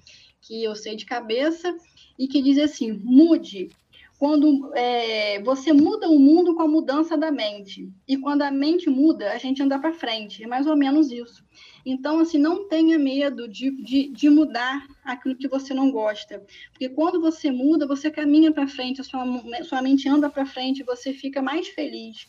que 0.41 0.63
eu 0.63 0.75
sei 0.75 0.95
de 0.95 1.05
cabeça, 1.05 1.75
e 2.17 2.27
que 2.27 2.41
diz 2.41 2.57
assim: 2.57 2.93
mude, 2.93 3.69
quando 4.17 4.71
é, 4.75 5.39
você 5.43 5.71
muda 5.71 6.09
o 6.09 6.17
mundo 6.17 6.55
com 6.55 6.63
a 6.63 6.67
mudança 6.67 7.15
da 7.15 7.31
mente. 7.31 7.87
E 8.07 8.17
quando 8.17 8.41
a 8.41 8.49
mente 8.49 8.89
muda, 8.89 9.31
a 9.31 9.37
gente 9.37 9.61
anda 9.61 9.77
para 9.77 9.93
frente. 9.93 10.43
É 10.43 10.47
mais 10.47 10.65
ou 10.65 10.75
menos 10.75 11.11
isso. 11.11 11.45
Então, 11.85 12.19
assim, 12.19 12.39
não 12.39 12.67
tenha 12.67 12.97
medo 12.97 13.47
de, 13.47 13.71
de, 13.83 14.09
de 14.09 14.29
mudar 14.29 14.85
aquilo 15.05 15.35
que 15.35 15.47
você 15.47 15.73
não 15.73 15.91
gosta. 15.91 16.43
Porque 16.71 16.89
quando 16.89 17.21
você 17.21 17.51
muda, 17.51 17.85
você 17.85 18.09
caminha 18.09 18.51
para 18.51 18.67
frente, 18.67 19.01
a 19.01 19.03
sua, 19.03 19.23
sua 19.63 19.81
mente 19.81 20.09
anda 20.09 20.29
para 20.29 20.45
frente, 20.45 20.83
você 20.83 21.13
fica 21.13 21.41
mais 21.41 21.67
feliz 21.67 22.27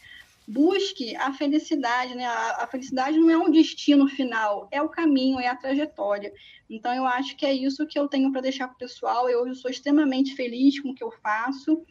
busque 0.49 1.15
a 1.17 1.31
felicidade, 1.31 2.15
né? 2.15 2.25
A, 2.25 2.67
felicidade 2.67 3.19
não 3.19 3.29
é 3.29 3.37
um 3.37 3.51
destino 3.51 4.09
final, 4.09 4.67
é 4.71 4.81
o 4.81 4.89
caminho, 4.89 5.39
é 5.39 5.47
a 5.47 5.55
trajetória. 5.55 6.33
Então, 6.71 6.95
eu 6.95 7.05
acho 7.05 7.37
que 7.37 7.45
é 7.45 7.53
isso 7.53 7.87
que 7.87 7.99
eu 7.99 8.09
tenho 8.09 8.33
para 8.33 8.41
deixar 8.41 8.67
para 8.67 8.75
o 8.75 8.79
pessoal. 8.79 9.29
Eu, 9.29 9.47
eu, 9.47 9.55
sou 9.55 9.71
extremamente 9.71 10.35
feliz 10.35 10.81
com 10.81 10.91
o 10.91 10.95
que 10.95 11.05
eu 11.05 11.11
faço. 11.23 11.83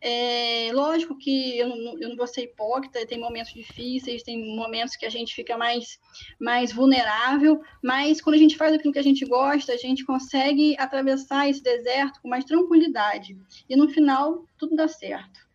É, 0.00 0.70
lógico 0.72 1.16
que 1.16 1.58
eu 1.58 1.68
não, 1.68 1.98
eu 2.00 2.08
não 2.10 2.16
vou 2.16 2.26
ser 2.26 2.44
hipócrita, 2.44 3.06
tem 3.06 3.20
momentos 3.20 3.52
difíceis, 3.52 4.22
tem 4.22 4.56
momentos 4.56 4.96
que 4.96 5.04
a 5.04 5.10
gente 5.10 5.34
fica 5.34 5.56
mais, 5.58 5.98
mais 6.40 6.72
vulnerável, 6.72 7.60
mas 7.82 8.20
quando 8.20 8.36
a 8.36 8.38
gente 8.38 8.56
faz 8.56 8.72
aquilo 8.72 8.92
que 8.92 8.98
a 8.98 9.04
gente 9.04 9.26
gosta, 9.26 9.72
a 9.72 9.78
gente 9.78 10.04
consegue 10.04 10.74
atravessar 10.78 11.50
esse 11.50 11.62
deserto 11.62 12.20
com 12.22 12.28
mais 12.28 12.44
tranquilidade. 12.44 13.38
E 13.68 13.76
no 13.76 13.88
final, 13.88 14.46
tudo 14.58 14.74
dá 14.74 14.88
certo. 14.88 15.45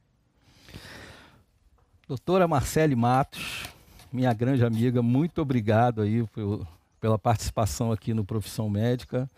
Doutora 2.12 2.46
Marcele 2.46 2.93
Matos, 2.93 3.70
minha 4.12 4.33
grande 4.33 4.66
amiga, 4.66 5.01
muito 5.01 5.42
obrigado 5.42 6.01
aí 6.01 6.28
por, 6.28 6.67
pela 7.00 7.17
participação 7.17 7.89
aqui 7.89 8.13
no 8.13 8.25
Profissão 8.25 8.70
Médica. 8.70 9.29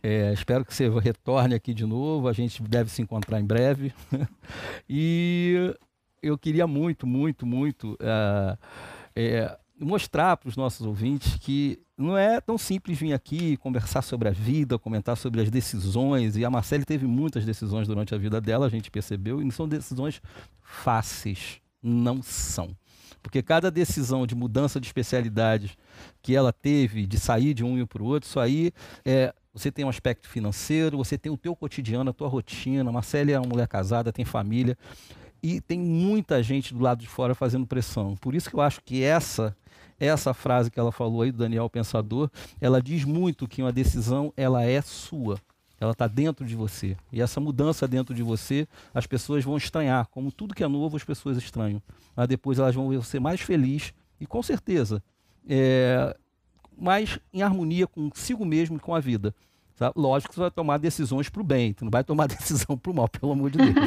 É, 0.00 0.32
espero 0.32 0.64
que 0.64 0.72
você 0.72 0.88
retorne 1.00 1.52
aqui 1.52 1.74
de 1.74 1.84
novo, 1.84 2.28
a 2.28 2.32
gente 2.32 2.62
deve 2.62 2.92
se 2.92 3.02
encontrar 3.02 3.40
em 3.40 3.44
breve. 3.44 3.92
e 4.88 5.74
eu 6.22 6.38
queria 6.38 6.64
muito, 6.64 7.08
muito, 7.08 7.44
muito 7.44 7.94
uh, 7.94 8.56
é, 9.16 9.58
mostrar 9.76 10.36
para 10.36 10.48
os 10.48 10.56
nossos 10.56 10.86
ouvintes 10.86 11.34
que 11.38 11.80
não 11.98 12.16
é 12.16 12.40
tão 12.40 12.56
simples 12.56 13.00
vir 13.00 13.14
aqui 13.14 13.56
conversar 13.56 14.00
sobre 14.00 14.28
a 14.28 14.32
vida, 14.32 14.78
comentar 14.78 15.16
sobre 15.16 15.40
as 15.40 15.50
decisões. 15.50 16.36
E 16.36 16.44
a 16.44 16.50
Marcele 16.50 16.84
teve 16.84 17.04
muitas 17.04 17.44
decisões 17.44 17.88
durante 17.88 18.14
a 18.14 18.18
vida 18.18 18.40
dela, 18.40 18.66
a 18.66 18.70
gente 18.70 18.92
percebeu, 18.92 19.40
e 19.42 19.44
não 19.44 19.50
são 19.50 19.66
decisões 19.66 20.22
fáceis. 20.62 21.60
Não 21.82 22.22
são. 22.22 22.76
Porque 23.22 23.42
cada 23.42 23.70
decisão 23.70 24.26
de 24.26 24.34
mudança 24.34 24.80
de 24.80 24.86
especialidade 24.86 25.78
que 26.20 26.34
ela 26.34 26.52
teve, 26.52 27.06
de 27.06 27.18
sair 27.18 27.54
de 27.54 27.64
um 27.64 27.78
e 27.78 27.86
para 27.86 28.02
o 28.02 28.06
outro, 28.06 28.28
isso 28.28 28.40
aí 28.40 28.72
é, 29.04 29.32
você 29.54 29.70
tem 29.70 29.84
um 29.84 29.88
aspecto 29.88 30.28
financeiro, 30.28 30.96
você 30.96 31.16
tem 31.16 31.30
o 31.30 31.36
teu 31.36 31.54
cotidiano, 31.54 32.10
a 32.10 32.12
tua 32.12 32.28
rotina. 32.28 32.88
A 32.88 32.92
Marcele 32.92 33.32
é 33.32 33.38
uma 33.38 33.48
mulher 33.48 33.68
casada, 33.68 34.12
tem 34.12 34.24
família 34.24 34.76
e 35.42 35.60
tem 35.60 35.78
muita 35.78 36.42
gente 36.42 36.72
do 36.72 36.80
lado 36.80 37.00
de 37.00 37.08
fora 37.08 37.34
fazendo 37.34 37.66
pressão. 37.66 38.16
Por 38.16 38.34
isso 38.34 38.48
que 38.48 38.56
eu 38.56 38.60
acho 38.60 38.80
que 38.82 39.02
essa 39.02 39.56
essa 39.98 40.34
frase 40.34 40.68
que 40.68 40.80
ela 40.80 40.90
falou 40.90 41.22
aí 41.22 41.30
do 41.30 41.38
Daniel 41.38 41.70
Pensador, 41.70 42.28
ela 42.60 42.82
diz 42.82 43.04
muito 43.04 43.46
que 43.46 43.62
uma 43.62 43.70
decisão 43.70 44.32
ela 44.36 44.64
é 44.64 44.82
sua. 44.82 45.38
Ela 45.82 45.90
está 45.90 46.06
dentro 46.06 46.46
de 46.46 46.54
você. 46.54 46.96
E 47.12 47.20
essa 47.20 47.40
mudança 47.40 47.88
dentro 47.88 48.14
de 48.14 48.22
você, 48.22 48.68
as 48.94 49.04
pessoas 49.04 49.42
vão 49.42 49.56
estranhar. 49.56 50.06
Como 50.12 50.30
tudo 50.30 50.54
que 50.54 50.62
é 50.62 50.68
novo, 50.68 50.96
as 50.96 51.02
pessoas 51.02 51.36
estranham. 51.36 51.82
Mas 52.14 52.28
depois 52.28 52.60
elas 52.60 52.72
vão 52.72 52.88
você 52.92 53.18
mais 53.18 53.40
feliz 53.40 53.92
e, 54.20 54.24
com 54.24 54.40
certeza, 54.44 55.02
é, 55.48 56.16
mais 56.78 57.18
em 57.34 57.42
harmonia 57.42 57.88
consigo 57.88 58.44
mesmo 58.44 58.76
e 58.76 58.78
com 58.78 58.94
a 58.94 59.00
vida. 59.00 59.34
Tá? 59.76 59.92
Lógico 59.96 60.30
que 60.30 60.36
você 60.36 60.42
vai 60.42 60.50
tomar 60.52 60.78
decisões 60.78 61.28
para 61.28 61.40
o 61.40 61.44
bem, 61.44 61.72
tu 61.72 61.84
não 61.84 61.90
vai 61.90 62.04
tomar 62.04 62.28
decisão 62.30 62.78
para 62.78 62.92
o 62.92 62.94
mal, 62.94 63.08
pelo 63.08 63.32
amor 63.32 63.50
de 63.50 63.58
Deus. 63.58 63.74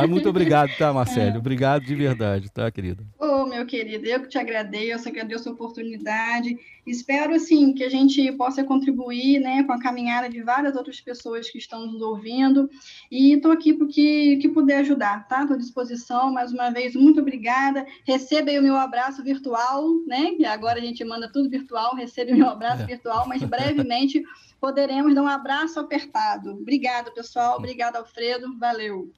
Mas 0.00 0.10
muito 0.10 0.28
obrigado, 0.30 0.70
tá, 0.76 0.92
Marcelo? 0.92 1.38
Obrigado 1.38 1.84
de 1.84 1.94
verdade, 1.94 2.50
tá, 2.50 2.70
querida? 2.70 3.04
Ô, 3.18 3.42
oh, 3.42 3.46
meu 3.46 3.66
querido, 3.66 4.06
eu 4.06 4.20
que 4.20 4.28
te 4.28 4.38
agradeço, 4.38 5.08
agradeço 5.08 5.48
a 5.48 5.52
oportunidade. 5.52 6.56
Espero, 6.86 7.34
assim, 7.34 7.74
que 7.74 7.84
a 7.84 7.90
gente 7.90 8.32
possa 8.32 8.64
contribuir, 8.64 9.40
né, 9.40 9.62
com 9.64 9.72
a 9.72 9.78
caminhada 9.78 10.28
de 10.28 10.42
várias 10.42 10.74
outras 10.74 11.00
pessoas 11.00 11.50
que 11.50 11.58
estão 11.58 11.86
nos 11.86 12.00
ouvindo. 12.00 12.68
E 13.10 13.34
estou 13.34 13.52
aqui 13.52 13.74
porque 13.74 14.38
que 14.38 14.48
puder 14.48 14.78
ajudar, 14.78 15.28
tá? 15.28 15.42
Estou 15.42 15.56
à 15.56 15.58
disposição. 15.58 16.32
Mais 16.32 16.52
uma 16.52 16.70
vez, 16.70 16.94
muito 16.94 17.20
obrigada. 17.20 17.86
Receba 18.04 18.50
aí 18.50 18.58
o 18.58 18.62
meu 18.62 18.76
abraço 18.76 19.22
virtual, 19.22 19.84
né? 20.06 20.32
Que 20.32 20.46
agora 20.46 20.78
a 20.78 20.82
gente 20.82 21.04
manda 21.04 21.30
tudo 21.30 21.50
virtual. 21.50 21.94
Receba 21.94 22.32
o 22.32 22.36
meu 22.36 22.48
abraço 22.48 22.82
é. 22.84 22.86
virtual, 22.86 23.28
mas 23.28 23.42
brevemente 23.42 24.22
poderemos 24.60 25.14
dar 25.14 25.22
um 25.22 25.28
abraço 25.28 25.78
apertado. 25.78 26.52
Obrigada, 26.52 27.10
pessoal. 27.10 27.58
Obrigada, 27.58 27.98
Alfredo. 27.98 28.58
Valeu. 28.58 29.10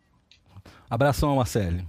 Abração, 0.90 1.36
Marcele. 1.36 1.86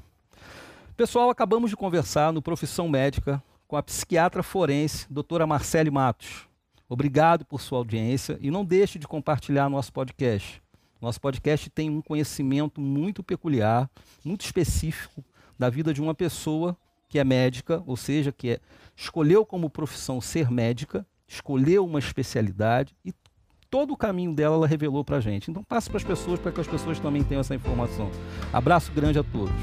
Pessoal, 0.96 1.32
acabamos 1.32 1.72
de 1.72 1.76
conversar 1.76 2.32
no 2.32 2.40
Profissão 2.40 2.88
Médica 2.88 3.42
com 3.68 3.76
a 3.76 3.82
psiquiatra 3.82 4.44
forense, 4.44 5.08
doutora 5.10 5.48
Marcele 5.48 5.90
Matos. 5.90 6.48
Obrigado 6.88 7.44
por 7.44 7.60
sua 7.60 7.80
audiência 7.80 8.38
e 8.40 8.52
não 8.52 8.64
deixe 8.64 9.00
de 9.00 9.08
compartilhar 9.08 9.68
nosso 9.72 9.92
podcast. 9.92 10.62
Nosso 11.02 11.20
podcast 11.20 11.68
tem 11.72 11.90
um 11.90 12.00
conhecimento 12.00 12.80
muito 12.80 13.24
peculiar, 13.24 13.90
muito 14.24 14.46
específico 14.46 15.26
da 15.58 15.68
vida 15.68 15.92
de 15.96 16.00
uma 16.00 16.14
pessoa 16.14 16.78
que 17.10 17.18
é 17.18 17.24
médica, 17.24 17.82
ou 17.88 17.98
seja, 17.98 18.32
que 18.32 18.52
é, 18.52 18.60
escolheu 18.96 19.44
como 19.44 19.68
profissão 19.68 20.22
ser 20.22 20.52
médica 20.52 21.04
escolheu 21.32 21.86
uma 21.86 22.00
especialidade 22.00 22.94
e 23.06 23.14
todo 23.72 23.94
o 23.94 23.98
caminho 23.98 24.34
dela 24.34 24.58
ela 24.58 24.68
revelou 24.68 25.04
para 25.04 25.18
a 25.18 25.22
gente. 25.22 25.50
Então 25.50 25.64
passe 25.64 25.90
para 25.90 25.98
as 25.98 26.04
pessoas 26.04 26.40
para 26.40 26.52
que 26.52 26.60
as 26.60 26.68
pessoas 26.68 27.00
também 27.00 27.24
tenham 27.24 27.40
essa 27.40 27.56
informação. 27.56 28.12
Abraço 28.52 28.92
grande 28.92 29.18
a 29.18 29.24
todos. 29.24 29.56